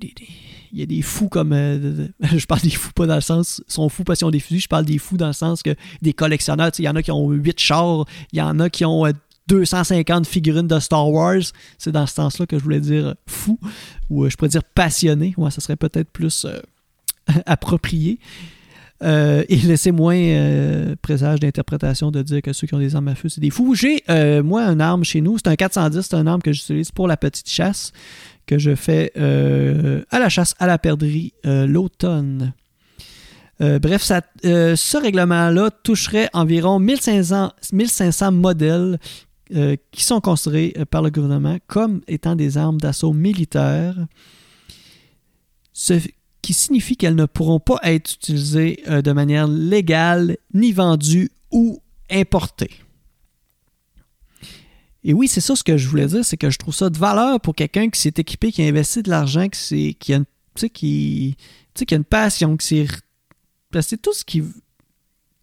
y 0.73 0.81
a 0.81 0.85
des 0.85 1.01
fous 1.01 1.29
comme. 1.29 1.53
Euh, 1.53 2.07
je 2.35 2.45
parle 2.45 2.61
des 2.61 2.69
fous 2.69 2.91
pas 2.93 3.05
dans 3.05 3.15
le 3.15 3.21
sens. 3.21 3.63
Sont 3.67 3.89
fous 3.89 4.03
parce 4.03 4.19
qu'ils 4.19 4.27
ont 4.27 4.31
des 4.31 4.39
fusils. 4.39 4.61
Je 4.61 4.67
parle 4.67 4.85
des 4.85 4.97
fous 4.97 5.17
dans 5.17 5.27
le 5.27 5.33
sens 5.33 5.63
que 5.63 5.75
des 6.01 6.13
collectionneurs. 6.13 6.71
Il 6.79 6.85
y 6.85 6.89
en 6.89 6.95
a 6.95 7.03
qui 7.03 7.11
ont 7.11 7.29
8 7.29 7.59
chars. 7.59 8.05
Il 8.31 8.39
y 8.39 8.41
en 8.41 8.59
a 8.59 8.69
qui 8.69 8.85
ont 8.85 9.05
250 9.47 10.25
euh, 10.25 10.29
figurines 10.29 10.67
de 10.67 10.79
Star 10.79 11.09
Wars. 11.09 11.41
C'est 11.77 11.91
dans 11.91 12.07
ce 12.07 12.15
sens-là 12.15 12.45
que 12.45 12.57
je 12.57 12.63
voulais 12.63 12.81
dire 12.81 13.15
fou. 13.27 13.59
Ou 14.09 14.25
euh, 14.25 14.29
je 14.29 14.37
pourrais 14.37 14.49
dire 14.49 14.63
passionné. 14.63 15.33
Ouais, 15.37 15.51
ça 15.51 15.61
serait 15.61 15.75
peut-être 15.75 16.09
plus 16.09 16.45
approprié. 17.45 18.19
Euh, 19.03 19.43
et 19.49 19.57
laissez 19.57 19.91
moins 19.91 20.15
euh, 20.15 20.95
présage 21.01 21.39
d'interprétation 21.39 22.09
de 22.09 22.21
dire 22.21 22.41
que 22.41 22.53
ceux 22.53 22.67
qui 22.67 22.73
ont 22.73 22.79
des 22.79 22.95
armes 22.95 23.09
à 23.09 23.15
feu, 23.15 23.27
c'est 23.27 23.41
des 23.41 23.49
fous. 23.49 23.75
J'ai, 23.75 24.01
euh, 24.09 24.41
moi, 24.43 24.61
une 24.63 24.79
arme 24.79 25.03
chez 25.03 25.19
nous. 25.19 25.37
C'est 25.37 25.47
un 25.47 25.55
410. 25.55 26.01
C'est 26.01 26.15
une 26.15 26.27
arme 26.27 26.41
que 26.41 26.53
j'utilise 26.53 26.91
pour 26.91 27.07
la 27.07 27.17
petite 27.17 27.49
chasse 27.49 27.91
que 28.45 28.57
je 28.59 28.75
fais 28.75 29.11
à 29.15 30.19
la 30.19 30.29
chasse 30.29 30.55
à 30.59 30.67
la 30.67 30.77
perdrix 30.77 31.33
l'automne. 31.43 32.53
bref, 33.59 34.03
ça, 34.03 34.21
ce 34.43 35.01
règlement-là 35.01 35.71
toucherait 35.83 36.29
environ 36.33 36.79
1500, 36.79 37.51
1500 37.71 38.31
modèles 38.31 38.99
qui 39.91 40.03
sont 40.03 40.21
considérés 40.21 40.73
par 40.89 41.01
le 41.01 41.09
gouvernement 41.09 41.57
comme 41.67 42.01
étant 42.07 42.35
des 42.35 42.57
armes 42.57 42.79
d'assaut 42.79 43.13
militaires. 43.13 43.95
Ce 45.73 45.95
qui 46.43 46.53
signifie 46.53 46.97
qu'elles 46.97 47.15
ne 47.15 47.25
pourront 47.25 47.59
pas 47.59 47.79
être 47.83 48.13
utilisées 48.13 48.83
euh, 48.87 49.01
de 49.01 49.11
manière 49.11 49.47
légale, 49.47 50.37
ni 50.53 50.71
vendues 50.71 51.31
ou 51.51 51.81
importées. 52.11 52.69
Et 55.03 55.13
oui, 55.13 55.27
c'est 55.27 55.41
ça 55.41 55.55
ce 55.55 55.63
que 55.63 55.77
je 55.77 55.87
voulais 55.87 56.07
dire, 56.07 56.23
c'est 56.23 56.37
que 56.37 56.49
je 56.49 56.57
trouve 56.57 56.73
ça 56.73 56.89
de 56.89 56.97
valeur 56.97 57.39
pour 57.41 57.55
quelqu'un 57.55 57.89
qui 57.89 57.99
s'est 57.99 58.13
équipé, 58.15 58.51
qui 58.51 58.63
a 58.63 58.67
investi 58.67 59.03
de 59.03 59.09
l'argent, 59.09 59.47
qui, 59.49 59.95
a 60.13 60.15
une, 60.15 60.25
qui, 60.69 61.35
qui 61.73 61.93
a 61.93 61.97
une 61.97 62.03
passion, 62.05 62.55
qui 62.55 62.87
c'est 63.81 64.01
tout 64.01 64.13
ce 64.13 64.23
qui. 64.23 64.43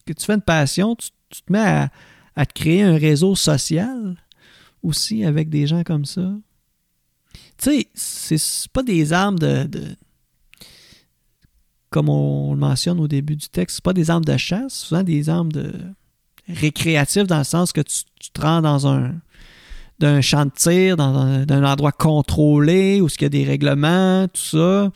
que 0.07 0.13
tu 0.13 0.25
fais 0.25 0.35
une 0.35 0.41
passion, 0.41 0.97
tu, 0.97 1.11
te 1.43 1.53
mets 1.53 1.89
à, 2.37 2.47
te 2.47 2.53
créer 2.55 2.83
un 2.83 2.97
réseau 2.97 3.35
social 3.35 4.17
aussi 4.83 5.25
avec 5.25 5.51
des 5.51 5.67
gens 5.67 5.83
comme 5.83 6.05
ça. 6.05 6.33
Tu 7.59 7.71
sais, 7.71 7.89
c'est 7.95 8.73
pas 8.73 8.83
des 8.83 9.13
armes 9.13 9.39
de 9.39 9.69
comme 11.91 12.09
on 12.09 12.55
le 12.55 12.61
mentionne 12.61 13.01
au 13.01 13.09
début 13.09 13.37
du 13.37 13.49
texte, 13.49 13.77
ce 13.77 13.83
pas 13.83 13.93
des 13.93 14.11
armes 14.11 14.25
de 14.25 14.37
chasse, 14.37 14.75
souvent 14.75 15.03
des 15.03 15.29
armes 15.29 15.51
de 15.51 15.73
dans 17.27 17.39
le 17.39 17.45
sens 17.45 17.73
que 17.73 17.81
tu, 17.81 18.05
te 18.33 18.41
rends 18.41 18.63
dans 18.63 18.87
un 18.87 19.15
d'un 19.99 20.23
champ 20.23 20.47
de 20.47 20.51
tir, 20.51 20.97
dans 20.97 21.15
un, 21.15 21.65
endroit 21.65 21.93
contrôlé 21.93 23.03
où 23.03 23.09
il 23.09 23.23
y 23.23 23.25
a 23.27 23.29
des 23.29 23.45
règlements, 23.45 24.27
tout 24.29 24.41
ça. 24.41 24.91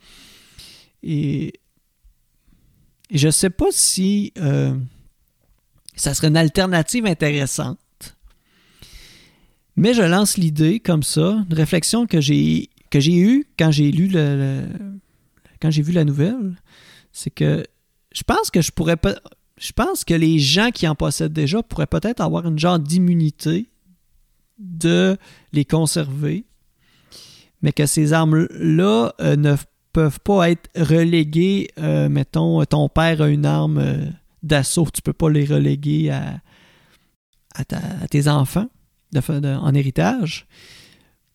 Et, 1.03 1.53
je 3.11 3.27
ne 3.27 3.31
sais 3.31 3.51
pas 3.51 3.67
si 3.71 4.33
euh, 4.39 4.75
ça 5.95 6.15
serait 6.15 6.29
une 6.29 6.39
alternative 6.39 7.05
intéressante. 7.05 7.79
Mais 9.77 9.93
je 9.93 10.01
lance 10.01 10.39
l'idée 10.39 10.81
comme 10.81 11.03
ça, 11.03 11.45
une 11.51 11.55
réflexion 11.55 12.07
que 12.07 12.21
j'ai 12.21 12.71
que 12.91 13.01
j'ai 13.01 13.17
eue 13.17 13.47
quand 13.59 13.71
j'ai 13.71 13.91
lu 13.91 14.07
le 14.07 14.63
quand 15.61 15.71
j'ai 15.71 15.83
vu 15.83 15.93
la 15.93 16.05
nouvelle 16.05 16.55
c'est 17.15 17.31
que 17.31 17.65
je 18.13 18.23
pense 18.25 18.51
que 18.51 18.61
je 18.61 18.71
pourrais 18.71 18.99
pas. 18.99 19.15
Je 19.57 19.73
pense 19.73 20.05
que 20.05 20.15
les 20.15 20.39
gens 20.39 20.71
qui 20.71 20.89
en 20.89 20.95
possèdent 20.95 21.33
déjà 21.33 21.63
pourraient 21.63 21.87
peut-être 21.87 22.21
avoir 22.21 22.47
une 22.47 22.59
genre 22.59 22.79
d'immunité 22.79 23.69
de 24.59 25.17
les 25.53 25.65
conserver, 25.65 26.45
mais 27.63 27.73
que 27.73 27.87
ces 27.87 28.13
armes-là 28.13 29.13
euh, 29.21 29.37
ne 29.37 29.55
peuvent 29.93 30.21
pas 30.21 30.51
être 30.51 30.69
reléguées. 30.77 31.69
Euh, 31.79 32.09
mettons, 32.09 32.65
ton 32.65 32.89
père 32.89 33.23
a 33.23 33.29
une 33.29 33.47
arme 33.47 33.79
euh, 33.79 34.07
d'assaut, 34.43 34.89
tu 34.93 35.03
peux 35.03 35.13
pas 35.13 35.31
les 35.31 35.45
reléguer 35.45 36.11
à, 36.11 36.41
à, 37.55 38.09
tes 38.09 38.29
enfants 38.29 38.69
en 39.17 39.75
héritage, 39.75 40.47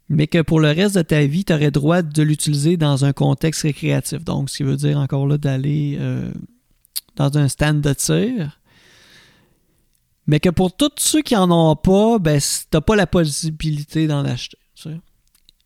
mais 0.10 0.28
que 0.28 0.42
pour 0.42 0.60
le 0.60 0.68
reste 0.68 0.96
de 0.96 1.02
ta 1.02 1.26
vie, 1.26 1.46
tu 1.46 1.54
aurais 1.54 1.72
droit 1.72 2.02
de 2.02 2.22
l'utiliser 2.22 2.76
dans 2.76 3.06
un 3.06 3.14
contexte 3.14 3.62
récréatif. 3.62 4.26
Donc, 4.26 4.50
ce 4.50 4.58
qui 4.58 4.64
veut 4.64 4.76
dire 4.76 4.98
encore 4.98 5.26
là 5.28 5.38
d'aller 5.38 5.98
dans 7.16 7.38
un 7.38 7.48
stand 7.48 7.82
de 7.82 7.94
tir. 7.94 8.60
Mais 10.28 10.40
que 10.40 10.50
pour 10.50 10.76
tous 10.76 10.92
ceux 11.00 11.22
qui 11.22 11.36
en 11.36 11.50
ont 11.50 11.76
pas, 11.76 12.20
ben, 12.20 12.40
t'as 12.70 12.82
pas 12.82 12.96
la 12.96 13.08
possibilité 13.08 14.08
d'en 14.08 14.24
acheter. 14.26 14.58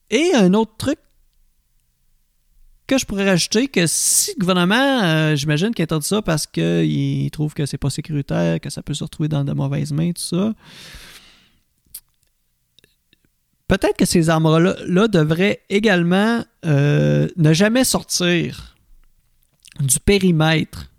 Et 0.09 0.31
un 0.35 0.53
autre 0.53 0.73
truc 0.77 0.99
que 2.87 2.97
je 2.97 3.05
pourrais 3.05 3.29
rajouter, 3.29 3.67
que 3.67 3.87
si 3.87 4.31
le 4.35 4.39
gouvernement, 4.39 5.03
euh, 5.03 5.35
j'imagine 5.35 5.73
qu'il 5.73 5.83
interdit 5.83 6.07
ça 6.07 6.21
parce 6.21 6.45
qu'il 6.45 7.29
trouve 7.31 7.53
que 7.53 7.65
c'est 7.65 7.77
pas 7.77 7.89
sécuritaire, 7.89 8.59
que 8.59 8.69
ça 8.69 8.83
peut 8.83 8.93
se 8.93 9.03
retrouver 9.03 9.29
dans 9.29 9.43
de 9.43 9.53
mauvaises 9.53 9.91
mains, 9.91 10.11
tout 10.11 10.21
ça. 10.21 10.53
Peut-être 13.67 13.97
que 13.97 14.05
ces 14.05 14.29
armes-là 14.29 15.07
devraient 15.07 15.61
également 15.69 16.43
euh, 16.65 17.27
ne 17.37 17.53
jamais 17.53 17.83
sortir 17.83 18.75
du 19.79 19.99
périmètre 19.99 20.92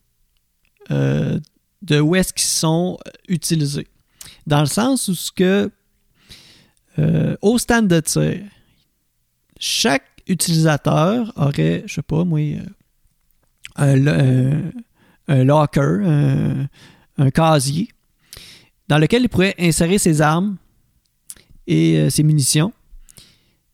euh, 0.91 1.39
de 1.83 2.01
où 2.01 2.15
est-ce 2.15 2.33
qu'ils 2.33 2.47
sont 2.47 2.99
utilisés. 3.29 3.89
Dans 4.47 4.61
le 4.61 4.67
sens 4.67 5.09
où 5.09 5.15
ce 5.15 5.31
que 5.33 5.71
au 7.43 7.59
stand 7.59 7.89
de 7.89 7.99
tir, 7.99 8.41
chaque 9.59 10.05
utilisateur 10.29 11.33
aurait, 11.37 11.83
je 11.87 11.95
sais 11.95 12.03
pas, 12.03 12.25
moi, 12.25 12.41
euh, 13.81 14.71
un, 15.29 15.45
locker, 15.45 16.69
un, 17.19 17.31
casier, 17.31 17.89
dans 18.89 18.99
lequel 18.99 19.23
il 19.23 19.29
pourrait 19.29 19.55
insérer 19.59 19.99
ses 19.99 20.21
armes 20.21 20.57
et 21.67 21.99
euh, 21.99 22.11
ses 22.11 22.23
munitions. 22.23 22.73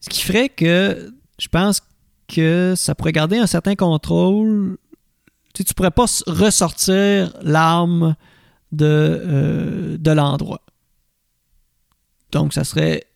Ce 0.01 0.09
qui 0.09 0.23
ferait 0.23 0.49
que 0.49 1.13
je 1.39 1.49
pense 1.49 1.83
que 2.29 2.75
ça 2.77 2.95
pourrait 2.95 3.13
garder 3.13 3.39
un 3.39 3.47
certain 3.47 3.75
contrôle. 3.75 4.79
Tu 5.65 5.71
ne 5.71 5.75
pourrais 5.75 5.91
pas 5.91 6.07
ressortir 6.27 7.37
l'arme 7.43 8.17
de, 8.73 8.87
euh, 8.87 9.99
de 9.99 10.11
l'endroit. 10.11 10.63
Donc, 12.33 12.55
ça 12.55 12.65
serait 12.65 13.11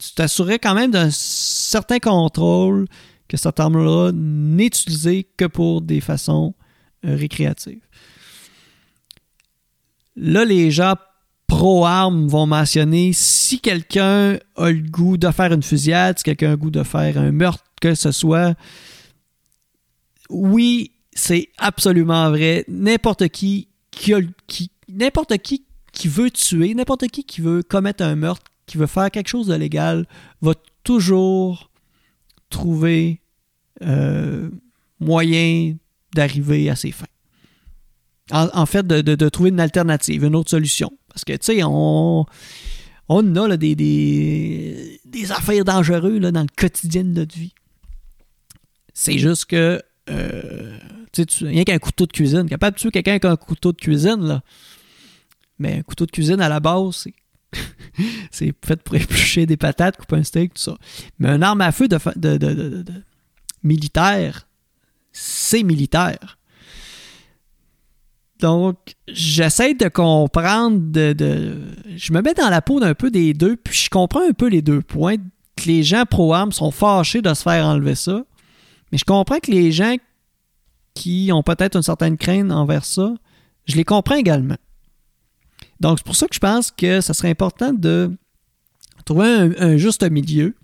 tu 0.00 0.14
t'assurerais 0.14 0.58
quand 0.58 0.74
même 0.74 0.90
d'un 0.90 1.10
certain 1.10 1.98
contrôle 1.98 2.86
que 3.28 3.36
cette 3.36 3.60
arme-là 3.60 4.12
n'est 4.12 4.66
utilisée 4.66 5.28
que 5.36 5.44
pour 5.44 5.82
des 5.82 6.00
façons 6.00 6.54
euh, 7.04 7.14
récréatives. 7.14 7.82
Là, 10.16 10.44
les 10.44 10.70
gens 10.70 10.94
pro-armes 11.46 12.28
vont 12.28 12.46
mentionner 12.46 13.12
si 13.12 13.60
quelqu'un 13.60 14.38
a 14.56 14.70
le 14.70 14.80
goût 14.80 15.16
de 15.16 15.30
faire 15.30 15.52
une 15.52 15.62
fusillade, 15.62 16.18
si 16.18 16.24
quelqu'un 16.24 16.48
a 16.48 16.50
le 16.52 16.56
goût 16.56 16.70
de 16.70 16.82
faire 16.82 17.18
un 17.18 17.30
meurtre, 17.30 17.64
que 17.80 17.94
ce 17.94 18.10
soit. 18.10 18.54
Oui, 20.28 20.92
c'est 21.12 21.48
absolument 21.58 22.30
vrai. 22.30 22.64
N'importe 22.68 23.28
qui 23.28 23.68
qui, 23.90 24.70
n'importe 24.88 25.38
qui 25.38 25.64
qui 25.92 26.08
veut 26.08 26.30
tuer, 26.30 26.74
n'importe 26.74 27.08
qui 27.08 27.24
qui 27.24 27.40
veut 27.40 27.62
commettre 27.62 28.02
un 28.04 28.16
meurtre 28.16 28.50
qui 28.66 28.78
veut 28.78 28.86
faire 28.86 29.10
quelque 29.10 29.28
chose 29.28 29.48
de 29.48 29.54
légal 29.54 30.06
va 30.40 30.54
toujours 30.84 31.70
trouver 32.50 33.20
euh, 33.82 34.50
moyen 35.00 35.76
d'arriver 36.14 36.70
à 36.70 36.76
ses 36.76 36.92
fins. 36.92 37.06
En, 38.32 38.66
fait, 38.66 38.86
de, 38.86 39.28
trouver 39.28 39.50
une 39.50 39.58
alternative, 39.58 40.22
une 40.22 40.36
autre 40.36 40.50
solution. 40.50 40.92
Parce 41.08 41.24
que, 41.24 41.32
tu 41.32 41.38
sais, 41.46 41.62
on, 41.64 42.24
on 43.08 43.36
a 43.36 43.56
des, 43.56 43.74
des, 43.74 45.32
affaires 45.32 45.64
dangereuses 45.64 46.20
dans 46.20 46.42
le 46.42 46.46
quotidien 46.56 47.02
de 47.02 47.08
notre 47.08 47.36
vie. 47.36 47.54
C'est 48.94 49.18
juste 49.18 49.46
que, 49.46 49.82
euh, 50.10 50.78
tu 51.12 51.24
sais, 51.28 51.46
rien 51.46 51.64
qu'un 51.64 51.78
couteau 51.78 52.06
de 52.06 52.12
cuisine, 52.12 52.48
capable 52.48 52.76
de 52.76 52.80
tuer 52.80 52.90
quelqu'un 52.90 53.12
avec 53.12 53.24
un 53.24 53.36
couteau 53.36 53.72
de 53.72 53.78
cuisine, 53.78 54.20
là. 54.20 54.42
Mais 55.58 55.78
un 55.78 55.82
couteau 55.82 56.06
de 56.06 56.10
cuisine, 56.10 56.40
à 56.40 56.48
la 56.48 56.60
base, 56.60 57.06
c'est 58.30 58.54
fait 58.64 58.82
pour 58.82 58.94
éplucher 58.94 59.46
des 59.46 59.56
patates, 59.56 59.96
couper 59.96 60.16
un 60.16 60.24
steak, 60.24 60.54
tout 60.54 60.62
ça. 60.62 60.76
Mais 61.18 61.28
un 61.28 61.42
arme 61.42 61.60
à 61.60 61.72
feu 61.72 61.88
de, 61.88 62.84
militaire, 63.62 64.48
c'est 65.12 65.62
militaire. 65.62 66.38
Donc, 68.38 68.94
j'essaie 69.06 69.74
de 69.74 69.88
comprendre, 69.88 70.78
de, 70.80 71.58
je 71.94 72.12
me 72.12 72.22
mets 72.22 72.32
dans 72.32 72.48
la 72.48 72.62
peau 72.62 72.80
d'un 72.80 72.94
peu 72.94 73.10
des 73.10 73.34
deux, 73.34 73.56
puis 73.56 73.76
je 73.76 73.90
comprends 73.90 74.26
un 74.26 74.32
peu 74.32 74.48
les 74.48 74.62
deux 74.62 74.80
points. 74.80 75.16
Que 75.56 75.66
les 75.66 75.82
gens 75.82 76.06
pro-armes 76.06 76.52
sont 76.52 76.70
fâchés 76.70 77.20
de 77.20 77.34
se 77.34 77.42
faire 77.42 77.66
enlever 77.66 77.94
ça. 77.94 78.24
Mais 78.90 78.98
je 78.98 79.04
comprends 79.04 79.40
que 79.40 79.50
les 79.50 79.72
gens 79.72 79.94
qui 81.00 81.30
ont 81.32 81.42
peut-être 81.42 81.76
une 81.76 81.82
certaine 81.82 82.18
crainte 82.18 82.52
envers 82.52 82.84
ça, 82.84 83.14
je 83.64 83.74
les 83.74 83.84
comprends 83.84 84.16
également. 84.16 84.58
Donc, 85.80 85.96
c'est 85.96 86.04
pour 86.04 86.14
ça 86.14 86.28
que 86.28 86.34
je 86.34 86.40
pense 86.40 86.70
que 86.70 87.00
ça 87.00 87.14
serait 87.14 87.30
important 87.30 87.72
de 87.72 88.14
trouver 89.06 89.26
un, 89.58 89.78
juste 89.78 90.02
milieu. 90.02 90.54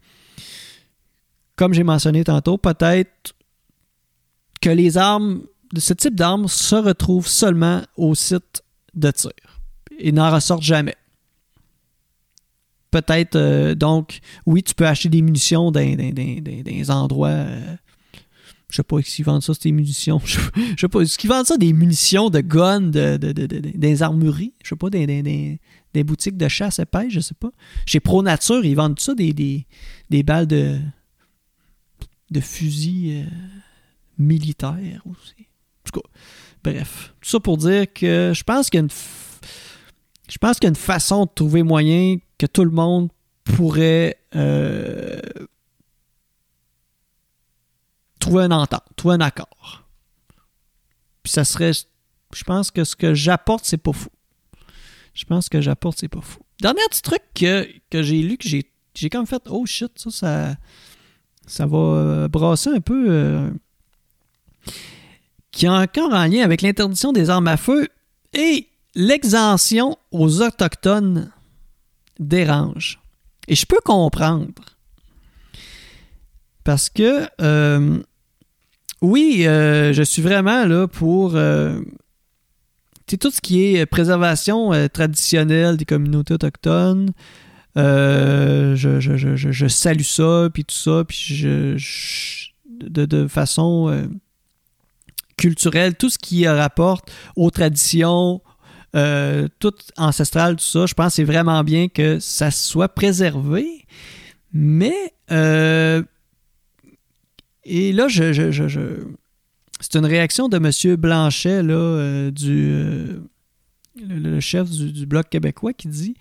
Comme 1.56 1.72
j'ai 1.72 1.84
mentionné 1.84 2.22
tantôt, 2.22 2.58
peut-être 2.58 3.34
que 4.60 4.68
les 4.68 4.98
armes, 4.98 5.40
de 5.72 5.80
ce 5.80 5.94
type 5.94 6.14
d'armes, 6.14 6.48
se 6.48 6.76
retrouvent 6.76 7.28
seulement 7.28 7.80
au 7.96 8.14
site 8.14 8.62
de 8.92 9.10
tir 9.10 9.30
et 9.98 10.12
n'en 10.12 10.30
ressortent 10.30 10.62
jamais. 10.62 10.96
Peut-être, 12.90 13.36
euh, 13.36 13.74
donc, 13.74 14.20
oui, 14.44 14.62
tu 14.62 14.74
peux 14.74 14.86
acheter 14.86 15.08
des 15.08 15.22
munitions 15.22 15.70
dans, 15.70 15.80
des 15.80 16.90
endroits 16.90 17.28
euh, 17.28 17.76
je 18.70 18.76
sais 18.76 18.82
pas 18.82 19.00
s'ils 19.02 19.24
vendent 19.24 19.42
ça, 19.42 19.52
des 19.62 19.72
munitions. 19.72 20.20
Je 20.24 20.38
sais 20.80 20.88
pas. 20.88 21.00
Est-ce 21.00 21.18
qu'ils 21.18 21.30
vendent 21.30 21.46
ça 21.46 21.56
des 21.56 21.72
munitions 21.72 22.30
de 22.30 22.40
guns, 22.40 22.80
de, 22.80 23.16
des 23.16 24.02
armureries? 24.02 24.54
Je 24.62 24.70
sais 24.70 24.76
pas, 24.76 24.90
des, 24.90 25.06
des, 25.92 26.04
boutiques 26.04 26.36
de 26.36 26.48
chasse 26.48 26.78
et 26.78 26.84
pêche, 26.84 27.12
je 27.12 27.20
sais 27.20 27.34
pas. 27.38 27.50
Chez 27.86 28.00
Pro 28.00 28.22
Nature, 28.22 28.64
ils 28.64 28.74
vendent 28.74 28.98
ça 28.98 29.14
des, 29.14 29.66
balles 30.24 30.46
de, 30.46 30.78
de 32.30 32.40
fusils 32.40 33.24
euh, 33.24 33.30
militaires 34.18 35.02
aussi. 35.06 35.46
En 35.84 35.90
tout 35.90 36.00
cas, 36.00 36.08
bref. 36.64 37.14
Tout 37.20 37.30
ça 37.30 37.40
pour 37.40 37.56
dire 37.58 37.86
que 37.92 38.32
je 38.34 38.42
pense 38.42 38.68
qu'il 38.68 38.78
y 38.78 38.80
a 38.80 38.84
une. 38.84 38.90
Je 40.28 40.38
pense 40.38 40.58
qu'il 40.58 40.64
y 40.64 40.66
a 40.66 40.70
une 40.70 40.74
façon 40.74 41.24
de 41.24 41.30
trouver 41.32 41.62
moyen 41.62 42.16
que 42.36 42.46
tout 42.46 42.64
le 42.64 42.72
monde 42.72 43.10
pourrait 43.44 44.18
euh, 44.34 45.20
trouver 48.26 48.44
un 48.44 48.50
entente, 48.50 48.82
trouver 48.96 49.14
un 49.14 49.20
accord. 49.20 49.84
Puis 51.22 51.32
ça 51.32 51.44
serait. 51.44 51.72
Je 52.34 52.44
pense 52.44 52.70
que 52.70 52.84
ce 52.84 52.96
que 52.96 53.14
j'apporte, 53.14 53.64
c'est 53.64 53.76
pas 53.76 53.92
fou. 53.92 54.10
Je 55.14 55.24
pense 55.24 55.48
que 55.48 55.60
j'apporte, 55.60 55.98
c'est 55.98 56.08
pas 56.08 56.20
fou. 56.20 56.40
Dernier 56.60 56.82
petit 56.90 57.02
truc 57.02 57.22
que, 57.34 57.68
j'ai 57.92 58.22
lu, 58.22 58.36
que 58.36 58.48
j'ai, 58.48 58.70
j'ai 58.94 59.10
comme 59.10 59.26
fait 59.26 59.42
Oh 59.48 59.64
shit, 59.64 59.92
ça, 60.10 60.56
ça, 61.46 61.66
va 61.66 61.78
euh, 61.78 62.28
brasser 62.28 62.70
un 62.70 62.80
peu. 62.80 63.06
Euh, 63.08 63.50
qui 65.52 65.66
a 65.66 65.72
encore 65.72 66.12
en 66.12 66.26
lien 66.26 66.42
avec 66.42 66.60
l'interdiction 66.60 67.12
des 67.12 67.30
armes 67.30 67.48
à 67.48 67.56
feu 67.56 67.88
et 68.34 68.68
l'exemption 68.94 69.96
aux 70.10 70.42
Autochtones 70.42 71.30
dérange. 72.18 73.00
Et 73.48 73.54
je 73.54 73.64
peux 73.64 73.80
comprendre. 73.82 74.52
Parce 76.64 76.90
que 76.90 77.28
euh, 77.40 78.02
oui, 79.06 79.46
euh, 79.46 79.92
je 79.92 80.02
suis 80.02 80.20
vraiment 80.20 80.64
là 80.64 80.88
pour 80.88 81.36
euh, 81.36 81.80
tout 83.20 83.30
ce 83.30 83.40
qui 83.40 83.76
est 83.76 83.86
préservation 83.86 84.72
euh, 84.72 84.88
traditionnelle 84.88 85.76
des 85.76 85.84
communautés 85.84 86.34
autochtones. 86.34 87.12
Je, 87.76 88.74
salue 89.68 90.02
ça, 90.02 90.48
puis 90.52 90.64
tout 90.64 90.74
ça, 90.74 91.04
puis 91.06 91.16
je, 91.36 92.48
de, 92.80 93.28
façon 93.28 94.08
culturelle, 95.36 95.94
tout 95.94 96.10
ce 96.10 96.18
qui 96.18 96.48
rapporte 96.48 97.12
aux 97.36 97.50
traditions, 97.50 98.40
tout 98.92 99.74
ancestral, 99.98 100.56
tout 100.56 100.64
ça, 100.64 100.86
je 100.86 100.94
pense 100.94 101.08
que 101.08 101.16
c'est 101.16 101.24
vraiment 101.24 101.62
bien 101.62 101.88
que 101.88 102.18
ça 102.18 102.50
soit 102.50 102.88
préservé. 102.88 103.86
Mais 104.52 105.12
et 107.68 107.92
là, 107.92 108.06
je, 108.08 109.02
c'est 109.80 109.96
une 109.96 110.06
réaction 110.06 110.48
de 110.48 110.56
M. 110.56 110.96
Blanchet, 110.96 111.62
là, 111.62 111.74
euh, 111.74 112.30
du, 112.30 112.70
euh, 112.70 113.18
le, 114.00 114.40
chef 114.40 114.70
du, 114.70 115.04
Bloc 115.06 115.28
québécois, 115.28 115.72
qui 115.72 115.88
dit 115.88 116.14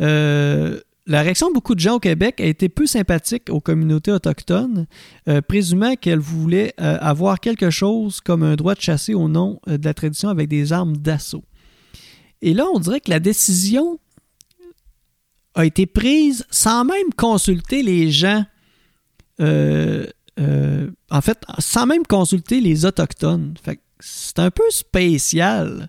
euh, 0.00 0.80
la 1.06 1.22
réaction 1.22 1.48
de 1.48 1.54
beaucoup 1.54 1.76
de 1.76 1.80
gens 1.80 1.94
au 1.94 2.00
Québec 2.00 2.40
a 2.40 2.46
été 2.46 2.68
peu 2.68 2.86
sympathique 2.86 3.48
aux 3.50 3.60
communautés 3.60 4.12
autochtones, 4.12 4.86
présumant 5.48 5.96
qu'elles 5.96 6.20
voulaient 6.20 6.74
avoir 6.78 7.40
quelque 7.40 7.70
chose 7.70 8.20
comme 8.20 8.44
un 8.44 8.54
droit 8.54 8.74
de 8.76 8.80
chasser 8.80 9.12
au 9.12 9.28
nom 9.28 9.60
de 9.66 9.84
la 9.84 9.94
tradition 9.94 10.28
avec 10.28 10.48
des 10.48 10.72
armes 10.72 10.96
d'assaut. 10.96 11.42
Et 12.40 12.54
là, 12.54 12.66
on 12.72 12.78
dirait 12.78 13.00
que 13.00 13.10
la 13.10 13.18
décision 13.18 13.98
a 15.54 15.66
été 15.66 15.86
prise 15.86 16.46
sans 16.50 16.84
même 16.84 17.12
consulter 17.16 17.82
les 17.82 18.12
gens, 18.12 18.44
en 20.38 21.20
fait, 21.20 21.38
sans 21.58 21.86
même 21.86 22.06
consulter 22.06 22.60
les 22.60 22.84
Autochtones. 22.84 23.54
c'est 24.00 24.38
un 24.38 24.50
peu 24.50 24.64
spécial 24.70 25.88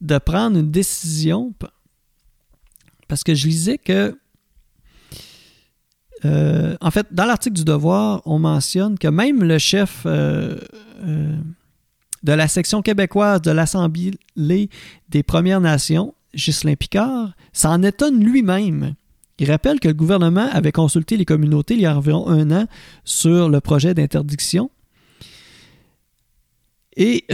de 0.00 0.18
prendre 0.18 0.58
une 0.58 0.70
décision 0.70 1.54
parce 3.12 3.24
que 3.24 3.34
je 3.34 3.46
lisais 3.46 3.76
que, 3.76 4.18
euh, 6.24 6.76
en 6.80 6.90
fait, 6.90 7.08
dans 7.10 7.26
l'article 7.26 7.56
du 7.56 7.64
Devoir, 7.64 8.22
on 8.24 8.38
mentionne 8.38 8.98
que 8.98 9.08
même 9.08 9.44
le 9.44 9.58
chef 9.58 10.04
euh, 10.06 10.56
euh, 11.04 11.36
de 12.22 12.32
la 12.32 12.48
section 12.48 12.80
québécoise 12.80 13.42
de 13.42 13.50
l'Assemblée 13.50 14.18
des 15.10 15.22
Premières 15.22 15.60
Nations, 15.60 16.14
Ghislain 16.34 16.74
Picard, 16.74 17.34
s'en 17.52 17.82
étonne 17.82 18.24
lui-même. 18.24 18.94
Il 19.38 19.50
rappelle 19.50 19.80
que 19.80 19.88
le 19.88 19.94
gouvernement 19.94 20.48
avait 20.52 20.72
consulté 20.72 21.16
les 21.16 21.24
communautés 21.24 21.74
il 21.74 21.80
y 21.80 21.86
a 21.86 21.96
environ 21.96 22.28
un 22.28 22.50
an 22.50 22.66
sur 23.04 23.48
le 23.48 23.60
projet 23.60 23.94
d'interdiction. 23.94 24.70
Et 26.96 27.24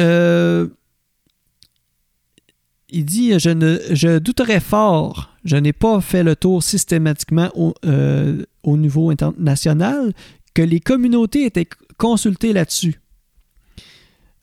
il 2.91 3.05
dit 3.05 3.39
je, 3.39 3.51
ne, 3.51 4.19
douterais 4.19 4.61
fort, 4.61 5.35
je 5.45 5.57
n'ai 5.57 5.73
pas 5.73 6.01
fait 6.01 6.23
le 6.23 6.37
tour 6.37 6.63
systématiquement 6.63 7.51
au, 7.55 7.75
euh, 7.85 8.45
niveau 8.65 9.11
international, 9.11 10.13
que 10.55 10.63
les 10.63 10.81
communautés 10.81 11.45
étaient 11.45 11.69
consultées 11.97 12.53
là-dessus. 12.53 13.01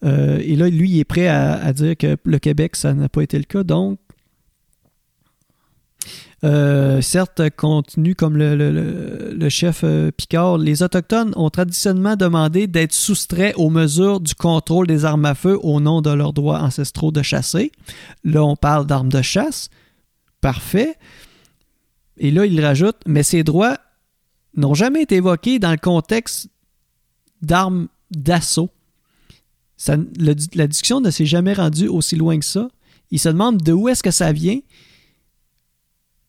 Euh, 0.04 0.40
et 0.44 0.56
là, 0.56 0.70
lui, 0.70 0.90
il 0.90 1.00
est 1.00 1.06
prêt 1.06 1.28
à, 1.28 1.74
dire 1.74 1.98
que 1.98 2.18
le 2.24 2.40
Québec, 2.40 2.76
ça 2.76 2.94
n'a 2.94 3.10
pas 3.10 3.22
été 3.22 3.38
le 3.38 3.44
cas. 3.44 3.64
Donc, 3.64 4.00
euh, 6.46 7.02
certes, 7.02 7.42
contenu 7.58 8.14
comme 8.14 8.38
le, 8.38 9.50
chef 9.50 9.82
euh, 9.84 10.12
Picard, 10.12 10.60
les 10.60 10.84
Autochtones 10.84 11.34
ont 11.36 11.50
traditionnellement 11.50 12.16
demandé 12.16 12.68
d'être 12.68 12.94
soustraits 12.94 13.56
aux 13.58 13.72
mesures 13.72 14.20
du 14.20 14.36
contrôle 14.36 14.86
des 14.86 15.06
armes 15.06 15.26
à 15.26 15.34
feu 15.34 15.58
au 15.64 15.80
nom 15.80 16.02
de 16.02 16.12
leurs 16.12 16.34
droits 16.34 16.60
ancestraux 16.60 17.12
de 17.12 17.24
chasser. 17.24 17.72
Là, 18.24 18.44
on 18.44 18.56
parle 18.56 18.86
d'armes 18.86 19.12
de 19.12 19.24
chasse. 19.24 19.70
Parfait. 20.40 20.96
Et 22.18 22.30
là, 22.30 22.46
il 22.46 22.64
rajoute, 22.64 22.98
mais 23.08 23.24
ces 23.24 23.44
droits 23.44 23.80
n'ont 24.56 24.76
jamais 24.76 25.02
été 25.02 25.16
évoqués 25.16 25.58
dans 25.58 25.72
le 25.72 25.78
contexte 25.78 26.50
d'armes 27.42 27.88
d'assaut. 28.12 28.70
la 29.88 30.68
discussion 30.68 31.02
ne 31.02 31.10
s'est 31.10 31.26
jamais 31.26 31.54
rendue 31.54 31.88
aussi 31.88 32.16
loin 32.16 32.38
que 32.38 32.46
ça. 32.46 32.68
Il 33.10 33.20
se 33.20 33.30
demande 33.30 33.62
de 33.64 33.74
où 33.74 33.90
est-ce 33.90 34.04
que 34.04 34.12
ça 34.12 34.32
vient 34.32 34.60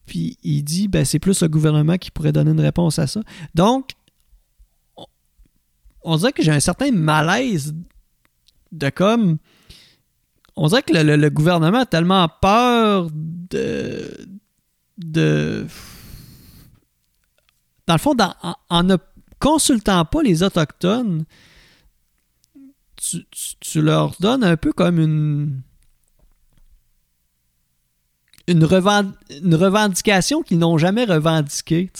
puis 0.06 0.38
il 0.42 0.62
dit, 0.62 0.88
ben, 0.88 1.04
c'est 1.04 1.18
plus 1.18 1.42
le 1.42 1.48
gouvernement 1.48 1.98
qui 1.98 2.10
pourrait 2.10 2.32
donner 2.32 2.52
une 2.52 2.60
réponse 2.60 2.98
à 2.98 3.06
ça. 3.06 3.20
Donc, 3.54 3.90
on 6.02 6.16
dirait 6.16 6.32
que 6.32 6.42
j'ai 6.42 6.52
un 6.52 6.60
certain 6.60 6.92
malaise 6.92 7.74
de 8.72 8.88
comme. 8.90 9.38
On 10.54 10.68
dirait 10.68 10.82
que 10.82 10.92
le, 10.92 11.28
gouvernement 11.28 11.80
a 11.80 11.86
tellement 11.86 12.28
peur 12.40 13.08
de. 13.12 14.28
de 14.96 15.66
dans 17.86 17.94
le 17.94 17.98
fond, 17.98 18.16
en, 18.70 18.82
ne 18.82 18.96
consultant 19.38 20.04
pas 20.04 20.22
les 20.22 20.42
Autochtones, 20.42 21.24
tu 22.96 23.82
leur 23.82 24.16
donnes 24.18 24.42
un 24.42 24.56
peu 24.56 24.72
comme 24.72 24.98
une 24.98 25.62
une, 28.48 28.64
revendication 28.64 30.42
qu'ils 30.42 30.58
n'ont 30.58 30.78
jamais 30.78 31.04
revendiquée. 31.04 31.90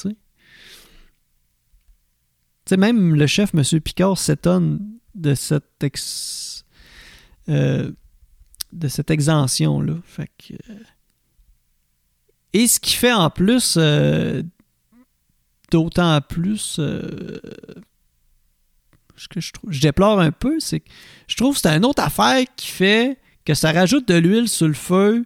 Tu 2.67 2.77
même 2.77 3.15
le 3.15 3.27
chef, 3.27 3.53
M. 3.55 3.63
Picard, 3.81 4.19
s'étonne 4.19 4.81
de 5.15 5.35
cette 5.35 5.85
euh, 7.49 7.93
de 8.73 8.89
cette 8.89 9.11
exemption-là. 9.11 9.95
Euh, 10.19 10.55
et 12.53 12.67
ce 12.67 12.81
qui 12.81 12.93
fait 12.93 13.13
en 13.13 13.31
plus 13.31 13.77
euh, 13.79 14.43
d'autant 15.71 16.21
plus 16.21 16.81
je, 19.17 19.51
je 19.69 19.81
déplore 19.81 20.21
un 20.21 20.33
peu, 20.33 20.61
c'est 20.61 20.81
que 20.81 20.91
je 21.27 21.37
trouve 21.37 21.55
que 21.55 21.61
c'est 21.63 21.77
une 21.77 21.85
autre 21.85 22.03
affaire 22.03 22.45
qui 22.57 22.67
fait 22.69 23.19
que 23.45 23.55
ça 23.55 23.73
rajoute 23.73 24.07
de 24.09 24.15
l'huile 24.15 24.49
sur 24.49 24.69
le 24.69 24.75
feu 24.75 25.25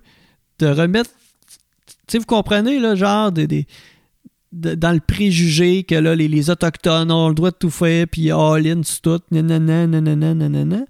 de 0.61 0.67
remettre. 0.67 1.11
Tu 1.87 1.95
sais, 2.09 2.19
vous 2.19 2.27
comprenez, 2.27 2.79
là, 2.79 2.95
genre, 2.95 3.33
des, 3.33 3.67
dans 4.53 4.93
le 4.93 5.01
préjugé 5.01 5.85
que 5.85 5.95
là, 5.95 6.15
les, 6.15 6.51
Autochtones 6.51 7.11
ont 7.11 7.29
le 7.29 7.35
droit 7.35 7.51
de 7.51 7.57
tout 7.57 7.71
faire, 7.71 8.07
puis 8.09 8.31
all-in 8.31 8.83
sur 8.83 9.01
tout, 9.01 9.21
nanana, 9.31 9.87
nanana, 9.87 10.35
nanana. 10.35 10.85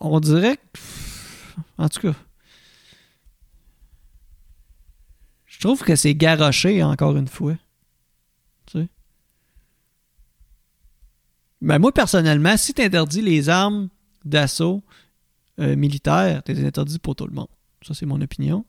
On 0.00 0.20
dirait 0.20 0.56
que. 0.56 0.80
En 1.78 1.88
tout 1.88 2.00
cas. 2.00 2.14
Je 5.46 5.60
trouve 5.60 5.82
que 5.82 5.96
c'est 5.96 6.14
garoché, 6.14 6.82
encore 6.82 7.16
une 7.16 7.28
fois. 7.28 7.54
Tu 8.66 8.78
sais. 8.78 8.88
Ben 11.60 11.78
moi, 11.78 11.92
personnellement, 11.92 12.56
si 12.56 12.74
tu 12.74 12.82
interdis 12.82 13.22
les 13.22 13.48
armes 13.48 13.88
d'assaut 14.24 14.82
euh, 15.60 15.76
militaires, 15.76 16.42
tu 16.44 16.52
interdis 16.52 16.98
pour 16.98 17.14
tout 17.14 17.26
le 17.26 17.34
monde. 17.34 17.48
Ça, 17.84 17.94
c'est 17.94 18.06
mon 18.06 18.20
opinion. 18.20 18.64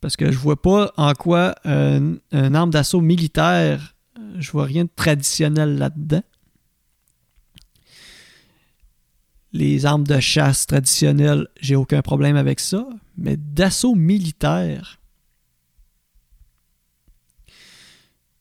Parce 0.00 0.16
que 0.16 0.30
je 0.30 0.38
vois 0.38 0.60
pas 0.60 0.92
en 0.96 1.12
quoi 1.14 1.54
un, 1.64 2.18
arme 2.32 2.70
d'assaut 2.70 3.00
militaire, 3.00 3.96
euh, 4.18 4.36
je 4.38 4.50
vois 4.52 4.64
rien 4.64 4.84
de 4.84 4.90
traditionnel 4.94 5.78
là-dedans. 5.78 6.22
Les 9.52 9.86
armes 9.86 10.04
de 10.06 10.20
chasse 10.20 10.66
traditionnelles, 10.66 11.48
j'ai 11.60 11.76
aucun 11.76 12.02
problème 12.02 12.36
avec 12.36 12.60
ça. 12.60 12.86
Mais 13.16 13.36
d'assaut 13.36 13.94
militaire. 13.94 15.00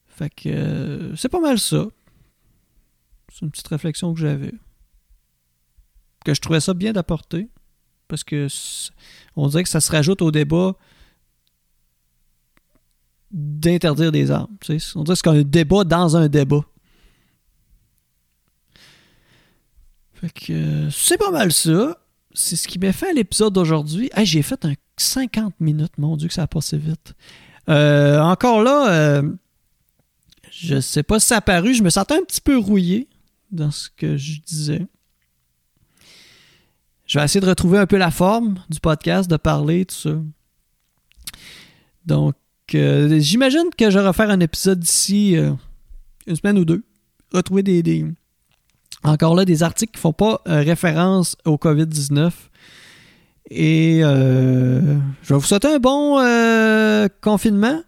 Fait 0.08 0.30
que 0.30 0.50
euh, 0.50 1.16
c'est 1.16 1.30
pas 1.30 1.40
mal 1.40 1.58
ça. 1.58 1.86
C'est 3.32 3.42
une 3.42 3.52
petite 3.52 3.68
réflexion 3.68 4.14
que 4.14 4.20
j'avais. 4.20 4.54
Que 6.24 6.34
je 6.34 6.42
trouvais 6.42 6.60
ça 6.60 6.74
bien 6.74 6.94
d'apporter 6.94 7.50
parce 8.08 8.24
que 8.24 8.47
on 9.36 9.47
dirait 9.47 9.64
que 9.64 9.70
ça 9.70 9.82
se 9.82 9.91
rajoute 9.91 10.22
au 10.22 10.32
débat 10.32 10.76
d'interdire 13.32 14.12
des 14.12 14.32
armes. 14.32 14.56
On 14.95 15.03
dirait 15.03 15.16
que 15.16 15.22
c'est 15.24 15.28
un 15.28 15.41
débat 15.41 15.84
dans 15.84 16.16
un 16.16 16.28
débat. 16.28 16.62
Fait 20.14 20.32
que 20.32 20.89
c'est 20.89 21.18
pas 21.18 21.32
mal 21.32 21.51
ça. 21.51 21.97
C'est 22.34 22.56
ce 22.56 22.68
qui 22.68 22.80
m'a 22.80 22.91
fait 22.91 23.10
à 23.10 23.14
l'épisode 23.14 23.53
d'aujourd'hui. 23.53 24.10
j'ai 24.24 24.41
fait 24.41 24.64
un 24.66 24.74
50 24.97 25.60
minutes, 25.60 25.97
mon 25.97 26.16
Dieu, 26.18 26.28
que 26.28 26.34
ça 26.34 26.43
a 26.43 26.47
passé 26.47 26.78
vite. 26.78 27.14
Euh, 27.70 28.20
encore 28.20 28.62
là, 28.62 28.89
euh, 28.91 29.34
je 30.51 30.80
sais 30.80 31.03
pas 31.03 31.20
si 31.20 31.28
ça 31.28 31.38
a 31.38 31.41
paru, 31.41 31.74
je 31.74 31.84
me 31.84 31.89
sentais 31.89 32.16
un 32.16 32.24
petit 32.24 32.41
peu 32.41 32.58
rouillé 32.58 33.08
dans 33.51 33.72
ce 33.72 33.89
que 33.89 34.18
je 34.18 34.39
disais. 34.41 34.86
Je 37.06 37.20
vais 37.20 37.26
essayer 37.26 37.41
de 37.41 37.47
retrouver 37.47 37.78
un 37.78 37.86
peu 37.86 37.97
la 37.97 38.12
forme 38.12 38.56
du 38.70 38.80
podcast, 38.80 39.30
de 39.30 39.38
parler, 39.38 39.86
tout 39.86 39.95
ça. 39.95 40.16
Donc, 42.06 42.36
euh, 42.74 43.20
j'imagine 43.20 43.70
que 43.78 43.89
je 43.89 43.99
vais 43.99 44.08
refaire 44.08 44.30
un 44.30 44.39
épisode 44.39 44.80
d'ici 44.80 45.38
euh, 45.38 45.51
une 46.26 46.36
semaine 46.36 46.58
ou 46.58 46.66
deux. 46.66 46.84
Retrouver 47.32 47.64
des, 47.64 48.06
encore 49.03 49.36
là 49.36 49.45
des 49.45 49.62
articles 49.62 49.93
qui 49.93 49.99
font 50.01 50.14
pas 50.14 50.41
euh, 50.47 50.62
référence 50.62 51.36
au 51.45 51.58
COVID-19. 51.58 52.32
Et 53.51 53.99
je 54.01 55.30
vais 55.30 55.36
vous 55.36 55.41
souhaiter 55.41 55.68
un 55.68 55.78
bon 55.78 56.18
confinement 57.22 57.80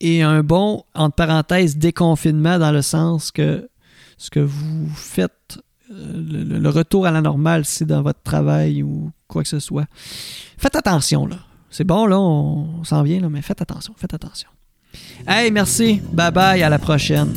et 0.00 0.22
un 0.22 0.44
bon, 0.44 0.84
entre 0.94 1.16
parenthèses, 1.16 1.76
déconfinement 1.76 2.60
dans 2.60 2.70
le 2.70 2.82
sens 2.82 3.32
que 3.32 3.68
ce 4.18 4.30
que 4.30 4.38
vous 4.38 4.88
faites 4.94 5.58
le, 5.92 6.68
retour 6.68 7.06
à 7.06 7.10
la 7.10 7.20
normale, 7.20 7.64
c'est 7.64 7.84
dans 7.84 8.02
votre 8.02 8.22
travail 8.22 8.82
ou 8.82 9.10
quoi 9.28 9.42
que 9.42 9.48
ce 9.48 9.58
soit. 9.58 9.86
Faites 10.58 10.76
attention, 10.76 11.26
là. 11.26 11.36
C'est 11.70 11.84
bon, 11.84 12.06
là, 12.06 12.20
on, 12.20 12.84
s'en 12.84 13.02
vient, 13.02 13.20
là, 13.20 13.28
mais 13.28 13.42
faites 13.42 13.62
attention, 13.62 13.94
faites 13.96 14.12
attention. 14.12 14.48
Hey, 15.26 15.50
merci. 15.50 16.02
Bye 16.12 16.30
bye, 16.30 16.62
à 16.62 16.68
la 16.68 16.78
prochaine. 16.78 17.32